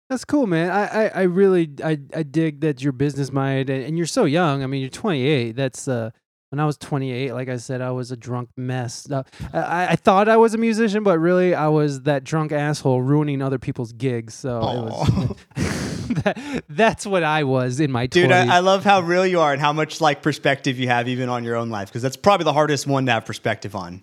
[0.09, 0.69] That's cool, man.
[0.69, 4.25] I, I, I really I, I dig that you're business minded and, and you're so
[4.25, 4.61] young.
[4.61, 5.55] I mean, you're 28.
[5.55, 6.11] That's uh
[6.51, 9.09] when I was 28, like I said, I was a drunk mess.
[9.09, 9.23] Uh,
[9.53, 13.41] I, I thought I was a musician, but really I was that drunk asshole ruining
[13.41, 14.33] other people's gigs.
[14.33, 15.35] So it was,
[16.23, 18.11] that, that's what I was in my 20s.
[18.11, 21.07] Dude, I, I love how real you are and how much like perspective you have
[21.07, 24.01] even on your own life because that's probably the hardest one to have perspective on.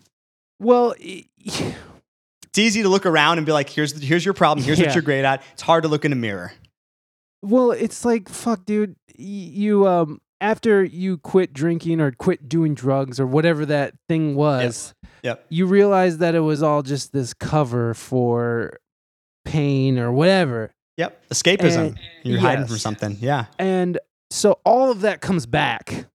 [0.58, 4.86] well, It's easy to look around and be like, here's here's your problem, here's Yeah.
[4.86, 5.42] what you're great at.
[5.52, 6.52] It's hard to look in a mirror.
[7.42, 8.96] Well, it's like fuck, dude.
[9.18, 14.34] Y- You um after you quit drinking or quit doing drugs or whatever that thing
[14.34, 15.46] was, Yep.
[15.48, 18.78] you realize that it was all just this cover for
[19.44, 20.70] pain or whatever.
[20.96, 21.28] Yep.
[21.30, 21.78] Escapism.
[21.88, 23.16] And- you're hiding from something.
[23.20, 23.46] Yeah.
[23.58, 23.98] And
[24.30, 26.06] so all of that comes back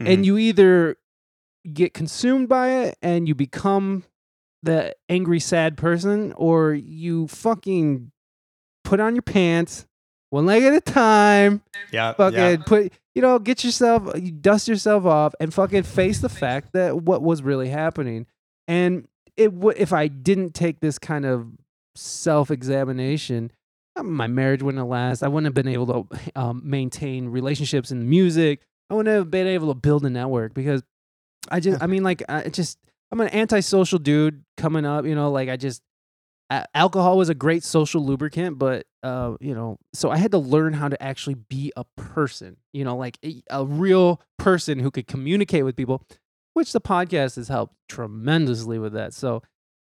[0.00, 0.08] Mhm.
[0.12, 0.96] and you either
[1.72, 4.04] get consumed by it and you become
[4.62, 8.10] the angry sad person or you fucking
[8.84, 9.86] put on your pants
[10.34, 11.62] one leg at a time
[11.92, 12.12] yeah.
[12.12, 12.56] fucking yeah.
[12.66, 17.02] put you know get yourself you dust yourself off and fucking face the fact that
[17.02, 18.26] what was really happening
[18.66, 19.06] and
[19.36, 21.46] it would if i didn't take this kind of
[21.94, 23.52] self-examination
[23.94, 27.92] uh, my marriage wouldn't have lasted i wouldn't have been able to um, maintain relationships
[27.92, 30.82] in music i wouldn't have been able to build a network because
[31.48, 32.78] i just i mean like i just
[33.12, 35.80] i'm an antisocial dude coming up you know like i just
[36.74, 40.72] alcohol was a great social lubricant, but uh, you know, so I had to learn
[40.72, 45.06] how to actually be a person, you know, like a, a real person who could
[45.06, 46.02] communicate with people,
[46.54, 49.12] which the podcast has helped tremendously with that.
[49.14, 49.42] So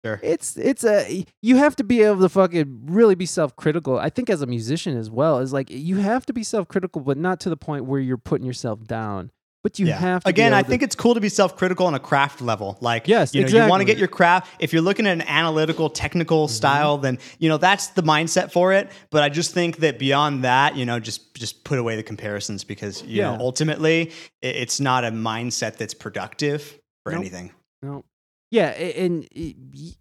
[0.05, 0.17] Sure.
[0.23, 3.99] it's it's a you have to be able to fucking really be self-critical.
[3.99, 7.17] I think as a musician as well is like you have to be self-critical, but
[7.17, 9.31] not to the point where you're putting yourself down.
[9.61, 9.97] But you Yeah.
[9.99, 12.77] have to Again, I to- think it's cool to be self-critical on a craft level.
[12.79, 14.47] Like, Yes, you know, you want to get your craft.
[14.59, 16.53] If you're looking at an analytical, technical Mm-hmm.
[16.53, 18.89] style, then you know that's the mindset for it.
[19.11, 22.63] But I just think that beyond that, you know, just just put away the comparisons
[22.63, 23.35] because you Yeah.
[23.35, 24.11] know ultimately
[24.41, 27.19] it's not a mindset that's productive for Nope.
[27.21, 27.51] anything.
[27.81, 28.03] No.
[28.51, 29.53] Yeah, and y-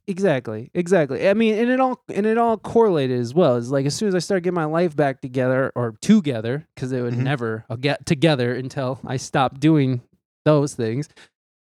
[0.07, 1.29] exactly, exactly.
[1.29, 3.57] I mean, and it all and it all correlated as well.
[3.57, 6.91] It's like as soon as I started getting my life back together or together, because
[6.93, 7.25] it would Mhm.
[7.25, 10.01] never uh, get together until I stopped doing
[10.47, 11.09] those things.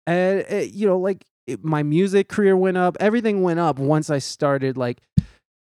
[0.09, 4.11] And uh, you know, like it, my music career went up, everything went up once
[4.11, 4.77] I started.
[4.77, 4.99] Like,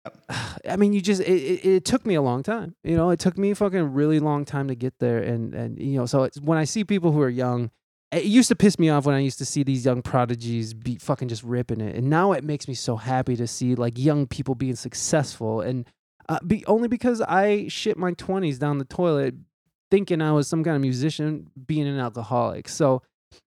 [0.69, 2.75] I mean, you just it, it, it took me a long time.
[2.83, 5.21] You know, it took me a fucking really long time to get there.
[5.21, 7.71] And and you know, so it's when I see people who are young
[8.13, 10.95] it used to piss me off when I used to see these young prodigies be
[10.97, 14.27] fucking just ripping it, and now it makes me so happy to see like young
[14.27, 15.85] people being successful, and
[16.29, 19.35] uh, be only because I shit my twenties down the toilet,
[19.91, 22.69] thinking I was some kind of musician, being an alcoholic.
[22.69, 23.01] So,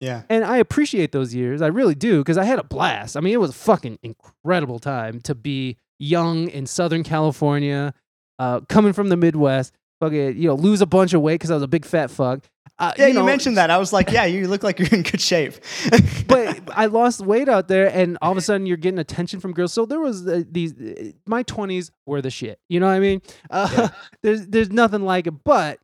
[0.01, 0.22] Yeah.
[0.28, 3.16] and I appreciate those years, I really do, because I had a blast.
[3.16, 7.94] I mean, it was a fucking incredible time to be young in Southern California,
[8.39, 9.72] uh, coming from the Midwest.
[10.01, 12.44] Fucking, you know, lose a bunch of weight because I was a big fat fuck.
[12.78, 13.70] Uh, Yeah, you, know, mentioned that.
[13.70, 15.55] I was like, yeah, you look like you're in good shape.
[16.28, 19.52] but I lost weight out there, and all of a sudden you're getting attention from
[19.52, 19.72] girls.
[19.72, 20.74] So there was uh, these.
[20.74, 22.60] Uh, my twenties were the shit.
[22.68, 23.22] You know what I mean?
[23.50, 23.88] Uh, Yeah.
[24.22, 25.44] there's there's nothing like it.
[25.44, 25.80] But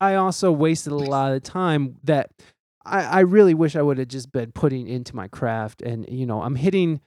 [0.00, 2.30] I also wasted a lot of time that
[2.84, 5.82] I, I really wish I would have just been putting into my craft.
[5.82, 7.00] And you know, I'm hitting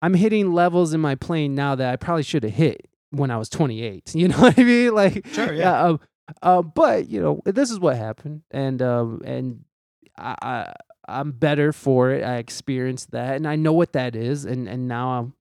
[0.00, 3.36] I'm hitting levels in my playing now that I probably should have hit when I
[3.36, 4.10] was 28.
[4.14, 4.94] You know what I mean?
[4.94, 5.82] Like Sure, yeah.
[5.82, 6.00] um,
[6.42, 9.64] uh, but you know, this is what happened, and um, and
[10.16, 10.74] I, I
[11.06, 12.22] I'm better for it.
[12.22, 15.34] I experienced that, and I know what that is, and and now I'm,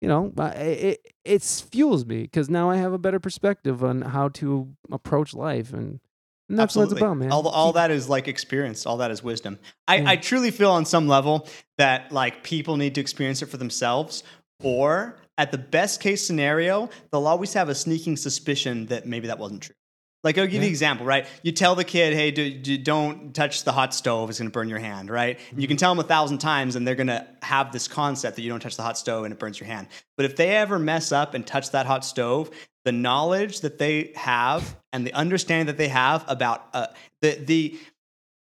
[0.00, 4.02] you know, uh, it it fuels me because now I have a better perspective on
[4.02, 6.00] how to approach life, and,
[6.48, 7.32] and that's what it's about, man.
[7.32, 8.86] All, all that is like experience.
[8.86, 9.58] All that is wisdom.
[9.88, 10.10] I, Yeah.
[10.10, 11.48] I truly feel on some level
[11.78, 14.22] that like people need to experience it for themselves,
[14.62, 19.38] or at the best case scenario, they'll always have a sneaking suspicion that maybe that
[19.38, 19.74] wasn't true.
[20.24, 20.64] Like I'll give you Yeah.
[20.66, 21.26] an example, right?
[21.42, 24.52] You tell the kid, "Hey, do, do, don't touch the hot stove; it's going to
[24.52, 25.38] burn your hand." Right?
[25.52, 28.36] And you can tell them a thousand times, and they're going to have this concept
[28.36, 29.86] that you don't touch the hot stove and it burns your hand.
[30.16, 32.50] But if they ever mess up and touch that hot stove,
[32.84, 36.88] the knowledge that they have and the understanding that they have about uh,
[37.22, 37.78] the the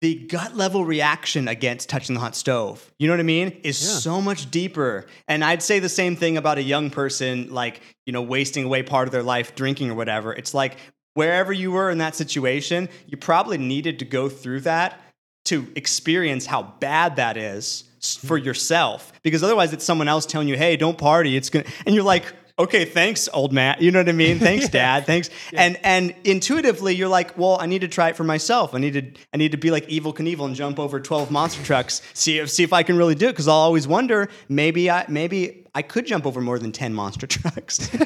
[0.01, 3.81] the gut level reaction against touching the hot stove, you know what I mean, is
[3.81, 3.97] Yeah.
[3.99, 5.07] so much deeper.
[5.27, 8.83] And I'd say the same thing about a young person, like, you know, wasting away
[8.83, 10.33] part of their life drinking or whatever.
[10.33, 10.77] It's like
[11.17, 15.01] wherever you were in that situation, you probably needed to go through that
[15.45, 17.85] to experience how bad that is
[18.21, 19.11] for yourself.
[19.23, 21.35] Because otherwise, it's someone else telling you, hey, don't party.
[21.35, 22.25] It's to, and you're like,
[22.59, 23.77] okay, thanks, old man.
[23.79, 24.37] You know what I mean?
[24.47, 25.07] Thanks, dad.
[25.07, 25.31] Thanks.
[25.53, 28.75] And and intuitively, you're like, well, I need to try it for myself.
[28.75, 31.63] I need to I need to be like Evel Knievel and jump over 12 monster
[31.63, 32.03] trucks.
[32.13, 33.31] See if see if I can really do it.
[33.31, 37.27] Because I'll always wonder, maybe I maybe I could jump over more than 10 monster
[37.37, 37.89] trucks.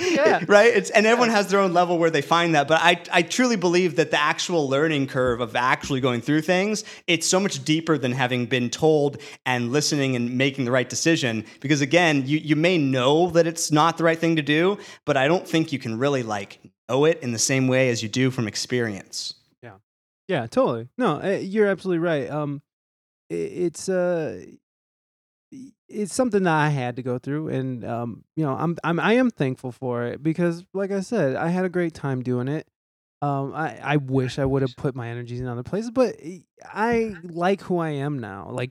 [0.00, 0.44] Yeah.
[0.46, 0.76] right?
[0.76, 2.68] It's and everyone has their own level where they find that.
[2.68, 6.84] But I I truly believe that the actual learning curve of actually going through things,
[7.06, 9.16] it's so much deeper than having been told
[9.46, 11.46] and listening and making the right decision.
[11.60, 15.16] Because again, you you may know that it's not the right thing to do, but
[15.16, 16.60] I don't think you can really like
[16.90, 19.34] know it in the same way as you do from experience.
[19.62, 19.76] Yeah,
[20.28, 20.88] Yeah, totally.
[20.98, 22.28] No, uh, you're absolutely right.
[22.30, 22.60] Um,
[23.30, 24.44] it's uh,
[25.88, 29.14] it's something that I had to go through, and um, you know, I'm I'm I
[29.14, 32.66] am thankful for it because, like I said, I had a great time doing it.
[33.22, 36.42] Um, I I wish I would have put my energies in other places, but I-
[36.64, 38.50] I like who I am now.
[38.50, 38.70] Like,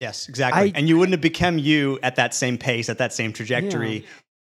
[0.00, 0.70] Yes, exactly.
[0.70, 4.04] I- and you wouldn't have become you at that same pace, at that same trajectory,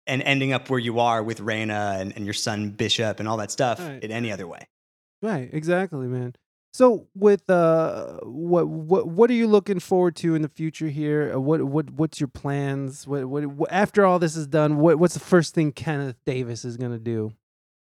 [0.08, 3.38] and ending up where you are with Reina and, and your son Bishop and all
[3.38, 4.04] that stuff Right.
[4.04, 4.68] in any other way.
[5.22, 6.34] right, exactly, man.
[6.72, 11.34] So, with uh, what what what are you looking forward to in the future here?
[11.36, 13.08] Uh, What what what's your plans?
[13.08, 14.78] What what, what after all this is done?
[14.78, 17.34] What what's the first thing Kenneth Davis is gonna do?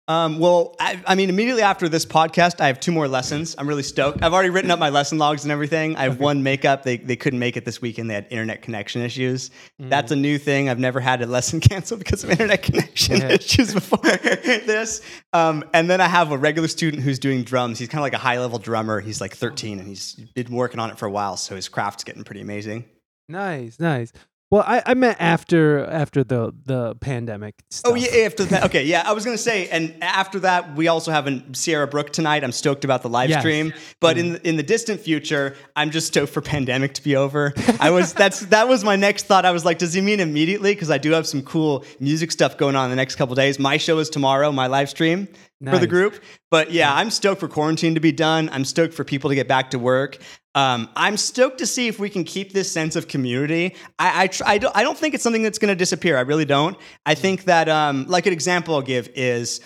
[0.08, 3.56] Um, well, I, I mean, immediately after this podcast, I have two more lessons.
[3.58, 4.22] I'm really stoked.
[4.22, 5.96] I've already written up my lesson logs and everything.
[5.96, 6.84] I have one makeup.
[6.84, 8.08] They, they couldn't make it this weekend.
[8.08, 9.50] They had internet connection issues.
[9.80, 10.68] That's a new thing.
[10.68, 13.28] I've never had a lesson canceled because of internet connection Yeah.
[13.30, 15.02] issues before this.
[15.32, 17.80] Um, and then I have a regular student who's doing drums.
[17.80, 19.00] He's kind of like a high level drummer.
[19.00, 21.36] He's like 13 and he's been working on it for a while.
[21.36, 22.84] So his craft's getting pretty amazing.
[23.28, 24.12] Nice, nice.
[24.48, 27.56] Well, I, I meant after after the the pandemic.
[27.58, 27.92] Oh, stuff.
[27.92, 28.64] Oh yeah, after that.
[28.66, 32.12] Okay, yeah, I was gonna say, and after that, we also have a Sierra Brook
[32.12, 32.44] tonight.
[32.44, 33.40] I'm stoked about the live Yes.
[33.40, 37.16] stream, but in the, in the distant future, I'm just stoked for pandemic to be
[37.16, 37.54] over.
[37.80, 39.44] I was that's that was my next thought.
[39.44, 40.74] I was like, does he mean immediately?
[40.74, 43.58] Because I do have some cool music stuff going on in the next couple days.
[43.58, 45.26] My show is tomorrow, my live stream
[45.64, 46.22] for the group.
[46.50, 48.48] But yeah, I'm stoked for quarantine to be done.
[48.52, 50.18] I'm stoked for people to get back to work.
[50.56, 53.76] Um, I'm stoked to see if we can keep this sense of community.
[53.98, 56.16] I I, tr- I, don't, I don't think it's something that's going to disappear.
[56.16, 56.76] I really don't.
[57.04, 59.60] I think that um, like an example I'll give is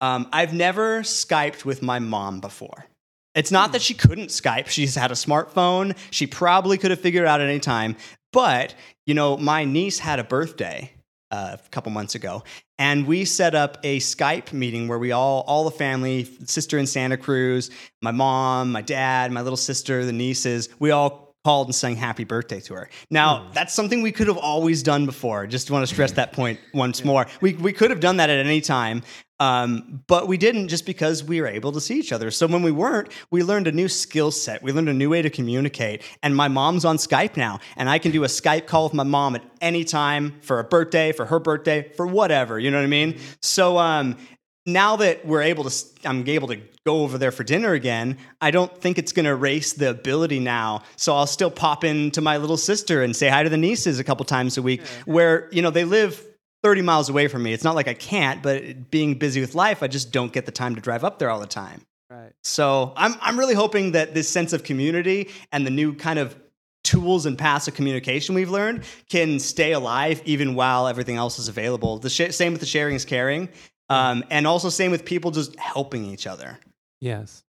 [0.00, 2.86] um, I've never skyped with my mom before.
[3.34, 4.66] It's not that she couldn't Skype.
[4.66, 5.96] She's had a smartphone.
[6.10, 7.96] She probably could have figured it out at any time.
[8.32, 8.74] But,
[9.06, 10.91] you know, my niece had a birthday
[11.32, 12.44] uh, a couple months ago,
[12.78, 16.86] and we set up a Skype meeting where we all, all the family, sister in
[16.86, 17.70] Santa Cruz,
[18.02, 22.24] my mom, my dad, my little sister, the nieces, we all called and sang happy
[22.24, 22.88] birthday to her.
[23.10, 25.46] Now, that's something we could have always done before.
[25.46, 27.26] Just want to stress that point once more.
[27.40, 29.02] We, we could have done that at any time,
[29.40, 32.30] um, but we didn't just because we were able to see each other.
[32.30, 34.62] So when we weren't, we learned a new skill set.
[34.62, 36.02] We learned a new way to communicate.
[36.22, 39.02] And my mom's on Skype now, and I can do a Skype call with my
[39.02, 42.58] mom at any time for a birthday, for her birthday, for whatever.
[42.58, 43.18] You know what I mean?
[43.40, 44.16] So um,
[44.64, 48.18] now that we're able to, I'm able to go over there for dinner again.
[48.40, 50.82] I don't think it's going to erase the ability now.
[50.96, 53.98] So I'll still pop in to my little sister and say hi to the nieces
[53.98, 56.24] a couple times a week, where you know they live
[56.62, 57.52] 30 miles away from me.
[57.52, 60.52] It's not like I can't, but being busy with life, I just don't get the
[60.52, 61.82] time to drive up there all the time.
[62.08, 62.32] Right.
[62.44, 66.36] So I'm, I'm really hoping that this sense of community and the new kind of
[66.84, 71.48] tools and paths of communication we've learned can stay alive even while everything else is
[71.48, 71.98] available.
[71.98, 73.48] The sh- same with the sharing is caring,
[73.88, 76.58] um, and also same with people just helping each other.
[77.00, 77.44] Yes.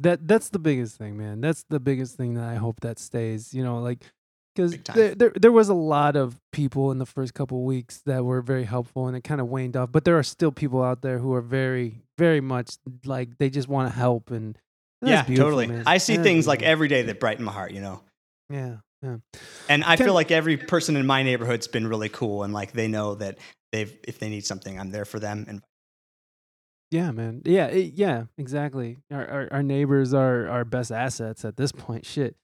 [0.00, 1.40] That that's the biggest thing, man.
[1.40, 3.52] That's the biggest thing that I hope that stays.
[3.52, 3.98] You know, like
[4.54, 8.24] because there, there there was a lot of people in the first couple weeks that
[8.24, 9.90] were very helpful, and it kind of waned off.
[9.92, 13.68] But there are still people out there who are very very much like they just
[13.68, 14.58] want to help, and
[15.02, 15.66] yeah, totally.
[15.66, 15.84] man.
[15.86, 18.02] I see That's things like every day that brighten my heart, you know.
[18.50, 19.16] yeah yeah
[19.68, 22.72] And I Can- feel like every person in my neighborhood's been really cool, and like
[22.72, 23.38] they know that
[23.72, 25.46] they've if they need something, I'm there for them.
[25.48, 25.62] And
[26.90, 28.98] yeah man yeah it- yeah exactly.
[29.12, 32.04] Our, our our neighbors are our best assets at this point.
[32.04, 32.36] Shit.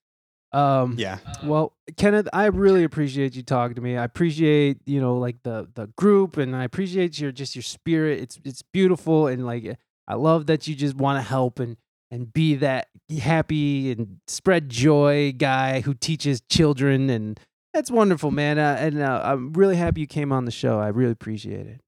[0.57, 3.99] Um, yeah, Well, Kenneth, I really appreciate you talking to me.
[3.99, 8.20] I appreciate, you know, like the the group and I appreciate your just your spirit.
[8.20, 9.78] It's it's beautiful and like
[10.09, 11.77] I love that you just want to help and
[12.11, 12.89] and be that
[13.20, 17.39] happy and spread joy guy who teaches children and
[17.74, 18.59] that's wonderful, man.
[18.59, 20.78] Uh, and uh, I'm really happy you came on the show.
[20.78, 21.83] I really appreciate it.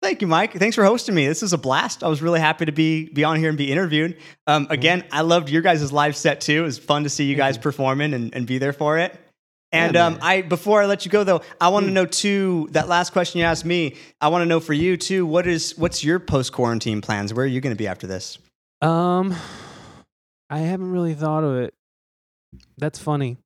[0.00, 0.52] Thank you, Mike.
[0.54, 1.26] Thanks for hosting me.
[1.26, 2.04] This is a blast.
[2.04, 4.16] I was really happy to be be on here and be interviewed.
[4.46, 6.60] Um, again, I loved your guys' live set too.
[6.60, 9.18] It was fun to see you guys performing and, and be there for it.
[9.72, 10.18] And Yeah, um.
[10.22, 11.94] I before I let you go though, I want to Mm.
[11.94, 12.68] know too.
[12.70, 15.26] That last question you asked me, I want to know for you too.
[15.26, 17.34] What is what's your post quarantine plans?
[17.34, 18.38] Where are you going to be after this?
[18.80, 19.34] Um,
[20.48, 21.74] I haven't really thought of it.
[22.78, 23.36] That's funny.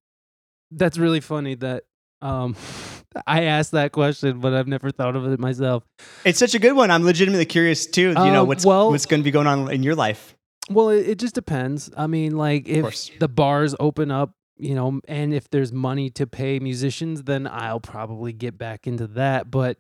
[0.71, 1.85] That's really funny that
[2.23, 2.57] um
[3.27, 5.85] I asked that question, but I've never thought of it myself.
[6.25, 6.91] It's such a good one.
[6.91, 8.09] I'm legitimately curious too.
[8.09, 10.35] You know Uh, what's well- what's going to be going on in your life.
[10.71, 11.91] Well, it, it just depends.
[11.97, 16.27] I mean, like if the bars open up, you know, and if there's money to
[16.27, 19.51] pay musicians, then I'll probably get back into that.
[19.51, 19.79] But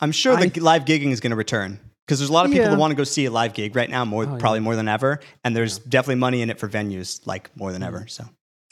[0.00, 2.50] I'm sure I- the live gigging is going to return because there's a lot of
[2.50, 2.70] people Yeah.
[2.70, 4.38] that want to go see a live gig right now, more Oh, yeah.
[4.38, 7.82] probably more than ever, and there's definitely money in it for venues like more than
[7.82, 7.86] Mm.
[7.86, 8.06] ever.
[8.08, 8.24] So,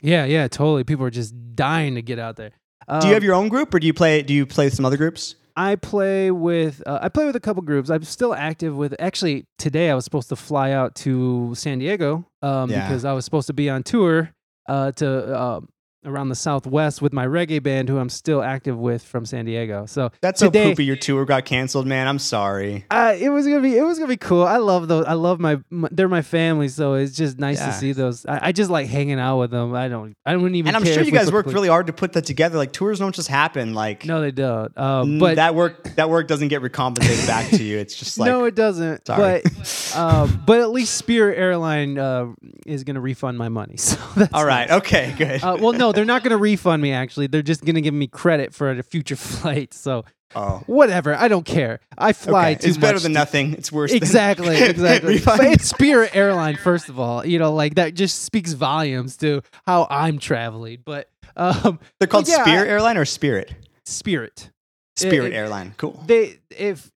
[0.03, 0.83] yeah, yeah, totally.
[0.83, 2.53] People are just dying to get out there.
[2.89, 4.23] Do you Um, have your own group, or do you play?
[4.23, 5.35] Do you play with some other groups?
[5.57, 7.89] I play with uh, I play with a couple groups.
[7.89, 8.95] I'm still active with.
[8.99, 12.87] Actually, today I was supposed to fly out to San Diego um, Yeah.
[12.87, 14.31] because I was supposed to be on tour
[14.69, 15.61] uh, to uh,
[16.05, 19.87] around the Southwest with my reggae band, who I'm still active with from San Diego.
[19.87, 20.85] So That's today, so poopy.
[20.85, 22.07] Your tour got canceled, man.
[22.09, 22.85] I'm sorry.
[22.91, 24.45] Uh, it was gonna be it was gonna be cool.
[24.45, 25.05] I love those.
[25.07, 27.67] I love my, my they're my family, so it's just nice Yeah.
[27.67, 28.27] to see those.
[28.27, 29.75] I, I just like hanging out with them.
[29.75, 30.69] I don't I don't even.
[30.69, 32.59] And I'm care sure you guys worked really hard to put that together.
[32.59, 33.75] Like tours don't just happen.
[33.75, 34.77] Like No, they don't.
[34.79, 37.79] Um, but that work that work doesn't get recompensated back to you.
[37.79, 39.07] It's just like no, it doesn't.
[39.07, 39.41] Sorry.
[39.43, 39.53] But
[39.97, 42.33] um, but at least Spirit Airline uh,
[42.67, 43.77] is gonna refund my money.
[43.85, 44.79] So that's all right, nice.
[44.79, 45.43] okay, good.
[45.43, 46.93] Uh, well, no, they're not gonna refund me.
[46.93, 49.75] Actually, they're just gonna give me credit for a future flight.
[49.75, 50.05] So
[50.37, 51.15] oh, whatever.
[51.15, 51.81] I don't care.
[51.97, 52.63] I fly okay.
[52.63, 53.53] too It's better much than to- nothing.
[53.55, 53.91] It's worse.
[53.93, 55.17] than- Exactly, exactly.
[55.17, 57.25] it's Spirit Airline, first of all.
[57.27, 60.79] You know, like that just speaks volumes to how I'm traveling.
[60.85, 63.55] But um, They're called yeah, Spirit I- Airline or Spirit.
[63.87, 64.51] Spirit,
[64.97, 65.75] Spirit it- Airline.
[65.77, 66.03] Cool.
[66.07, 66.91] they if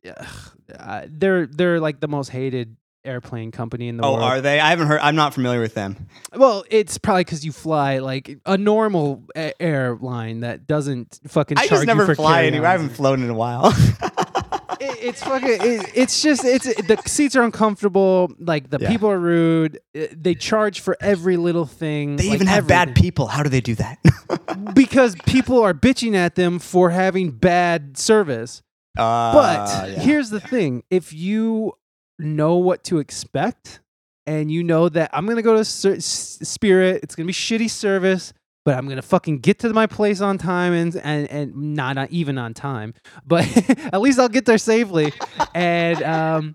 [0.78, 2.76] uh, they're they're like the most hated
[3.08, 4.18] airplane company in the world.
[4.18, 4.32] Oh, world.
[4.32, 4.60] are they?
[4.60, 5.00] I haven't heard.
[5.00, 6.08] I'm not familiar with them.
[6.36, 11.58] well, it's probably because you fly like a normal a- airline that doesn't fucking.
[11.58, 12.68] I charge just you never for fly anywhere.
[12.68, 13.72] I haven't flown in a while.
[14.80, 18.88] it, it's fucking it, it's just it's the seats are uncomfortable like the Yeah.
[18.90, 22.94] people are rude uh, they charge for every little thing they like even have bad
[22.94, 23.26] people.
[23.26, 23.98] How do they do that?
[24.74, 28.62] because people are bitching at them for having bad service
[28.96, 29.98] Uh, but yeah.
[30.00, 31.72] here's the thing if you
[32.18, 33.80] know what to expect
[34.26, 37.70] and you know that i'm gonna go to Sir- S- spirit it's gonna be shitty
[37.70, 38.32] service
[38.64, 42.08] but i'm gonna fucking get to my place on time and and, and not on-
[42.10, 42.94] even on time
[43.26, 43.46] but
[43.92, 45.12] at least i'll get there safely
[45.54, 46.54] and um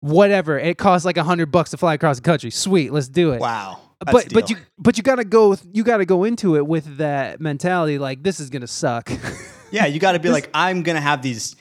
[0.00, 0.58] whatever.
[0.58, 2.50] It costs like a hundred bucks to fly across the country.
[2.50, 3.40] Sweet, let's do it.
[3.40, 3.80] Wow.
[4.04, 7.98] But but you but you gotta go you gotta go into it with that mentality
[7.98, 9.10] like this is gonna suck.
[9.70, 11.56] yeah, you got to be like, I'm gonna have these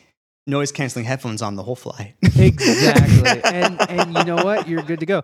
[0.48, 2.16] noise canceling headphones on the whole flight.
[2.24, 3.42] exactly.
[3.44, 4.68] and and you know what?
[4.68, 5.24] You're good to go.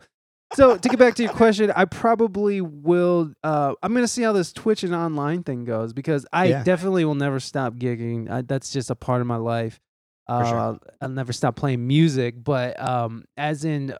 [0.53, 3.31] So to get back to your question, I probably will.
[3.43, 6.63] Uh, I'm gonna see how this Twitch and online thing goes because I Yeah.
[6.63, 8.29] definitely will never stop gigging.
[8.29, 9.79] I, that's just a part of my life.
[10.27, 10.79] Uh, sure.
[11.01, 13.95] I'll never stop playing music, but um, as in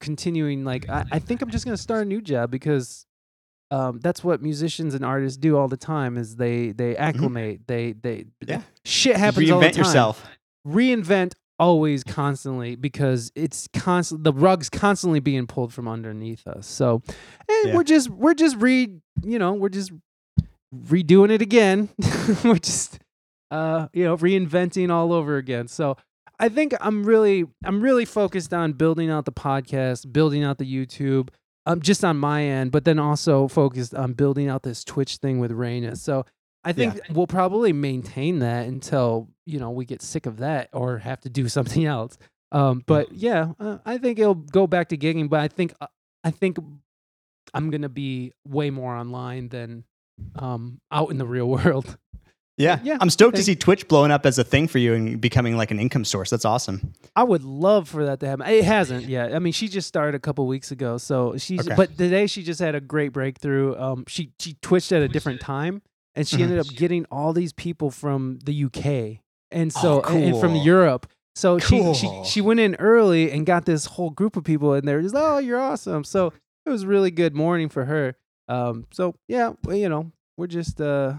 [0.00, 3.06] continuing, like I, I think I'm just gonna start a new job because
[3.70, 6.16] um, that's what musicians and artists do all the time.
[6.16, 7.66] Is they they acclimate.
[7.66, 8.50] They they Mm-hmm.
[8.50, 8.62] Yeah.
[8.84, 10.24] shit happens all the time yourself.
[10.66, 17.00] Reinvent always constantly because it's constant the rug's constantly being pulled from underneath us so
[17.48, 17.74] and Yeah.
[17.74, 18.90] we're just we're just re
[19.22, 19.90] you know we're just
[20.74, 21.88] redoing it again
[22.44, 22.98] we're just
[23.50, 25.96] uh you know reinventing all over again so
[26.38, 30.70] i think i'm really i'm really focused on building out the podcast building out the
[30.70, 31.28] youtube
[31.64, 35.38] um just on my end but then also focused on building out this twitch thing
[35.38, 35.96] with Reina.
[35.96, 36.26] so
[36.66, 40.98] I think we'll probably maintain that until you know we get sick of that or
[40.98, 42.18] have to do something else.
[42.52, 45.28] Um, but yeah, uh, I think it'll go back to gigging.
[45.28, 45.86] But I think uh,
[46.24, 46.58] I think
[47.54, 49.84] I'm gonna be way more online than
[50.36, 51.96] um, out in the real world.
[52.58, 52.78] Yeah.
[52.82, 55.58] Yeah, I'm stoked to see Twitch blowing up as a thing for you and becoming
[55.58, 56.30] like an income source.
[56.30, 56.94] That's awesome.
[57.14, 58.46] I would love for that to happen.
[58.46, 59.34] It hasn't yet.
[59.34, 61.60] I mean, she just started a couple weeks ago, so she's.
[61.60, 61.76] Okay.
[61.76, 63.76] But today she just had a great breakthrough.
[63.76, 65.82] Um, she she twitched at a different time,
[66.16, 66.42] and she Mhm.
[66.42, 69.20] ended up getting all these people from the UK
[69.52, 70.56] and so Oh, and- and from.
[70.56, 71.06] Europe.
[71.36, 74.88] So she, she she went in early and got this whole group of people, and
[74.88, 76.02] they're just oh you're awesome.
[76.02, 76.32] So
[76.64, 78.16] it was a really good morning for her.
[78.48, 81.14] Um, so yeah, well, you know we're just uh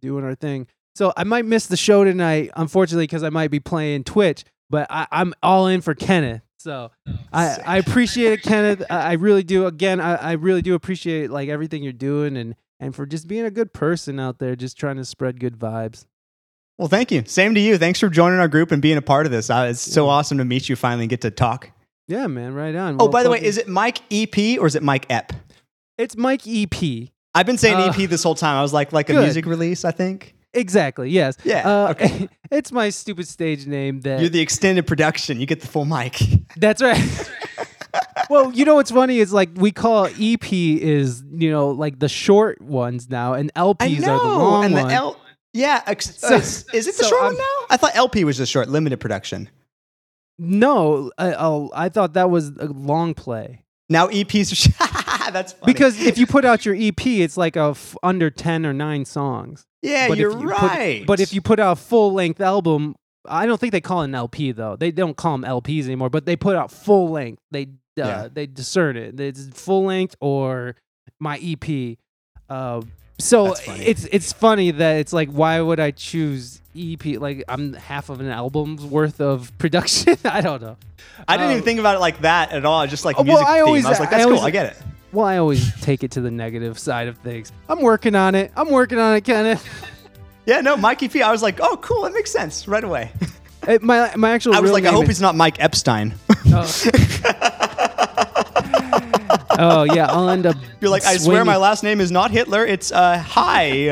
[0.00, 0.66] doing our thing.
[0.96, 4.44] So I might miss the show tonight, unfortunately, because I might be playing Twitch.
[4.68, 6.42] But I, I'm all in for Kenneth.
[6.58, 6.90] So
[7.32, 8.82] I, I appreciate it, Kenneth.
[8.90, 9.66] I, I really do.
[9.66, 13.44] Again, I, I really do appreciate like everything you're doing and and for just being
[13.44, 16.06] a good person out there, just trying to spread good vibes.
[16.78, 17.22] Well, thank you.
[17.26, 17.76] Same to you.
[17.76, 19.50] Thanks for joining our group and being a part of this.
[19.50, 21.70] Uh, it's so awesome to meet you finally and get to talk.
[22.08, 22.54] Yeah, man.
[22.54, 22.94] Right on.
[22.94, 25.32] Oh, Well, by the way, is it Mike EP or is it Mike Ep?
[25.98, 27.08] It's Mike EP.
[27.34, 28.56] I've been saying Uh, EP this whole time.
[28.56, 30.34] I was like, like a music release, I think.
[30.54, 31.10] Exactly.
[31.10, 31.36] Yes.
[31.44, 32.28] Yeah, Uh, okay.
[32.50, 34.00] it's my stupid stage name.
[34.00, 35.38] That You're the extended production.
[35.38, 36.18] You get the full mic.
[36.56, 36.98] That's right.
[38.28, 42.08] well, you know what's funny is like we call EP is you know like the
[42.08, 44.12] short ones now, and LPs know.
[44.14, 44.92] are the long and the ones.
[44.92, 45.20] L.
[45.52, 45.82] Yeah.
[45.86, 47.66] Ex- So- uh, is, it the so short I'm- one now?
[47.70, 49.48] I thought LP was the short, limited production.
[50.38, 54.54] no, I, oh, I thought that was a long play Now EPs are.
[54.54, 54.68] sh-
[55.32, 55.72] That's funny.
[55.72, 59.04] because if you put out your EP, it's like a f- under ten or nine
[59.04, 59.64] songs.
[59.82, 61.04] Yeah, but you're if you put- right.
[61.06, 62.96] but if you put out a full length album,
[63.28, 64.76] I don't think they call it an LP though.
[64.76, 66.10] They don't call them LPs anymore.
[66.10, 67.42] But they put out full length.
[67.50, 67.66] They
[67.98, 68.28] uh, Yeah.
[68.32, 69.18] they discern it.
[69.20, 70.76] It's full length or
[71.18, 71.96] my EP.
[72.48, 72.82] Uh,
[73.18, 73.84] so funny.
[73.84, 77.04] it's it's funny that it's like why would I choose EP?
[77.20, 80.16] Like I'm half of an album's worth of production.
[80.24, 80.76] I don't know.
[81.28, 82.86] I didn't um, even think about it like that at all.
[82.86, 83.66] Just like well, music I theme.
[83.66, 84.46] always- I was like, I that's always- cool.
[84.46, 84.82] I get it.
[85.12, 87.50] Well, I always take it to the negative side of things.
[87.68, 88.52] I'm working on it.
[88.56, 89.66] I'm working on it, Kenneth.
[90.46, 91.14] Yeah, no, Mike EP.
[91.16, 92.02] I was like, oh, cool.
[92.02, 93.12] That makes sense right away.
[93.68, 94.54] Uh, my my actual.
[94.54, 96.14] I was like, I hope is- he's not Mike Epstein.
[96.46, 96.64] Oh
[99.58, 100.56] yeah, I'll end up.
[100.80, 102.64] You're like, I swear my last name is not Hitler.
[102.66, 103.86] It's uh, hi.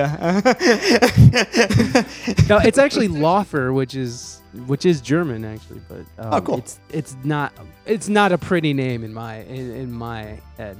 [2.48, 6.58] No, it's actually Laufer, which is which is German actually, but um, Oh, cool.
[6.58, 7.52] It's it's not
[7.86, 10.76] it's not a pretty name in my in, in my head.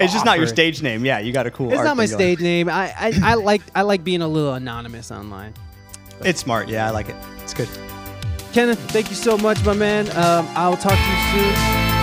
[0.00, 1.04] it's just not your stage name.
[1.04, 1.72] Yeah, you got a cool.
[1.72, 2.36] It's not my thing going.
[2.36, 2.68] stage name.
[2.68, 5.54] I, I I like I like being a little anonymous online.
[6.20, 6.68] It's smart.
[6.68, 7.16] Yeah, I like it.
[7.42, 7.68] It's good.
[8.52, 10.08] Kenneth, thank you so much, my man.
[10.16, 11.93] Um, I'll talk to you soon.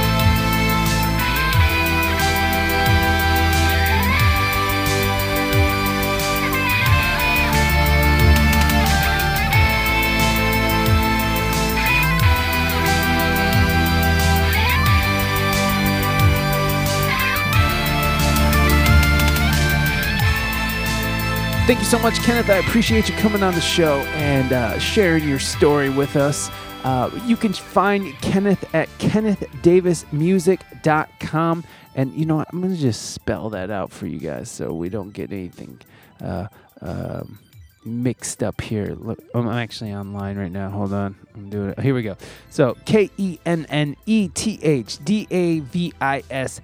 [21.67, 22.49] Thank you so much, Kenneth.
[22.49, 26.49] I appreciate you coming on the show and uh, sharing your story with us.
[26.83, 31.63] Uh, you can find Kenneth at kennethdavismusic.com.
[31.95, 32.47] And you know what?
[32.51, 35.79] I'm going to just spell that out for you guys so we don't get anything
[36.19, 36.47] uh,
[36.81, 37.37] um,
[37.85, 38.95] mixed up here.
[38.95, 40.69] Look, I'm actually online right now.
[40.71, 41.15] Hold on.
[41.35, 41.79] I'm doing it.
[41.79, 42.17] Here we go.
[42.49, 46.59] So K E N N E T H D A V I S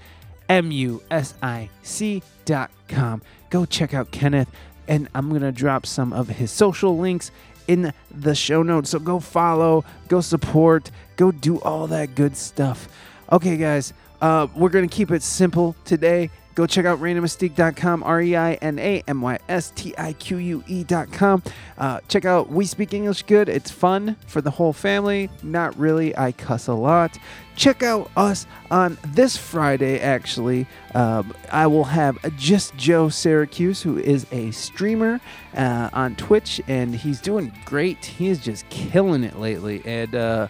[0.49, 3.22] M U S I C dot com.
[3.49, 4.49] Go check out Kenneth,
[4.88, 7.31] and I'm gonna drop some of his social links
[7.68, 8.91] in the show notes.
[8.91, 12.88] So go follow, go support, go do all that good stuff.
[13.31, 16.30] Okay, guys, uh, we're going to keep it simple today.
[16.58, 20.38] Go check out reinaMystique.com, R E I N A M Y S T I Q
[20.38, 21.44] U E.com.
[21.78, 23.48] Uh, check out We Speak English Good.
[23.48, 25.30] It's fun for the whole family.
[25.44, 27.16] Not really, I cuss a lot.
[27.56, 30.66] Check out us on this Friday, actually.
[30.96, 35.22] Um, I will have Just Joe Syracuse, who is a streamer
[35.56, 38.04] uh, on Twitch, and he's doing great.
[38.04, 39.84] He is just killing it lately.
[39.86, 40.48] And, uh,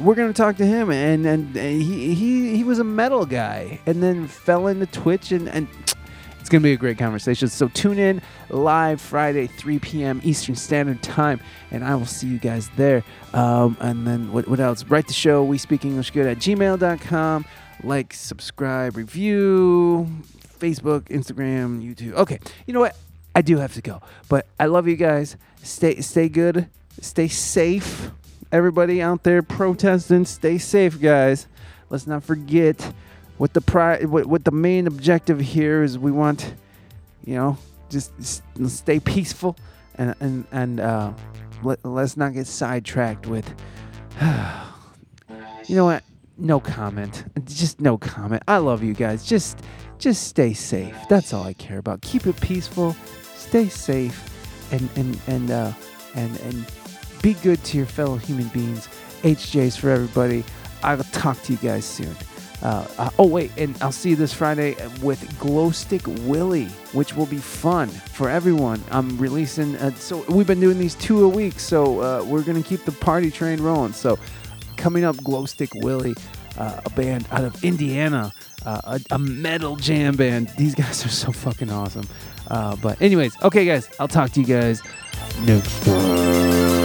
[0.00, 4.02] we're gonna talk to him, and and he he he was a metal guy, and
[4.02, 5.68] then fell into Twitch, and and
[6.40, 7.48] it's gonna be a great conversation.
[7.48, 10.20] So tune in live Friday, 3 p.m.
[10.24, 13.02] Eastern Standard Time, and I will see you guys there.
[13.34, 14.84] Um, and then what what else?
[14.84, 15.42] Write the show.
[15.42, 17.44] We speak English good at gmail.com.
[17.84, 20.08] Like, subscribe, review,
[20.58, 22.14] Facebook, Instagram, YouTube.
[22.14, 22.96] Okay, you know what?
[23.34, 25.36] I do have to go, but I love you guys.
[25.62, 26.68] Stay stay good.
[27.00, 28.10] Stay safe
[28.52, 31.46] everybody out there protesting, stay safe, guys.
[31.90, 32.92] Let's not forget
[33.38, 35.98] what the pri- what, what the main objective here is.
[35.98, 36.54] We want,
[37.24, 37.58] you know,
[37.88, 38.12] just
[38.66, 39.56] stay peaceful
[39.94, 41.12] and and and uh,
[41.62, 43.48] let, let's not get sidetracked with.
[44.20, 46.04] you know what?
[46.36, 47.24] No comment.
[47.44, 48.42] Just no comment.
[48.46, 49.24] I love you guys.
[49.24, 49.60] Just
[49.98, 50.96] just stay safe.
[51.08, 52.02] That's all I care about.
[52.02, 52.94] Keep it peaceful.
[53.34, 54.30] Stay safe,
[54.72, 55.72] and and and uh,
[56.14, 56.66] and and
[57.22, 58.88] be good to your fellow human beings.
[59.22, 60.44] HJs for everybody.
[60.82, 62.14] I'll talk to you guys soon.
[62.62, 67.14] Uh, uh, oh wait, and I'll see you this Friday with Glow Stick Willie, which
[67.14, 68.82] will be fun for everyone.
[68.90, 69.76] I'm releasing.
[69.76, 72.92] Uh, so we've been doing these two a week, so uh, we're gonna keep the
[72.92, 73.92] party train rolling.
[73.92, 74.18] So
[74.76, 76.16] coming up, Glow Stick Willie,
[76.56, 78.32] uh, a band out of Indiana,
[78.66, 80.48] uh, a, a metal jam band.
[80.58, 82.08] These guys are so fucking awesome.
[82.48, 84.82] But anyways, okay, guys, I'll talk to you guys
[85.44, 86.77] next time.